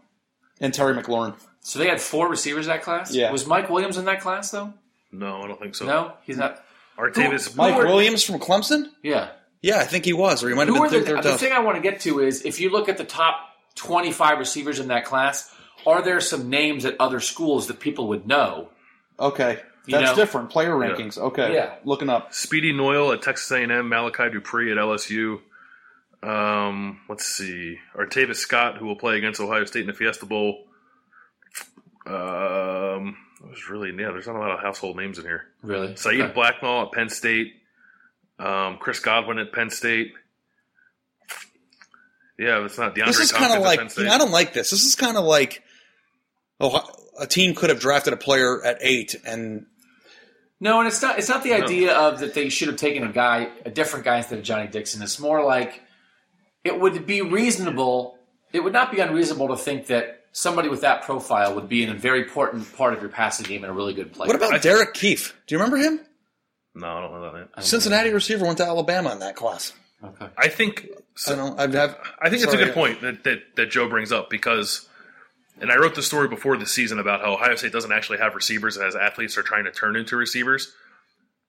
and 0.61 0.73
Terry 0.73 0.95
McLaurin. 0.95 1.35
So 1.61 1.81
they 1.81 1.89
had 1.89 2.01
four 2.01 2.29
receivers 2.29 2.67
in 2.67 2.73
that 2.73 2.83
class? 2.85 3.13
Yeah. 3.13 3.33
Was 3.33 3.45
Mike 3.45 3.69
Williams 3.69 3.97
in 3.97 4.05
that 4.05 4.21
class, 4.21 4.53
though? 4.53 4.75
No, 5.11 5.43
I 5.43 5.49
don't 5.49 5.59
think 5.59 5.75
so. 5.75 5.87
No? 5.87 6.13
He's 6.23 6.37
not. 6.37 6.65
Artavis. 6.99 7.57
Mike 7.57 7.77
were- 7.77 7.87
Williams 7.87 8.23
from 8.25 8.39
Clemson. 8.39 8.91
Yeah. 9.03 9.31
Yeah, 9.63 9.79
I 9.79 9.85
think 9.85 10.05
he 10.05 10.13
was, 10.13 10.43
or 10.43 10.49
he 10.49 10.55
might 10.57 10.67
have 10.67 10.75
been 10.75 10.83
are 10.85 10.89
the, 10.91 11.01
third, 11.03 11.23
third 11.23 11.25
the 11.25 11.39
thing 11.39 11.53
I 11.53 11.61
want 11.61 11.77
to 11.77 11.83
get 11.83 12.01
to 12.01 12.19
is 12.21 12.45
if 12.45 12.61
you 12.61 12.69
look 12.71 12.89
at 12.89 12.97
the 12.99 13.05
top 13.05 13.37
25 13.77 14.39
receivers 14.41 14.81
in 14.81 14.89
that 14.89 15.05
class, 15.05 15.55
are 15.87 16.03
there 16.03 16.21
some 16.21 16.51
names 16.51 16.85
at 16.85 16.97
other 16.99 17.21
schools 17.21 17.69
that 17.69 17.79
people 17.79 18.09
would 18.09 18.27
know? 18.27 18.71
Okay, 19.21 19.61
You 19.87 19.99
that's 19.99 20.11
know? 20.11 20.17
different. 20.17 20.51
Player 20.51 20.73
rankings. 20.75 21.17
Okay, 21.17 21.55
Yeah. 21.55 21.75
looking 21.85 22.09
up. 22.09 22.35
Speedy 22.35 22.73
Noil 22.73 23.13
at 23.13 23.23
Texas 23.23 23.51
A&M, 23.53 23.89
Malachi 23.89 24.31
Dupre 24.31 24.71
at 24.73 24.79
LSU. 24.79 25.41
Um, 26.25 27.01
let's 27.09 27.27
see, 27.27 27.79
Artavis 27.97 28.37
Scott, 28.37 28.79
who 28.79 28.87
will 28.87 28.97
play 28.97 29.17
against 29.17 29.41
Ohio 29.41 29.65
State 29.65 29.83
in 29.83 29.87
the 29.89 29.93
Fiesta 29.95 30.27
Bowl. 30.27 30.67
Um, 32.07 33.17
it 33.45 33.51
was 33.51 33.69
really 33.69 33.91
yeah. 33.91 34.11
There's 34.11 34.27
not 34.27 34.37
a 34.37 34.39
lot 34.39 34.53
of 34.53 34.61
household 34.61 34.97
names 34.97 35.19
in 35.19 35.25
here. 35.25 35.45
Really? 35.63 35.97
Saeed 35.97 36.21
Okay. 36.21 36.33
Blacknall 36.33 36.87
at 36.87 36.93
Penn 36.93 37.09
State. 37.09 37.55
Um, 38.39 38.79
Chris 38.79 39.01
Godwin 39.01 39.39
at 39.39 39.53
Penn 39.53 39.71
State. 39.71 40.13
Yeah, 42.39 42.65
it's 42.65 42.79
not 42.79 42.95
DeAndre 42.95 43.07
This 43.07 43.21
is 43.21 43.33
kind 43.33 43.53
of 43.53 43.65
at 43.65 43.79
Penn 43.79 44.05
like 44.05 44.13
I 44.13 44.19
don't 44.19 44.33
like 44.33 44.53
this. 44.53 44.71
This 44.71 44.85
is 44.85 44.95
kind 44.95 45.17
of 45.17 45.25
like 45.25 45.63
oh, 46.61 46.83
a 47.21 47.27
team 47.27 47.55
could 47.55 47.71
have 47.71 47.81
drafted 47.81 48.13
a 48.13 48.17
player 48.17 48.65
at 48.65 48.79
eight, 48.81 49.15
and 49.25 49.67
No, 50.61 50.79
and 50.79 50.89
it's 50.89 51.03
not. 51.03 51.19
It's 51.19 51.29
not 51.29 51.43
the 51.43 51.55
idea 51.55 51.95
of 51.95 52.21
that 52.21 52.35
they 52.35 52.49
should 52.49 52.69
have 52.69 52.79
taken 52.79 53.05
a 53.05 53.13
guy, 53.13 53.49
a 53.65 53.71
different 53.71 54.05
guy 54.05 54.19
instead 54.19 54.39
of 54.39 54.45
Johnny 54.45 54.69
Dixon. 54.69 55.03
It's 55.03 55.21
more 55.21 55.45
like 55.45 55.83
it 56.65 56.79
would 56.79 57.07
be 57.07 57.23
reasonable. 57.23 58.19
It 58.53 58.61
would 58.61 58.73
not 58.73 58.93
be 58.93 59.01
unreasonable 59.01 59.49
to 59.49 59.57
think 59.57 59.87
that 59.87 60.22
somebody 60.33 60.69
with 60.69 60.81
that 60.81 61.03
profile 61.03 61.55
would 61.55 61.69
be 61.69 61.83
in 61.83 61.91
a 61.91 61.95
very 61.95 62.23
important 62.23 62.75
part 62.77 62.95
of 62.95 63.01
your 63.01 63.11
passing 63.11 63.47
game 63.47 63.63
and 63.63 63.71
a 63.71 63.75
really 63.75 63.95
good 63.95 64.13
player. 64.13 64.27
what 64.27 64.37
about 64.37 64.63
Derek 64.63 64.95
Kief? 64.95 65.35
Do 65.47 65.55
you 65.55 65.59
remember 65.59 65.77
him? 65.77 66.01
no, 66.75 66.87
I 66.87 67.01
don't 67.01 67.13
know 67.13 67.23
that 67.23 67.35
name. 67.35 67.49
Cincinnati 67.61 68.11
receiver 68.11 68.45
went 68.45 68.59
to 68.59 68.65
Alabama 68.65 69.13
in 69.13 69.21
that 69.21 69.37
class. 69.37 69.73
Okay. 70.05 70.27
I 70.37 70.49
think 70.49 70.89
I 71.29 71.35
don't. 71.35 71.61
I'd 71.61 71.75
have. 71.75 71.97
I 72.21 72.29
think 72.29 72.43
it's 72.43 72.53
a 72.53 72.57
good 72.57 72.75
point 72.75 73.03
that, 73.03 73.23
that 73.25 73.43
that 73.57 73.71
Joe 73.71 73.89
brings 73.89 74.11
up 74.11 74.31
because, 74.31 74.89
and 75.61 75.71
I 75.71 75.77
wrote 75.77 75.95
the 75.95 76.03
story 76.03 76.27
before 76.27 76.57
the 76.57 76.67
season 76.67 76.99
about 76.99 77.21
how 77.21 77.35
Ohio 77.35 77.55
State 77.55 77.73
doesn't 77.73 77.93
actually 77.93 78.19
have 78.19 78.35
receivers 78.35 78.77
as 78.79 78.97
athletes 78.97 79.39
are 79.39 79.43
trying 79.43 79.65
to 79.65 79.71
turn 79.71 79.95
into 79.95 80.17
receivers, 80.17 80.75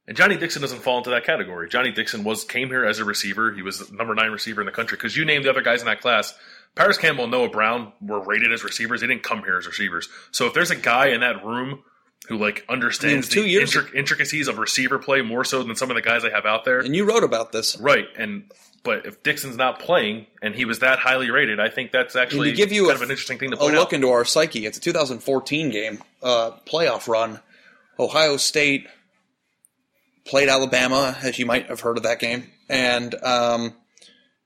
and 0.08 0.16
Johnny 0.16 0.38
Dixon 0.38 0.62
doesn't 0.62 0.82
fall 0.82 1.00
into 1.00 1.10
that 1.10 1.26
category. 1.26 1.68
Johnny 1.68 1.92
Dixon 1.92 2.24
was 2.24 2.44
came 2.44 2.68
here 2.68 2.86
as 2.86 3.00
a 3.00 3.06
receiver. 3.06 3.52
He 3.54 3.64
was 3.64 3.80
the 3.80 3.96
number 3.96 4.14
nine 4.14 4.32
receiver 4.32 4.62
in 4.62 4.66
the 4.66 4.72
country 4.72 4.98
because 4.98 5.18
you 5.18 5.26
named 5.26 5.46
the 5.46 5.50
other 5.50 5.64
guys 5.64 5.80
in 5.80 5.88
that 5.88 6.02
class. 6.02 6.36
Parris 6.76 6.98
Campbell 6.98 7.24
and 7.26 7.32
Noah 7.32 7.50
Brown 7.50 7.94
were 8.02 8.20
rated 8.20 8.52
as 8.52 8.64
receivers. 8.64 9.02
They 9.02 9.08
didn't 9.08 9.24
come 9.24 9.44
here 9.44 9.58
as 9.58 9.68
receivers. 9.68 10.10
So 10.32 10.48
if 10.48 10.54
there's 10.54 10.72
a 10.72 10.76
guy 10.76 11.08
in 11.08 11.20
that 11.22 11.46
room 11.46 11.84
who 12.30 12.38
like 12.38 12.66
understands 12.70 13.28
two 13.30 13.44
the 13.44 13.50
years- 13.50 13.74
intric- 13.74 13.94
intricacies 13.94 14.48
of 14.48 14.58
receiver 14.58 14.98
play 14.98 15.22
more 15.22 15.44
so 15.44 15.62
than 15.64 15.76
some 15.76 15.92
of 15.92 15.96
the 15.96 16.02
guys 16.02 16.24
I 16.26 16.30
have 16.32 16.46
out 16.46 16.66
there, 16.66 16.80
And 16.80 16.96
you 16.96 17.06
wrote 17.06 17.24
about 17.24 17.52
this. 17.52 17.78
Right, 17.80 18.08
and 18.18 18.50
but 18.84 19.06
if 19.06 19.22
Dixon's 19.24 19.56
not 19.58 19.80
playing 19.80 20.26
and 20.42 20.56
he 20.56 20.66
was 20.66 20.80
that 20.80 21.00
highly 21.00 21.30
rated, 21.32 21.60
I 21.60 21.70
think 21.70 21.92
that's 21.92 22.16
actually 22.16 22.52
to 22.52 22.56
give 22.58 22.72
you 22.72 22.84
kind 22.88 22.94
a- 22.94 22.96
of 22.96 23.02
an 23.04 23.12
interesting 23.12 23.38
thing 23.40 23.52
to 23.52 23.58
point 23.58 23.76
A 23.76 23.78
look 23.80 23.88
out. 23.90 23.94
into 23.94 24.10
our 24.10 24.26
psyche. 24.26 24.66
It's 24.66 24.78
a 24.78 24.82
2014 24.82 25.70
game, 25.70 26.02
uh, 26.22 26.52
playoff 26.66 27.08
run. 27.08 27.40
Ohio 28.00 28.38
State 28.38 28.88
played 30.26 30.50
Alabama, 30.50 31.18
as 31.22 31.38
you 31.38 31.46
might 31.46 31.68
have 31.68 31.82
heard 31.82 31.98
of 31.98 32.04
that 32.04 32.20
game. 32.20 32.50
And 32.70 33.14
um, 33.24 33.74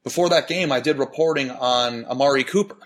before 0.08 0.30
that 0.30 0.48
game, 0.48 0.72
I 0.72 0.80
did 0.80 1.00
reporting 1.00 1.52
on 1.52 2.06
Amari 2.06 2.46
Cooper 2.46 2.78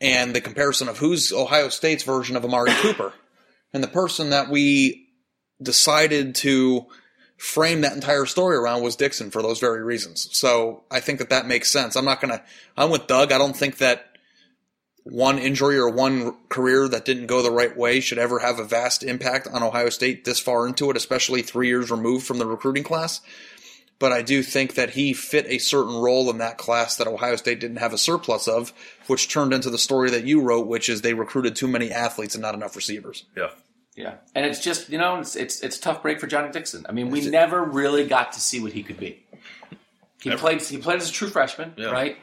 and 0.00 0.34
the 0.34 0.40
comparison 0.40 0.88
of 0.88 0.96
who's 0.96 1.34
Ohio 1.34 1.68
State's 1.68 2.02
version 2.02 2.34
of 2.34 2.46
Amari 2.46 2.70
Cooper. 2.76 3.12
And 3.74 3.84
the 3.84 3.88
person 3.88 4.30
that 4.30 4.48
we 4.48 5.06
decided 5.60 6.34
to 6.36 6.86
frame 7.36 7.82
that 7.82 7.92
entire 7.92 8.24
story 8.24 8.56
around 8.56 8.82
was 8.82 8.96
Dixon 8.96 9.30
for 9.30 9.42
those 9.42 9.60
very 9.60 9.82
reasons. 9.82 10.30
So 10.32 10.84
I 10.90 11.00
think 11.00 11.18
that 11.18 11.28
that 11.28 11.46
makes 11.46 11.70
sense. 11.70 11.94
I'm 11.94 12.06
not 12.06 12.22
going 12.22 12.32
to, 12.32 12.42
I'm 12.74 12.88
with 12.88 13.06
Doug. 13.06 13.30
I 13.30 13.36
don't 13.36 13.54
think 13.54 13.76
that 13.76 14.06
one 15.04 15.38
injury 15.38 15.76
or 15.76 15.90
one 15.90 16.38
career 16.48 16.88
that 16.88 17.04
didn't 17.04 17.26
go 17.26 17.42
the 17.42 17.50
right 17.50 17.76
way 17.76 18.00
should 18.00 18.16
ever 18.16 18.38
have 18.38 18.58
a 18.58 18.64
vast 18.64 19.02
impact 19.02 19.46
on 19.46 19.62
Ohio 19.62 19.90
State 19.90 20.24
this 20.24 20.40
far 20.40 20.66
into 20.66 20.88
it, 20.88 20.96
especially 20.96 21.42
three 21.42 21.68
years 21.68 21.90
removed 21.90 22.26
from 22.26 22.38
the 22.38 22.46
recruiting 22.46 22.82
class. 22.82 23.20
But 24.00 24.12
I 24.12 24.22
do 24.22 24.44
think 24.44 24.74
that 24.74 24.90
he 24.90 25.12
fit 25.12 25.46
a 25.48 25.58
certain 25.58 25.96
role 25.96 26.30
in 26.30 26.38
that 26.38 26.56
class 26.56 26.96
that 26.96 27.08
Ohio 27.08 27.34
State 27.34 27.58
didn't 27.58 27.78
have 27.78 27.92
a 27.92 27.98
surplus 27.98 28.46
of, 28.46 28.72
which 29.08 29.28
turned 29.28 29.52
into 29.52 29.70
the 29.70 29.78
story 29.78 30.08
that 30.10 30.24
you 30.24 30.40
wrote, 30.40 30.68
which 30.68 30.88
is 30.88 31.02
they 31.02 31.14
recruited 31.14 31.56
too 31.56 31.66
many 31.66 31.90
athletes 31.90 32.36
and 32.36 32.42
not 32.42 32.54
enough 32.54 32.76
receivers. 32.76 33.24
Yeah, 33.36 33.50
Yeah, 33.96 34.14
and 34.36 34.46
it's 34.46 34.60
just 34.60 34.88
you 34.88 34.98
know 34.98 35.18
it's 35.18 35.34
it's, 35.34 35.60
it's 35.62 35.78
a 35.78 35.80
tough 35.80 36.00
break 36.02 36.20
for 36.20 36.28
Johnny 36.28 36.50
Dixon. 36.52 36.86
I 36.88 36.92
mean, 36.92 37.10
we 37.10 37.28
never 37.28 37.64
really 37.64 38.06
got 38.06 38.32
to 38.34 38.40
see 38.40 38.60
what 38.60 38.72
he 38.72 38.84
could 38.84 39.00
be. 39.00 39.24
He 40.22 40.28
Never. 40.30 40.40
played 40.40 40.62
he 40.62 40.78
played 40.78 41.00
as 41.00 41.10
a 41.10 41.12
true 41.12 41.28
freshman, 41.28 41.74
Yeah. 41.76 41.90
right? 41.90 42.16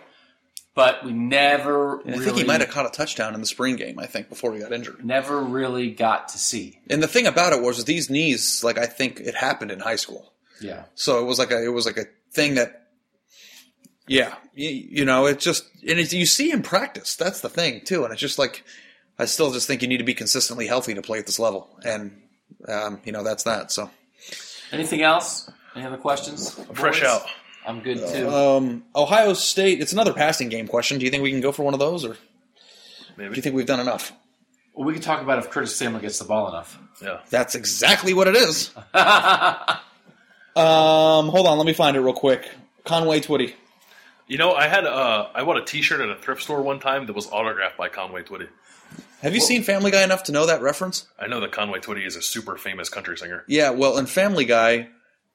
But 0.76 1.06
we 1.06 1.12
never. 1.14 2.02
And 2.02 2.10
I 2.16 2.18
really, 2.18 2.26
think 2.26 2.38
he 2.38 2.44
might 2.44 2.60
have 2.62 2.70
caught 2.70 2.86
a 2.86 2.90
touchdown 2.90 3.34
in 3.34 3.40
the 3.40 3.48
spring 3.48 3.78
game, 3.78 3.98
I 4.00 4.06
think, 4.08 4.28
before 4.28 4.54
he 4.54 4.60
got 4.60 4.74
injured. 4.74 5.06
never 5.06 5.42
really 5.42 5.92
got 5.92 6.30
to 6.30 6.38
see. 6.38 6.80
And 6.90 7.02
the 7.02 7.08
thing 7.08 7.28
about 7.28 7.54
it 7.54 7.62
was 7.62 7.84
these 7.86 8.10
knees, 8.10 8.62
like 8.64 8.78
I 8.78 8.86
think 8.86 9.20
it 9.22 9.36
happened 9.36 9.72
in 9.72 9.80
high 9.80 9.96
school. 9.96 10.34
Yeah, 10.62 10.86
So 10.96 11.20
it 11.20 11.26
was 11.26 11.40
like 11.40 11.52
a 11.52 11.64
it 11.64 11.70
was 11.70 11.86
like 11.86 11.98
a 11.98 12.06
thing 12.32 12.56
that, 12.56 12.88
yeah, 14.08 14.36
you, 14.54 14.70
you 14.70 15.06
know, 15.06 15.26
it 15.26 15.40
just 15.40 15.66
and 15.88 16.00
it, 16.00 16.14
you 16.14 16.26
see 16.26 16.52
in 16.52 16.64
practice. 16.64 17.16
That's 17.16 17.42
the 17.42 17.50
thing 17.50 17.82
too, 17.84 18.04
and 18.04 18.12
it's 18.12 18.22
just 18.22 18.40
like 18.40 18.64
I 19.20 19.26
still 19.26 19.52
just 19.52 19.68
think 19.68 19.82
you 19.82 19.88
need 19.88 19.98
to 19.98 20.04
be 20.04 20.14
consistently 20.14 20.68
healthy 20.68 20.94
to 20.94 21.02
play 21.02 21.20
at 21.20 21.26
this 21.26 21.40
level, 21.40 21.70
and 21.84 22.22
um, 22.68 23.02
you 23.04 23.12
know 23.12 23.24
that's 23.24 23.44
that. 23.44 23.72
So 23.72 23.90
anything 24.72 25.02
else? 25.02 25.50
Any 25.76 25.86
other 25.86 25.98
questions? 25.98 26.52
fresh 26.74 27.02
boys? 27.02 27.10
out. 27.10 27.24
I'm 27.68 27.82
good 27.82 27.98
too. 27.98 28.30
um, 28.30 28.84
Ohio 28.96 29.34
State. 29.34 29.82
It's 29.82 29.92
another 29.92 30.14
passing 30.14 30.50
game 30.50 30.68
question. 30.68 31.00
Do 31.00 31.06
you 31.06 31.12
think 31.12 31.24
we 31.24 31.32
can 31.32 31.42
go 31.42 31.52
for 31.52 31.64
one 31.64 31.74
of 31.74 31.80
those, 31.80 32.06
or 32.06 32.16
do 33.18 33.24
you 33.34 33.42
think 33.42 33.56
we've 33.56 33.66
done 33.66 33.80
enough? 33.80 34.14
well, 34.76 34.86
we 34.86 34.94
can 34.94 35.02
talk 35.02 35.22
about 35.22 35.40
if 35.40 35.50
Curtis 35.50 35.76
Samuel 35.76 36.02
gets 36.02 36.20
the 36.20 36.26
ball 36.26 36.50
enough. 36.50 36.78
yeah. 37.02 37.22
That's 37.30 37.56
exactly 37.56 38.14
what 38.14 38.28
it 38.28 38.36
is. 38.36 38.72
um, 40.56 41.30
hold 41.30 41.48
on, 41.48 41.58
let 41.58 41.66
me 41.68 41.74
find 41.74 41.96
it 41.98 42.02
real 42.02 42.14
quick. 42.14 42.50
Conway 42.84 43.20
Twitty. 43.20 43.54
You 44.28 44.38
know, 44.38 44.54
I 44.54 44.68
had 44.68 44.86
uh, 44.86 45.28
I 45.36 45.44
bought 45.44 45.58
a 45.58 45.66
T-shirt 45.66 46.00
at 46.02 46.10
a 46.10 46.16
thrift 46.16 46.42
store 46.42 46.62
one 46.62 46.80
time 46.80 47.06
that 47.08 47.14
was 47.14 47.28
autographed 47.28 47.78
by 47.78 47.90
Conway 47.90 48.24
Twitty. 48.24 48.48
Have 49.22 49.34
you 49.34 49.42
seen 49.42 49.64
Family 49.64 49.92
Guy 49.92 50.04
enough 50.04 50.24
to 50.24 50.32
know 50.32 50.46
that 50.46 50.62
reference? 50.62 51.08
I 51.20 51.28
know 51.28 51.40
that 51.42 51.52
Conway 51.52 51.80
Twitty 51.80 52.06
is 52.06 52.16
a 52.16 52.22
super 52.22 52.58
famous 52.58 52.90
country 52.90 53.18
singer. 53.18 53.44
Yeah, 53.48 53.72
well, 53.72 53.98
in 53.98 54.06
Family 54.06 54.46
Guy, 54.46 54.90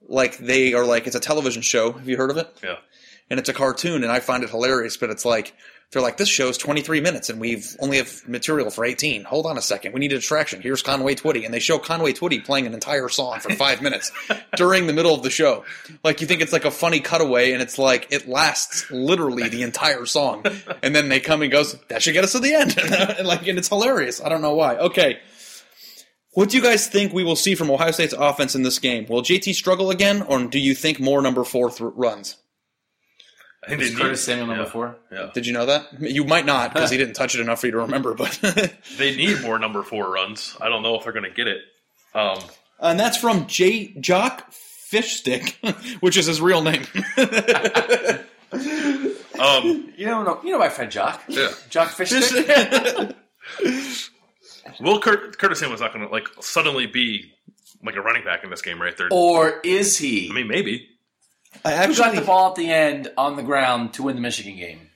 like 0.09 0.39
they 0.39 0.75
are 0.75 0.85
like 0.85 1.07
it's 1.07 1.17
a 1.17 1.21
television 1.21 1.63
show. 1.63 1.93
Have 1.93 2.09
you 2.09 2.17
heard 2.17 2.31
of 2.31 2.37
it? 2.37 2.49
Yeah, 2.63 2.77
And 3.29 3.39
it's 3.39 3.49
a 3.49 3.53
cartoon, 3.53 4.03
and 4.03 4.11
I 4.13 4.21
find 4.21 4.43
it 4.45 4.51
hilarious. 4.51 4.97
But 4.97 5.11
it's 5.11 5.25
like 5.25 5.55
they're 5.93 6.03
like 6.03 6.17
this 6.17 6.29
show's 6.29 6.57
twenty 6.57 6.83
three 6.83 7.01
minutes, 7.01 7.31
and 7.31 7.41
we've 7.41 7.77
only 7.81 7.97
have 7.97 8.27
material 8.29 8.71
for 8.71 8.85
eighteen. 8.85 9.25
Hold 9.25 9.47
on 9.47 9.59
a 9.59 9.63
second, 9.63 9.93
we 9.93 10.01
need 10.01 10.13
a 10.13 10.17
distraction. 10.17 10.63
Here's 10.63 10.83
Conway 10.83 11.15
Twitty, 11.17 11.45
and 11.45 11.53
they 11.53 11.59
show 11.59 11.79
Conway 11.79 12.13
Twitty 12.13 12.45
playing 12.45 12.67
an 12.67 12.75
entire 12.75 13.09
song 13.09 13.41
for 13.41 13.53
five 13.55 13.83
minutes 13.83 14.13
during 14.57 14.87
the 14.87 14.93
middle 14.93 15.15
of 15.15 15.23
the 15.23 15.31
show. 15.31 15.65
Like 16.05 16.21
you 16.21 16.27
think 16.27 16.43
it's 16.43 16.53
like 16.53 16.65
a 16.65 16.71
funny 16.71 17.01
cutaway, 17.01 17.53
and 17.53 17.61
it's 17.61 17.79
like 17.79 18.07
it 18.11 18.29
lasts 18.29 18.91
literally 18.91 19.49
the 19.49 19.63
entire 19.63 20.07
song, 20.07 20.45
and 20.83 20.95
then 20.95 21.09
they 21.09 21.21
come 21.21 21.43
and 21.43 21.51
goes. 21.51 21.77
That 21.89 22.03
should 22.03 22.13
get 22.13 22.25
us 22.25 22.33
to 22.33 22.39
the 22.39 22.55
end, 22.55 22.79
and 23.19 23.27
like 23.27 23.47
and 23.49 23.59
it's 23.59 23.69
hilarious. 23.69 24.21
I 24.23 24.29
don't 24.29 24.43
know 24.43 24.55
why. 24.55 24.77
Okay. 24.77 25.19
What 26.33 26.51
do 26.51 26.57
you 26.57 26.63
guys 26.63 26.87
think 26.87 27.13
we 27.13 27.25
will 27.25 27.35
see 27.35 27.57
from 27.57 27.73
Ohio 27.73 27.91
State's 27.91 28.13
offense 28.13 28.55
in 28.55 28.63
this 28.63 28.79
game? 28.79 29.07
Will 29.09 29.23
JT 29.23 29.53
struggle 29.55 29.91
again, 29.91 30.23
or 30.23 30.45
do 30.45 30.61
you 30.61 30.77
think 30.77 31.01
more 31.01 31.21
number 31.21 31.43
four 31.43 31.71
th- 31.71 31.91
runs? 31.97 32.37
I 33.63 33.69
think 33.69 33.83
Is 33.83 33.93
they 33.95 34.01
Curtis 34.01 34.21
need, 34.27 34.33
Samuel 34.33 34.47
number 34.47 34.63
yeah, 34.63 34.69
four? 34.71 34.97
Yeah, 35.13 35.31
Did 35.35 35.47
you 35.47 35.53
know 35.53 35.67
that? 35.67 35.89
You 36.01 36.25
might 36.25 36.47
not 36.47 36.73
because 36.73 36.91
he 36.91 36.97
didn't 37.03 37.15
touch 37.15 37.35
it 37.35 37.41
enough 37.41 37.61
for 37.61 37.67
you 37.67 37.73
to 37.73 37.79
remember. 37.81 38.15
But 38.15 38.39
they 38.99 39.15
need 39.17 39.43
more 39.43 39.59
number 39.59 39.83
four 39.83 40.11
runs. 40.11 40.57
I 40.61 40.69
don't 40.71 40.83
know 40.83 40.95
if 40.97 41.05
they're 41.05 41.13
going 41.13 41.25
to 41.29 41.31
get 41.31 41.47
it. 41.47 41.59
Um, 42.15 42.39
and 42.81 42.99
that's 42.99 43.19
from 43.19 43.47
J. 43.47 43.89
Jock 44.01 44.51
Fishstick, 44.51 45.55
which 46.01 46.17
is 46.17 46.27
his 46.27 46.41
real 46.41 46.63
name. 46.63 46.87
um, 49.39 49.93
You 49.97 50.07
know, 50.07 50.41
you 50.43 50.51
know 50.53 50.59
my 50.59 50.69
friend 50.71 50.91
Jock. 50.91 51.23
yeah. 51.29 51.51
Jock 51.69 51.89
Fishstick. 51.91 53.15
Will 54.81 55.01
Curt, 55.01 55.37
Curtis 55.39 55.59
Samuel's 55.61 55.81
not 55.81 55.93
going 55.93 56.07
to 56.07 56.11
like 56.13 56.29
suddenly 56.41 56.87
be 56.87 57.33
like 57.85 57.97
a 57.97 58.01
running 58.01 58.25
back 58.25 58.45
in 58.45 58.51
this 58.51 58.63
game, 58.63 58.81
right? 58.81 58.97
They're, 58.97 59.09
or 59.11 59.61
is 59.65 59.99
he? 59.99 60.31
I 60.31 60.35
mean, 60.35 60.49
maybe 60.49 60.89
I 61.65 61.87
Who 61.87 61.95
got 61.95 62.15
the 62.15 62.21
ball 62.23 62.51
at 62.51 62.57
the 62.57 62.71
end 62.71 63.11
on 63.17 63.37
the 63.37 63.43
ground 63.43 63.95
to 63.95 64.05
win 64.05 64.15
the 64.17 64.23
Michigan 64.23 64.57
game? 64.57 64.91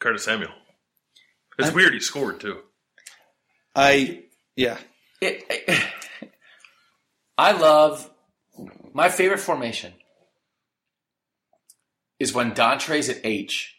Curtis 0.00 0.24
Samuel. 0.24 0.52
It's 1.58 1.72
weird 1.72 1.94
he 1.94 2.00
scored 2.00 2.40
too. 2.40 2.60
I 3.74 4.24
yeah. 4.56 4.78
It, 5.20 5.44
it- 5.48 5.84
I 7.38 7.52
love 7.52 8.10
my 8.94 9.10
favorite 9.10 9.40
formation 9.40 9.92
is 12.18 12.32
when 12.32 12.52
Dontre's 12.52 13.10
at 13.10 13.20
H 13.24 13.74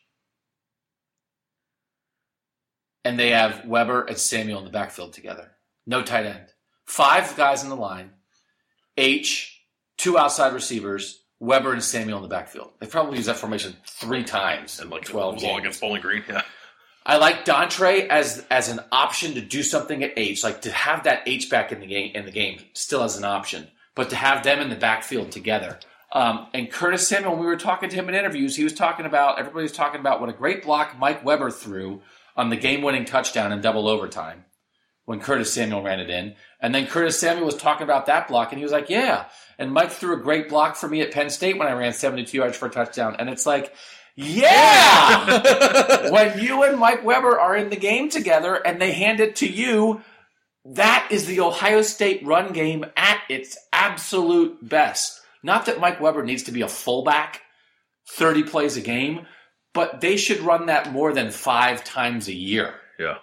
and 3.04 3.18
they 3.20 3.30
have 3.32 3.66
Weber 3.66 4.04
and 4.04 4.18
Samuel 4.18 4.60
in 4.60 4.66
the 4.66 4.72
backfield 4.72 5.14
together. 5.14 5.54
No 5.88 6.04
tight 6.04 6.26
end. 6.28 6.48
Five 6.86 7.36
guys 7.36 7.64
in 7.64 7.70
the 7.70 7.76
line. 7.76 8.12
H, 8.96 9.60
two 9.98 10.18
outside 10.18 10.54
receivers, 10.54 11.24
Weber 11.40 11.74
and 11.74 11.84
Samuel 11.84 12.18
in 12.18 12.24
the 12.24 12.30
backfield. 12.30 12.72
They 12.80 12.88
probably 12.88 13.18
used 13.18 13.30
that 13.30 13.38
formation 13.38 13.76
three 13.86 14.24
times 14.24 14.80
in 14.80 14.90
like 14.90 15.06
twelve 15.06 15.40
games. 15.40 15.60
against 15.60 15.82
Bowling 15.82 16.02
Green. 16.02 16.24
Yeah, 16.28 16.42
I 17.06 17.18
like 17.18 17.46
Dontre 17.46 18.08
as 18.08 18.46
as 18.50 18.70
an 18.70 18.80
option 18.92 19.36
to 19.36 19.42
do 19.42 19.64
something 19.64 20.04
at 20.04 20.14
H, 20.18 20.44
like 20.44 20.62
to 20.64 20.72
have 20.72 21.04
that 21.04 21.24
H 21.28 21.50
back 21.50 21.72
in 21.72 21.80
the 21.80 21.88
game 21.88 22.12
in 22.16 22.26
the 22.26 22.32
game 22.32 22.60
still 22.74 23.04
as 23.04 23.18
an 23.18 23.24
option, 23.24 23.68
but 23.96 24.10
to 24.10 24.16
have 24.16 24.44
them 24.44 24.60
in 24.60 24.70
the 24.70 24.76
backfield 24.76 25.32
together. 25.32 25.80
Um, 26.12 26.48
and 26.54 26.72
Curtis 26.72 27.08
Samuel, 27.08 27.34
when 27.34 27.42
we 27.42 27.46
were 27.46 27.58
talking 27.58 27.90
to 27.90 27.96
him 27.96 28.08
in 28.10 28.16
interviews, 28.16 28.56
he 28.56 28.64
was 28.64 28.74
talking 28.74 29.06
about 29.06 29.40
everybody 29.40 29.64
was 29.64 29.74
talking 29.74 30.00
about 30.00 30.22
what 30.22 30.30
a 30.30 30.34
great 30.34 30.64
block 30.64 30.98
Mike 30.98 31.24
Weber 31.24 31.52
threw 31.52 32.02
on 32.36 32.50
the 32.50 32.56
game-winning 32.56 33.06
touchdown 33.06 33.52
in 33.52 33.62
double 33.62 33.88
overtime 33.88 34.46
when 35.08 35.22
Curtis 35.22 35.54
Samuel 35.54 35.82
ran 35.82 36.02
it 36.02 36.10
in. 36.10 36.36
And 36.60 36.76
then 36.76 36.86
Curtis 36.86 37.18
Samuel 37.18 37.46
was 37.46 37.56
talking 37.56 37.86
about 37.86 38.08
that 38.08 38.28
block, 38.28 38.52
and 38.52 38.60
he 38.60 38.64
was 38.64 38.74
like, 38.74 38.90
"Yeah." 38.90 39.26
And 39.58 39.72
Mike 39.72 39.92
threw 39.92 40.14
a 40.14 40.22
great 40.22 40.50
block 40.50 40.76
for 40.76 40.88
me 40.88 41.02
at 41.02 41.12
Penn 41.12 41.30
State 41.30 41.58
when 41.58 41.68
I 41.68 41.72
ran 41.72 41.94
72 41.94 42.38
yards 42.38 42.58
for 42.58 42.68
a 42.68 42.70
touchdown. 42.70 43.16
And 43.18 43.30
it's 43.30 43.46
like, 43.46 43.74
yeah, 44.16 46.10
when 46.12 46.40
you 46.40 46.64
and 46.64 46.78
Mike 46.78 47.04
Weber 47.04 47.40
are 47.40 47.56
in 47.56 47.70
the 47.70 47.76
game 47.76 48.10
together 48.10 48.56
and 48.56 48.82
they 48.82 48.92
hand 48.92 49.20
it 49.20 49.38
to 49.38 49.48
you, 49.48 50.02
that 50.66 51.08
is 51.12 51.26
the 51.26 51.40
Ohio 51.40 51.82
State 51.82 52.26
run 52.26 52.52
game 52.52 52.84
at 52.96 53.22
its 53.30 53.58
absolute 53.72 54.58
best. 54.68 55.22
Not 55.44 55.68
that 55.68 55.80
Mike 55.80 56.02
Weber 56.02 56.24
needs 56.24 56.44
to 56.44 56.52
be 56.52 56.62
a 56.62 56.68
fullback, 56.68 57.42
30 58.10 58.44
plays 58.44 58.76
a 58.76 58.82
game, 58.82 59.26
but 59.74 60.02
they 60.02 60.18
should 60.18 60.40
run 60.42 60.66
that 60.66 60.92
more 60.92 61.14
than 61.14 61.32
five 61.32 61.84
times 61.84 62.28
a 62.28 62.34
year. 62.34 62.74
Yeah. 63.00 63.18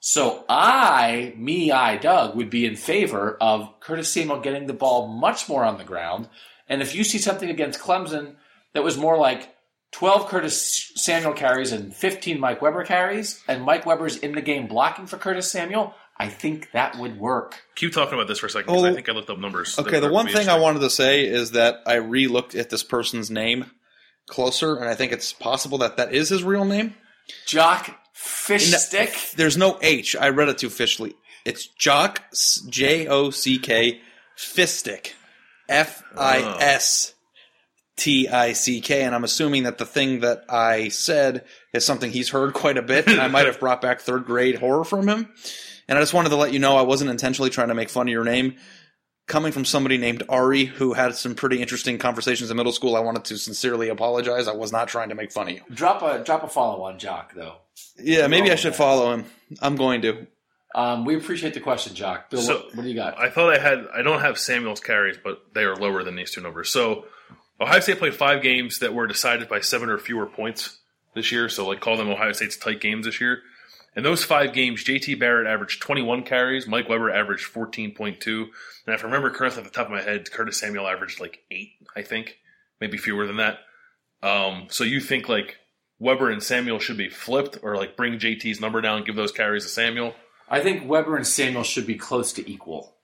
So 0.00 0.44
I, 0.48 1.34
me, 1.36 1.70
I, 1.70 1.96
Doug, 1.96 2.34
would 2.34 2.48
be 2.50 2.64
in 2.64 2.74
favor 2.76 3.36
of 3.40 3.68
Curtis 3.80 4.10
Samuel 4.12 4.40
getting 4.40 4.66
the 4.66 4.72
ball 4.72 5.06
much 5.08 5.48
more 5.48 5.62
on 5.64 5.76
the 5.78 5.84
ground. 5.84 6.28
And 6.68 6.80
if 6.80 6.94
you 6.94 7.04
see 7.04 7.18
something 7.18 7.50
against 7.50 7.80
Clemson 7.80 8.36
that 8.72 8.82
was 8.82 8.96
more 8.96 9.18
like 9.18 9.54
12 9.92 10.28
Curtis 10.28 10.92
Samuel 10.96 11.34
carries 11.34 11.72
and 11.72 11.94
15 11.94 12.40
Mike 12.40 12.62
Weber 12.62 12.84
carries, 12.84 13.42
and 13.46 13.62
Mike 13.62 13.84
Weber's 13.84 14.16
in 14.16 14.32
the 14.32 14.40
game 14.40 14.68
blocking 14.68 15.06
for 15.06 15.18
Curtis 15.18 15.50
Samuel, 15.50 15.94
I 16.16 16.28
think 16.28 16.70
that 16.72 16.96
would 16.96 17.18
work. 17.18 17.60
Keep 17.74 17.92
talking 17.92 18.14
about 18.14 18.28
this 18.28 18.38
for 18.38 18.46
a 18.46 18.50
second. 18.50 18.68
'cause 18.72 18.84
Oh, 18.84 18.86
I 18.86 18.94
think 18.94 19.08
I 19.08 19.12
looked 19.12 19.30
up 19.30 19.38
numbers. 19.38 19.78
Okay, 19.78 20.00
the 20.00 20.10
one 20.10 20.28
thing 20.28 20.48
I 20.48 20.58
wanted 20.58 20.80
to 20.80 20.90
say 20.90 21.24
is 21.26 21.52
that 21.52 21.80
I 21.86 21.94
re-looked 21.94 22.54
at 22.54 22.70
this 22.70 22.82
person's 22.82 23.30
name 23.30 23.70
closer, 24.28 24.76
and 24.76 24.88
I 24.88 24.94
think 24.94 25.12
it's 25.12 25.32
possible 25.32 25.78
that 25.78 25.96
that 25.96 26.14
is 26.14 26.28
his 26.28 26.42
real 26.44 26.64
name. 26.64 26.94
Jock 27.46 27.90
Fishstick. 28.22 29.32
There's 29.32 29.56
no 29.56 29.78
H. 29.80 30.14
I 30.16 30.28
read 30.28 30.48
it 30.48 30.58
too 30.58 30.70
fishly. 30.70 31.14
It's 31.44 31.66
Jock 31.66 32.22
J 32.68 33.06
O 33.06 33.30
C 33.30 33.58
K 33.58 34.00
Fistick 34.36 35.14
F 35.68 36.02
I 36.16 36.40
S 36.60 37.14
T 37.96 38.28
I 38.28 38.52
C 38.52 38.80
K, 38.80 39.02
and 39.02 39.14
I'm 39.14 39.24
assuming 39.24 39.62
that 39.62 39.78
the 39.78 39.86
thing 39.86 40.20
that 40.20 40.44
I 40.48 40.88
said 40.88 41.44
is 41.72 41.86
something 41.86 42.10
he's 42.10 42.28
heard 42.30 42.52
quite 42.52 42.76
a 42.76 42.82
bit, 42.82 43.06
and 43.08 43.20
I 43.20 43.28
might 43.28 43.46
have 43.46 43.60
brought 43.60 43.80
back 43.80 44.00
third 44.00 44.26
grade 44.26 44.56
horror 44.56 44.84
from 44.84 45.08
him. 45.08 45.28
And 45.88 45.98
I 45.98 46.02
just 46.02 46.14
wanted 46.14 46.28
to 46.28 46.36
let 46.36 46.52
you 46.52 46.58
know 46.58 46.76
I 46.76 46.82
wasn't 46.82 47.10
intentionally 47.10 47.50
trying 47.50 47.68
to 47.68 47.74
make 47.74 47.90
fun 47.90 48.06
of 48.06 48.12
your 48.12 48.24
name. 48.24 48.56
Coming 49.30 49.52
from 49.52 49.64
somebody 49.64 49.96
named 49.96 50.24
Ari, 50.28 50.64
who 50.64 50.92
had 50.92 51.14
some 51.14 51.36
pretty 51.36 51.60
interesting 51.62 51.98
conversations 51.98 52.50
in 52.50 52.56
middle 52.56 52.72
school, 52.72 52.96
I 52.96 53.00
wanted 53.00 53.24
to 53.26 53.38
sincerely 53.38 53.88
apologize. 53.88 54.48
I 54.48 54.54
was 54.54 54.72
not 54.72 54.88
trying 54.88 55.10
to 55.10 55.14
make 55.14 55.30
fun 55.30 55.46
of 55.46 55.54
you. 55.54 55.60
Drop 55.72 56.02
a 56.02 56.18
drop 56.24 56.42
a 56.42 56.48
follow 56.48 56.82
on 56.82 56.98
Jock 56.98 57.32
though. 57.34 57.54
Yeah, 57.96 58.26
maybe 58.26 58.50
I 58.50 58.56
should 58.56 58.72
man. 58.72 58.78
follow 58.78 59.12
him. 59.14 59.24
I'm 59.62 59.76
going 59.76 60.02
to. 60.02 60.26
Um, 60.74 61.04
we 61.04 61.16
appreciate 61.16 61.54
the 61.54 61.60
question, 61.60 61.94
Jock. 61.94 62.28
Bill, 62.28 62.40
So- 62.42 62.54
what, 62.56 62.74
what 62.76 62.82
do 62.82 62.88
you 62.88 62.94
got? 62.96 63.18
I 63.20 63.30
thought 63.30 63.54
I 63.54 63.58
had. 63.60 63.86
I 63.94 64.02
don't 64.02 64.20
have 64.20 64.36
Samuel's 64.36 64.80
carries, 64.80 65.16
but 65.22 65.42
they 65.54 65.62
are 65.62 65.76
lower 65.76 66.02
than 66.02 66.16
these 66.16 66.32
two 66.32 66.40
numbers. 66.40 66.68
So 66.70 67.04
Ohio 67.60 67.78
State 67.78 67.98
played 68.00 68.14
five 68.16 68.42
games 68.42 68.80
that 68.80 68.94
were 68.94 69.06
decided 69.06 69.48
by 69.48 69.60
seven 69.60 69.90
or 69.90 69.98
fewer 69.98 70.26
points 70.26 70.78
this 71.14 71.30
year. 71.30 71.48
So 71.48 71.68
like 71.68 71.80
call 71.80 71.96
them 71.96 72.08
Ohio 72.10 72.32
State's 72.32 72.56
tight 72.56 72.80
games 72.80 73.06
this 73.06 73.20
year. 73.20 73.42
In 73.96 74.04
those 74.04 74.22
five 74.22 74.52
games, 74.52 74.84
JT 74.84 75.18
Barrett 75.18 75.48
averaged 75.48 75.82
21 75.82 76.22
carries. 76.22 76.66
Mike 76.66 76.88
Weber 76.88 77.10
averaged 77.10 77.52
14.2. 77.52 78.26
And 78.86 78.94
if 78.94 79.02
I 79.02 79.06
remember 79.06 79.30
correctly 79.30 79.62
off 79.62 79.68
the 79.68 79.74
top 79.74 79.86
of 79.86 79.92
my 79.92 80.00
head, 80.02 80.30
Curtis 80.30 80.58
Samuel 80.58 80.86
averaged 80.86 81.20
like 81.20 81.40
eight, 81.50 81.72
I 81.96 82.02
think, 82.02 82.38
maybe 82.80 82.98
fewer 82.98 83.26
than 83.26 83.38
that. 83.38 83.58
Um, 84.22 84.66
so 84.70 84.84
you 84.84 85.00
think 85.00 85.28
like 85.28 85.56
Weber 85.98 86.30
and 86.30 86.42
Samuel 86.42 86.78
should 86.78 86.96
be 86.96 87.08
flipped, 87.08 87.58
or 87.62 87.76
like 87.76 87.96
bring 87.96 88.18
JT's 88.18 88.60
number 88.60 88.80
down, 88.80 89.04
give 89.04 89.16
those 89.16 89.32
carries 89.32 89.64
to 89.64 89.68
Samuel? 89.68 90.14
I 90.48 90.60
think 90.60 90.88
Weber 90.88 91.16
and 91.16 91.26
Samuel 91.26 91.62
should 91.62 91.86
be 91.86 91.96
close 91.96 92.32
to 92.34 92.50
equal. 92.50 92.96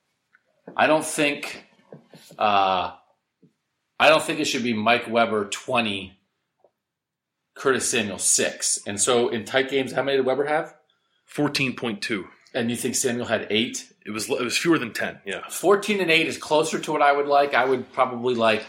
I 0.77 0.87
don't 0.87 1.05
think. 1.05 1.65
Uh, 2.39 2.93
I 3.99 4.09
don't 4.09 4.23
think 4.23 4.41
it 4.41 4.47
should 4.47 4.65
be 4.65 4.75
Mike 4.75 5.09
Weber 5.09 5.47
twenty, 5.47 6.16
Curtis 7.57 7.89
Samuel 7.89 8.19
six. 8.19 8.79
And 8.87 9.01
so 9.01 9.29
in 9.29 9.45
tight 9.45 9.71
games, 9.71 9.93
how 9.93 10.03
many 10.03 10.19
did 10.19 10.27
Weber 10.27 10.45
have? 10.45 10.75
14.2. 11.35 12.25
And 12.55 12.71
you 12.71 12.77
think 12.77 12.95
Samuel 12.95 13.27
had 13.27 13.47
eight? 13.51 13.93
It 14.05 14.11
was 14.11 14.31
it 14.31 14.41
was 14.43 14.57
fewer 14.57 14.79
than 14.79 14.93
10. 14.93 15.21
Yeah. 15.27 15.41
14 15.49 16.01
and 16.01 16.11
8 16.11 16.27
is 16.27 16.39
closer 16.39 16.79
to 16.79 16.93
what 16.93 17.03
I 17.03 17.13
would 17.13 17.27
like. 17.27 17.55
I 17.55 17.65
would 17.65 17.93
probably 17.93 18.35
like 18.35 18.65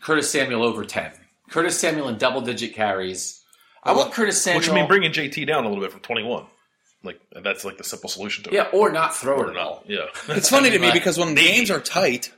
Curtis 0.00 0.30
Samuel 0.30 0.62
over 0.62 0.84
10. 0.84 1.12
Curtis 1.50 1.78
Samuel 1.78 2.08
in 2.08 2.18
double 2.18 2.40
digit 2.40 2.74
carries. 2.74 3.42
I 3.84 3.92
want 3.92 4.12
Curtis 4.12 4.40
Samuel. 4.42 4.60
Which 4.60 4.70
I 4.70 4.74
mean, 4.74 4.86
bringing 4.88 5.12
JT 5.12 5.46
down 5.46 5.64
a 5.64 5.68
little 5.68 5.82
bit 5.82 5.92
from 5.92 6.00
21. 6.00 6.46
Like 7.04 7.20
that's 7.42 7.64
like 7.64 7.78
the 7.78 7.84
simple 7.84 8.08
solution 8.08 8.44
to 8.44 8.50
it. 8.50 8.54
yeah, 8.54 8.68
or 8.72 8.90
not 8.92 9.14
throw 9.14 9.38
Or 9.38 9.48
it 9.48 9.50
at 9.50 9.56
all. 9.56 9.82
Yeah. 9.86 10.06
It's 10.28 10.48
funny 10.48 10.70
to 10.70 10.78
me 10.78 10.90
because 10.92 11.18
when 11.18 11.34
the 11.34 11.42
games 11.42 11.70
are 11.70 11.80
tight, 11.80 12.32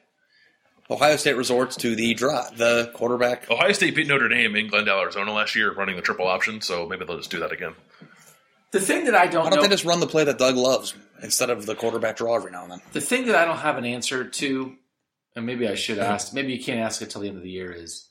Ohio 0.90 1.16
State 1.16 1.36
resorts 1.36 1.76
to 1.76 1.94
the 1.96 2.12
draw, 2.14 2.48
the 2.50 2.90
quarterback. 2.94 3.50
Ohio 3.50 3.72
State 3.72 3.94
beat 3.94 4.06
Notre 4.06 4.28
Dame 4.28 4.54
in 4.56 4.68
Glendale, 4.68 5.00
Arizona 5.00 5.32
last 5.32 5.54
year, 5.54 5.72
running 5.72 5.96
the 5.96 6.02
triple 6.02 6.26
option. 6.26 6.60
So 6.60 6.86
maybe 6.86 7.04
they'll 7.04 7.16
just 7.16 7.30
do 7.30 7.40
that 7.40 7.52
again. 7.52 7.74
The 8.72 8.80
thing 8.80 9.04
that 9.04 9.14
I 9.14 9.26
don't, 9.26 9.44
Why 9.44 9.50
don't 9.50 9.60
know, 9.60 9.62
they 9.62 9.68
just 9.68 9.84
run 9.84 10.00
the 10.00 10.06
play 10.06 10.24
that 10.24 10.36
Doug 10.36 10.56
loves 10.56 10.94
instead 11.22 11.48
of 11.48 11.64
the 11.64 11.74
quarterback 11.74 12.16
draw 12.16 12.36
every 12.36 12.50
now 12.50 12.64
and 12.64 12.72
then? 12.72 12.80
the 12.92 13.00
thing 13.00 13.26
that 13.26 13.36
I 13.36 13.44
don't 13.44 13.58
have 13.58 13.78
an 13.78 13.84
answer 13.84 14.24
to, 14.24 14.74
and 15.36 15.46
maybe 15.46 15.68
I 15.68 15.74
should 15.74 15.98
ask, 15.98 16.34
maybe 16.34 16.52
you 16.52 16.62
can't 16.62 16.80
ask 16.80 17.00
it 17.00 17.10
till 17.10 17.22
the 17.22 17.28
end 17.28 17.36
of 17.36 17.42
the 17.44 17.50
year 17.50 17.72
is, 17.72 18.08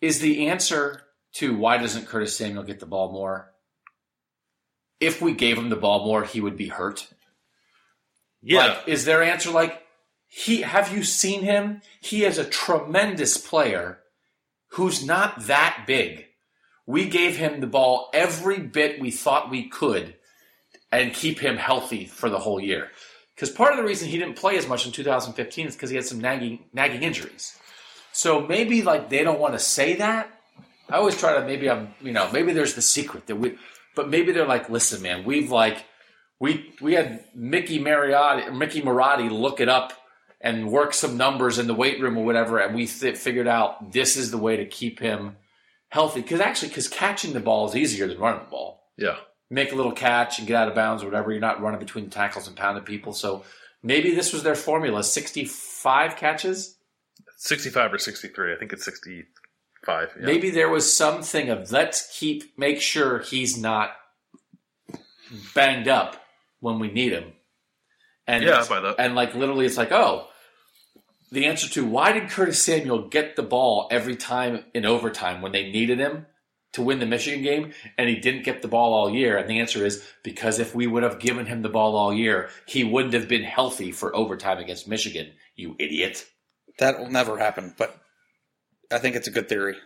is 0.00 0.20
the 0.20 0.48
answer 0.48 1.02
to 1.34 1.56
why 1.56 1.78
doesn't 1.78 2.06
Curtis 2.06 2.36
Samuel 2.36 2.62
get 2.62 2.78
the 2.78 2.86
ball 2.86 3.10
more? 3.10 3.52
If 5.00 5.22
we 5.22 5.32
gave 5.32 5.56
him 5.56 5.70
the 5.70 5.76
ball 5.76 6.04
more, 6.04 6.24
he 6.24 6.40
would 6.40 6.56
be 6.56 6.68
hurt. 6.68 7.08
Yeah. 8.42 8.58
Like, 8.58 8.88
is 8.88 9.04
their 9.04 9.22
answer 9.22 9.50
like 9.50 9.82
he? 10.28 10.62
Have 10.62 10.94
you 10.94 11.02
seen 11.02 11.42
him? 11.42 11.82
He 12.00 12.24
is 12.24 12.38
a 12.38 12.44
tremendous 12.44 13.38
player 13.38 13.98
who's 14.72 15.04
not 15.04 15.46
that 15.46 15.84
big. 15.86 16.26
We 16.86 17.08
gave 17.08 17.36
him 17.36 17.60
the 17.60 17.66
ball 17.66 18.10
every 18.14 18.60
bit 18.60 19.00
we 19.00 19.10
thought 19.10 19.50
we 19.50 19.68
could, 19.68 20.14
and 20.90 21.12
keep 21.12 21.38
him 21.38 21.56
healthy 21.56 22.06
for 22.06 22.30
the 22.30 22.38
whole 22.38 22.60
year. 22.60 22.90
Because 23.34 23.50
part 23.50 23.72
of 23.72 23.76
the 23.76 23.84
reason 23.84 24.08
he 24.08 24.18
didn't 24.18 24.36
play 24.36 24.56
as 24.56 24.66
much 24.66 24.86
in 24.86 24.92
2015 24.92 25.66
is 25.66 25.74
because 25.74 25.90
he 25.90 25.96
had 25.96 26.04
some 26.04 26.20
nagging 26.20 26.64
nagging 26.72 27.02
injuries. 27.02 27.56
So 28.12 28.40
maybe 28.40 28.82
like 28.82 29.10
they 29.10 29.22
don't 29.22 29.38
want 29.38 29.54
to 29.54 29.58
say 29.58 29.96
that. 29.96 30.30
I 30.88 30.96
always 30.96 31.18
try 31.18 31.34
to 31.34 31.46
maybe 31.46 31.70
I'm 31.70 31.94
you 32.00 32.12
know 32.12 32.30
maybe 32.32 32.52
there's 32.52 32.74
the 32.74 32.82
secret 32.82 33.26
that 33.26 33.36
we, 33.36 33.56
but 33.94 34.08
maybe 34.08 34.32
they're 34.32 34.46
like, 34.46 34.70
listen, 34.70 35.02
man, 35.02 35.24
we've 35.24 35.50
like 35.50 35.84
we 36.40 36.74
we 36.80 36.94
had 36.94 37.24
Mickey 37.34 37.78
Mariotti, 37.78 38.56
Mickey 38.56 38.82
Marotti 38.82 39.30
look 39.30 39.60
it 39.60 39.68
up 39.68 39.92
and 40.40 40.70
work 40.70 40.94
some 40.94 41.16
numbers 41.16 41.58
in 41.58 41.66
the 41.66 41.74
weight 41.74 42.00
room 42.00 42.16
or 42.16 42.24
whatever, 42.24 42.58
and 42.58 42.74
we 42.74 42.86
th- 42.86 43.16
figured 43.16 43.48
out 43.48 43.92
this 43.92 44.16
is 44.16 44.30
the 44.30 44.38
way 44.38 44.56
to 44.56 44.64
keep 44.66 45.00
him 45.00 45.36
healthy. 45.88 46.20
Because 46.22 46.40
actually, 46.40 46.68
because 46.68 46.88
catching 46.88 47.32
the 47.32 47.40
ball 47.40 47.68
is 47.68 47.74
easier 47.74 48.06
than 48.06 48.18
running 48.18 48.44
the 48.44 48.50
ball. 48.50 48.84
yeah. 48.96 49.16
Make 49.50 49.72
a 49.72 49.76
little 49.76 49.92
catch 49.92 50.38
and 50.38 50.46
get 50.46 50.56
out 50.56 50.68
of 50.68 50.74
bounds 50.74 51.02
or 51.02 51.06
whatever. 51.06 51.30
You're 51.32 51.40
not 51.40 51.62
running 51.62 51.80
between 51.80 52.10
tackles 52.10 52.46
and 52.48 52.54
pounding 52.54 52.84
people. 52.84 53.14
So 53.14 53.44
maybe 53.82 54.14
this 54.14 54.30
was 54.30 54.42
their 54.42 54.54
formula: 54.54 55.02
65 55.02 56.16
catches. 56.16 56.76
65 57.38 57.94
or 57.94 57.98
63. 57.98 58.52
I 58.52 58.58
think 58.58 58.74
it's 58.74 58.84
65. 58.84 59.26
Yeah. 59.86 60.26
Maybe 60.26 60.50
there 60.50 60.68
was 60.68 60.94
something 60.94 61.48
of 61.48 61.72
let's 61.72 62.14
keep 62.18 62.58
make 62.58 62.82
sure 62.82 63.20
he's 63.20 63.56
not 63.56 63.92
banged 65.54 65.88
up 65.88 66.22
when 66.60 66.78
we 66.78 66.90
need 66.90 67.12
him. 67.12 67.32
And 68.26 68.44
Yeah, 68.44 68.94
and 68.98 69.14
like 69.14 69.34
literally, 69.34 69.64
it's 69.64 69.78
like 69.78 69.92
oh, 69.92 70.27
the 71.30 71.46
answer 71.46 71.68
to 71.70 71.84
why 71.84 72.12
did 72.12 72.30
Curtis 72.30 72.62
Samuel 72.62 73.08
get 73.08 73.36
the 73.36 73.42
ball 73.42 73.88
every 73.90 74.16
time 74.16 74.64
in 74.74 74.86
overtime 74.86 75.42
when 75.42 75.52
they 75.52 75.70
needed 75.70 75.98
him 75.98 76.26
to 76.72 76.82
win 76.82 76.98
the 76.98 77.06
Michigan 77.06 77.42
game, 77.42 77.72
and 77.96 78.08
he 78.08 78.16
didn't 78.16 78.44
get 78.44 78.62
the 78.62 78.68
ball 78.68 78.92
all 78.92 79.10
year? 79.10 79.36
And 79.36 79.48
the 79.48 79.60
answer 79.60 79.84
is 79.84 80.04
because 80.22 80.58
if 80.58 80.74
we 80.74 80.86
would 80.86 81.02
have 81.02 81.18
given 81.18 81.46
him 81.46 81.62
the 81.62 81.68
ball 81.68 81.96
all 81.96 82.12
year, 82.12 82.50
he 82.66 82.84
wouldn't 82.84 83.14
have 83.14 83.28
been 83.28 83.44
healthy 83.44 83.92
for 83.92 84.14
overtime 84.14 84.58
against 84.58 84.88
Michigan. 84.88 85.32
You 85.56 85.76
idiot. 85.78 86.26
That 86.78 86.98
will 86.98 87.10
never 87.10 87.38
happen, 87.38 87.74
but 87.76 87.98
I 88.90 88.98
think 88.98 89.16
it's 89.16 89.28
a 89.28 89.32
good 89.32 89.48
theory. 89.48 89.76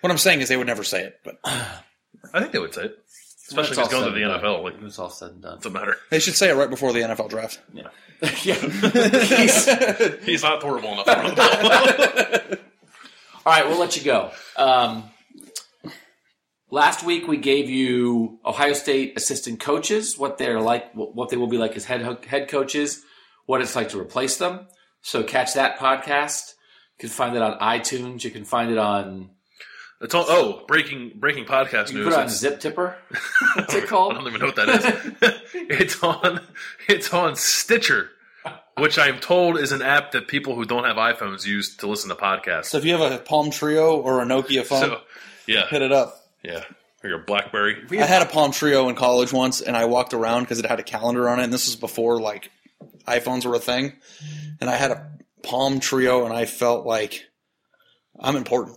What 0.00 0.10
I'm 0.10 0.18
saying 0.18 0.40
is 0.40 0.48
they 0.48 0.56
would 0.56 0.66
never 0.66 0.84
say 0.84 1.02
it, 1.02 1.20
but 1.24 1.38
I 1.44 2.40
think 2.40 2.52
they 2.52 2.58
would 2.58 2.74
say 2.74 2.84
it. 2.84 2.98
Especially 3.48 3.76
When 3.76 3.84
if 3.86 3.90
he's 3.90 4.00
going 4.00 4.12
to 4.12 4.18
the 4.18 4.24
all 4.24 4.38
NFL. 4.58 4.62
Like, 4.64 4.74
When 4.76 4.86
it's 4.86 4.98
all 4.98 5.10
said 5.10 5.30
and 5.30 5.42
done. 5.42 5.56
doesn't 5.58 5.72
matter. 5.72 5.96
they 6.10 6.18
should 6.18 6.34
say 6.34 6.50
it 6.50 6.54
right 6.54 6.68
before 6.70 6.92
the 6.92 7.00
NFL 7.00 7.28
draft. 7.30 7.60
Yeah. 7.72 7.88
yeah. 8.42 8.54
He's- 8.54 9.68
He's 10.24 10.42
not 10.42 10.62
horrible 10.62 10.92
enough 10.92 11.04
to 11.06 11.12
run 11.12 11.34
the 11.34 12.48
ball. 12.50 12.58
all 13.46 13.52
right, 13.52 13.68
we'll 13.68 13.78
let 13.78 13.96
you 13.96 14.02
go. 14.04 14.30
Um, 14.56 15.04
last 16.70 17.04
week 17.04 17.28
we 17.28 17.36
gave 17.36 17.70
you 17.70 18.38
Ohio 18.44 18.72
State 18.72 19.14
assistant 19.16 19.60
coaches, 19.60 20.18
what 20.18 20.38
they're 20.38 20.60
like, 20.60 20.92
what 20.94 21.28
they 21.30 21.36
will 21.36 21.46
be 21.46 21.58
like 21.58 21.76
as 21.76 21.84
head 21.84 22.24
head 22.26 22.48
coaches, 22.48 23.02
what 23.46 23.60
it's 23.60 23.76
like 23.76 23.90
to 23.90 24.00
replace 24.00 24.36
them. 24.38 24.66
So 25.02 25.22
catch 25.22 25.54
that 25.54 25.78
podcast. 25.78 26.52
You 26.98 27.02
can 27.02 27.08
find 27.10 27.36
it 27.36 27.42
on 27.42 27.58
iTunes. 27.60 28.24
You 28.24 28.30
can 28.30 28.44
find 28.44 28.70
it 28.72 28.78
on. 28.78 29.30
It's 30.00 30.14
all, 30.14 30.26
oh, 30.28 30.64
breaking 30.68 31.12
breaking 31.16 31.44
podcast 31.46 31.88
You 31.90 31.96
news. 31.98 32.04
put 32.08 32.14
on 32.14 32.20
It's- 32.24 32.38
Zip 32.38 32.60
Tipper. 32.60 32.96
What's 33.54 33.74
it 33.74 33.86
called? 33.88 34.12
I 34.12 34.16
don't 34.18 34.26
even 34.28 34.40
know 34.40 34.46
what 34.46 34.56
that 34.56 34.68
is. 34.68 35.40
it's 35.54 36.02
on 36.02 36.40
it's 36.88 37.12
on 37.14 37.34
Stitcher, 37.36 38.10
which 38.76 38.98
I'm 38.98 39.18
told 39.20 39.58
is 39.58 39.72
an 39.72 39.80
app 39.82 40.12
that 40.12 40.28
people 40.28 40.54
who 40.54 40.64
don't 40.66 40.84
have 40.84 40.96
iPhones 40.96 41.46
use 41.46 41.76
to 41.78 41.86
listen 41.86 42.10
to 42.10 42.14
podcasts. 42.14 42.66
So 42.66 42.78
if 42.78 42.84
you 42.84 42.96
have 42.96 43.10
a 43.12 43.18
Palm 43.18 43.46
Treo 43.50 43.96
or 43.96 44.20
a 44.20 44.26
Nokia 44.26 44.64
phone, 44.66 44.80
So, 44.82 45.00
yeah, 45.46 45.66
hit 45.68 45.80
it 45.80 45.92
up. 45.92 46.14
yeah, 46.42 46.64
or 47.02 47.08
your 47.08 47.20
BlackBerry. 47.20 47.76
I 47.92 48.04
had 48.04 48.20
a 48.20 48.26
Palm 48.26 48.50
Treo 48.52 48.90
in 48.90 48.96
college 48.96 49.32
once, 49.32 49.62
and 49.62 49.74
I 49.76 49.86
walked 49.86 50.12
around 50.12 50.42
because 50.42 50.58
it 50.58 50.66
had 50.66 50.78
a 50.78 50.82
calendar 50.84 51.26
on 51.28 51.40
it. 51.40 51.44
And 51.44 51.52
this 51.52 51.66
was 51.66 51.76
before 51.76 52.20
like 52.20 52.50
iPhones 53.08 53.46
were 53.46 53.54
a 53.54 53.60
thing, 53.60 53.94
and 54.60 54.68
I 54.68 54.76
had 54.76 54.90
a 54.90 55.10
Palm 55.42 55.80
Treo, 55.80 56.26
and 56.26 56.34
I 56.34 56.44
felt 56.44 56.84
like 56.84 57.24
I'm 58.20 58.36
important. 58.36 58.76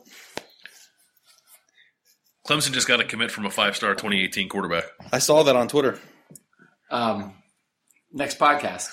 Clemson 2.49 2.71
just 2.71 2.87
got 2.87 2.99
a 2.99 3.03
commit 3.03 3.29
from 3.29 3.45
a 3.45 3.51
five-star 3.51 3.93
2018 3.93 4.49
quarterback. 4.49 4.85
I 5.13 5.19
saw 5.19 5.43
that 5.43 5.55
on 5.55 5.67
Twitter. 5.67 5.99
Um, 6.89 7.35
next 8.11 8.39
podcast. 8.39 8.87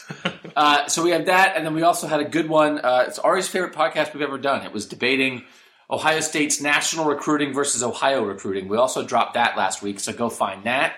uh, 0.57 0.89
so 0.89 1.03
we 1.03 1.13
have 1.13 1.25
that, 1.25 1.57
and 1.57 1.65
then 1.65 1.73
we 1.73 1.81
also 1.81 2.07
had 2.07 2.21
a 2.21 2.27
good 2.27 2.51
one. 2.51 2.79
Uh, 2.79 3.07
it's 3.09 3.19
Ari's 3.19 3.49
favorite 3.49 3.73
podcast 3.73 4.13
we've 4.13 4.23
ever 4.23 4.37
done. 4.37 4.67
It 4.67 4.75
was 4.75 4.85
debating 4.85 5.43
Ohio 5.91 6.21
State's 6.21 6.61
national 6.61 7.07
recruiting 7.07 7.55
versus 7.55 7.83
Ohio 7.83 8.23
recruiting. 8.25 8.69
We 8.69 8.77
also 8.77 9.07
dropped 9.07 9.33
that 9.35 9.57
last 9.57 9.81
week, 9.81 10.01
so 10.01 10.13
go 10.13 10.29
find 10.29 10.65
that. 10.65 10.97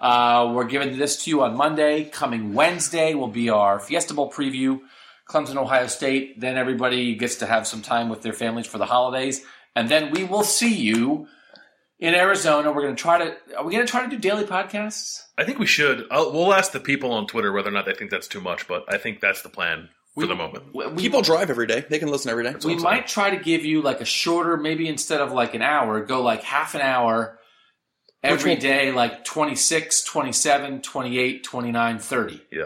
Uh, 0.00 0.50
we're 0.52 0.64
giving 0.64 0.98
this 0.98 1.22
to 1.22 1.30
you 1.30 1.44
on 1.44 1.56
Monday. 1.56 2.06
Coming 2.06 2.54
Wednesday 2.54 3.14
will 3.14 3.28
be 3.28 3.50
our 3.50 3.78
Fiesta 3.78 4.14
Bowl 4.14 4.32
preview. 4.32 4.80
Clemson, 5.28 5.54
Ohio 5.54 5.86
State. 5.86 6.40
Then 6.40 6.58
everybody 6.58 7.14
gets 7.14 7.36
to 7.36 7.46
have 7.46 7.68
some 7.68 7.82
time 7.82 8.08
with 8.08 8.22
their 8.22 8.32
families 8.32 8.66
for 8.66 8.78
the 8.78 8.86
holidays, 8.86 9.44
and 9.76 9.88
then 9.88 10.10
we 10.10 10.24
will 10.24 10.42
see 10.42 10.74
you 10.74 11.28
in 12.00 12.14
Arizona. 12.14 12.72
We're 12.72 12.82
going 12.82 12.96
to 12.96 13.00
try 13.02 13.18
to. 13.18 13.36
Are 13.56 13.64
we 13.64 13.72
going 13.72 13.86
to 13.86 13.90
try 13.90 14.02
to 14.02 14.08
do 14.10 14.18
daily 14.18 14.44
podcasts? 14.44 15.20
I 15.38 15.44
think 15.44 15.58
we 15.58 15.66
should. 15.66 16.06
I'll, 16.10 16.32
we'll 16.32 16.52
ask 16.52 16.72
the 16.72 16.80
people 16.80 17.12
on 17.12 17.26
Twitter 17.26 17.52
whether 17.52 17.68
or 17.68 17.72
not 17.72 17.86
they 17.86 17.94
think 17.94 18.10
that's 18.10 18.28
too 18.28 18.40
much, 18.40 18.66
but 18.66 18.84
I 18.92 18.98
think 18.98 19.20
that's 19.20 19.42
the 19.42 19.48
plan 19.48 19.88
for 20.14 20.26
the 20.26 20.34
moment. 20.34 20.74
We, 20.74 20.86
we- 20.88 21.02
People 21.02 21.22
drive 21.22 21.50
every 21.50 21.66
day; 21.66 21.84
they 21.88 21.98
can 21.98 22.08
listen 22.08 22.30
every 22.30 22.44
day. 22.44 22.54
we 22.64 22.76
might 22.76 23.06
try 23.06 23.30
to 23.30 23.36
give 23.42 23.64
you 23.64 23.80
like 23.82 24.00
a 24.00 24.04
shorter, 24.04 24.56
maybe 24.56 24.88
instead 24.88 25.20
of 25.20 25.32
like 25.32 25.54
an 25.54 25.62
hour, 25.62 26.00
go 26.04 26.22
like 26.22 26.42
half 26.42 26.74
an 26.74 26.80
hour 26.80 27.38
every 28.22 28.54
will- 28.54 28.60
day, 28.60 28.92
like 28.92 29.24
26, 29.24 30.02
27, 30.04 30.82
28, 30.82 31.44
29, 31.44 31.98
30. 31.98 32.42
Yeah, 32.52 32.62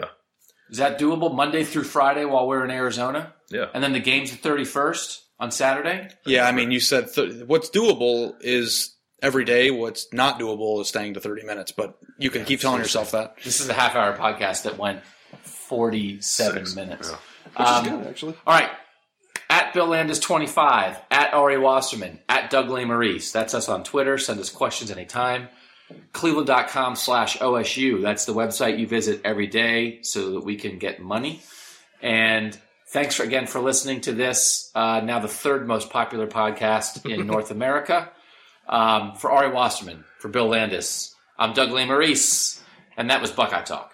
Is 0.69 0.77
that 0.79 0.99
doable 0.99 1.33
Monday 1.33 1.63
through 1.63 1.83
Friday 1.83 2.25
while 2.25 2.47
we're 2.47 2.65
in 2.65 2.71
Arizona? 2.71 3.33
yeah. 3.49 3.67
And 3.73 3.83
then 3.83 3.93
the 3.93 3.99
game's 3.99 4.31
the 4.31 4.37
31st 4.37 5.19
on 5.39 5.51
Saturday? 5.51 6.09
Yeah, 6.25 6.47
I 6.47 6.51
mean, 6.51 6.71
you 6.71 6.79
said 6.79 7.13
th- 7.13 7.43
what's 7.45 7.69
doable 7.69 8.33
is 8.41 8.94
every 9.21 9.45
day. 9.45 9.71
What's 9.71 10.11
not 10.13 10.39
doable 10.39 10.81
is 10.81 10.87
staying 10.87 11.13
to 11.15 11.19
30 11.21 11.43
minutes. 11.43 11.71
But 11.71 11.97
you 12.19 12.29
can 12.29 12.45
keep 12.45 12.59
telling 12.59 12.79
yourself 12.81 13.11
that. 13.11 13.35
This 13.43 13.61
is 13.61 13.69
a 13.69 13.73
half 13.73 13.95
hour 13.95 14.15
podcast 14.17 14.63
that 14.63 14.77
went 14.77 15.03
47 15.43 16.21
Six, 16.21 16.75
minutes. 16.75 17.11
yeah. 17.11 17.63
Um, 17.65 18.03
actually. 18.07 18.35
All 18.45 18.53
right. 18.53 18.69
At 19.49 19.73
Bill 19.73 19.87
Landis 19.87 20.19
25, 20.19 20.99
at 21.11 21.33
Ari 21.33 21.57
Wasserman, 21.59 22.19
at 22.27 22.49
Doug 22.49 22.67
Lesmerises. 22.67 23.31
That's 23.31 23.53
us 23.53 23.69
on 23.69 23.83
Twitter. 23.83 24.17
Send 24.17 24.39
us 24.39 24.49
questions 24.49 24.89
anytime. 24.91 25.49
Cleveland.com 26.13 26.95
slash 26.95 27.37
OSU. 27.37 28.01
That's 28.01 28.25
the 28.25 28.33
website 28.33 28.79
you 28.79 28.87
visit 28.87 29.21
every 29.23 29.45
day 29.47 30.01
so 30.01 30.31
that 30.31 30.41
we 30.43 30.55
can 30.55 30.79
get 30.79 30.99
money. 30.99 31.41
And 32.01 32.57
thanks 32.87 33.15
for, 33.15 33.23
again 33.23 33.45
for 33.45 33.59
listening 33.61 34.01
to 34.01 34.13
this, 34.13 34.71
uh, 34.73 35.01
now 35.03 35.19
the 35.19 35.27
third 35.27 35.67
most 35.67 35.91
popular 35.91 36.25
podcast 36.27 37.07
in 37.09 37.27
North 37.27 37.51
America. 37.51 38.09
Um, 38.67 39.15
for 39.15 39.31
Ari 39.31 39.51
Wasserman, 39.51 40.03
for 40.19 40.27
Bill 40.29 40.47
Landis, 40.47 41.13
I'm 41.37 41.53
Doug 41.53 41.69
Lesmerises, 41.69 42.61
and 42.97 43.09
that 43.09 43.21
was 43.21 43.31
Buckeye 43.31 43.61
Talk. 43.61 43.93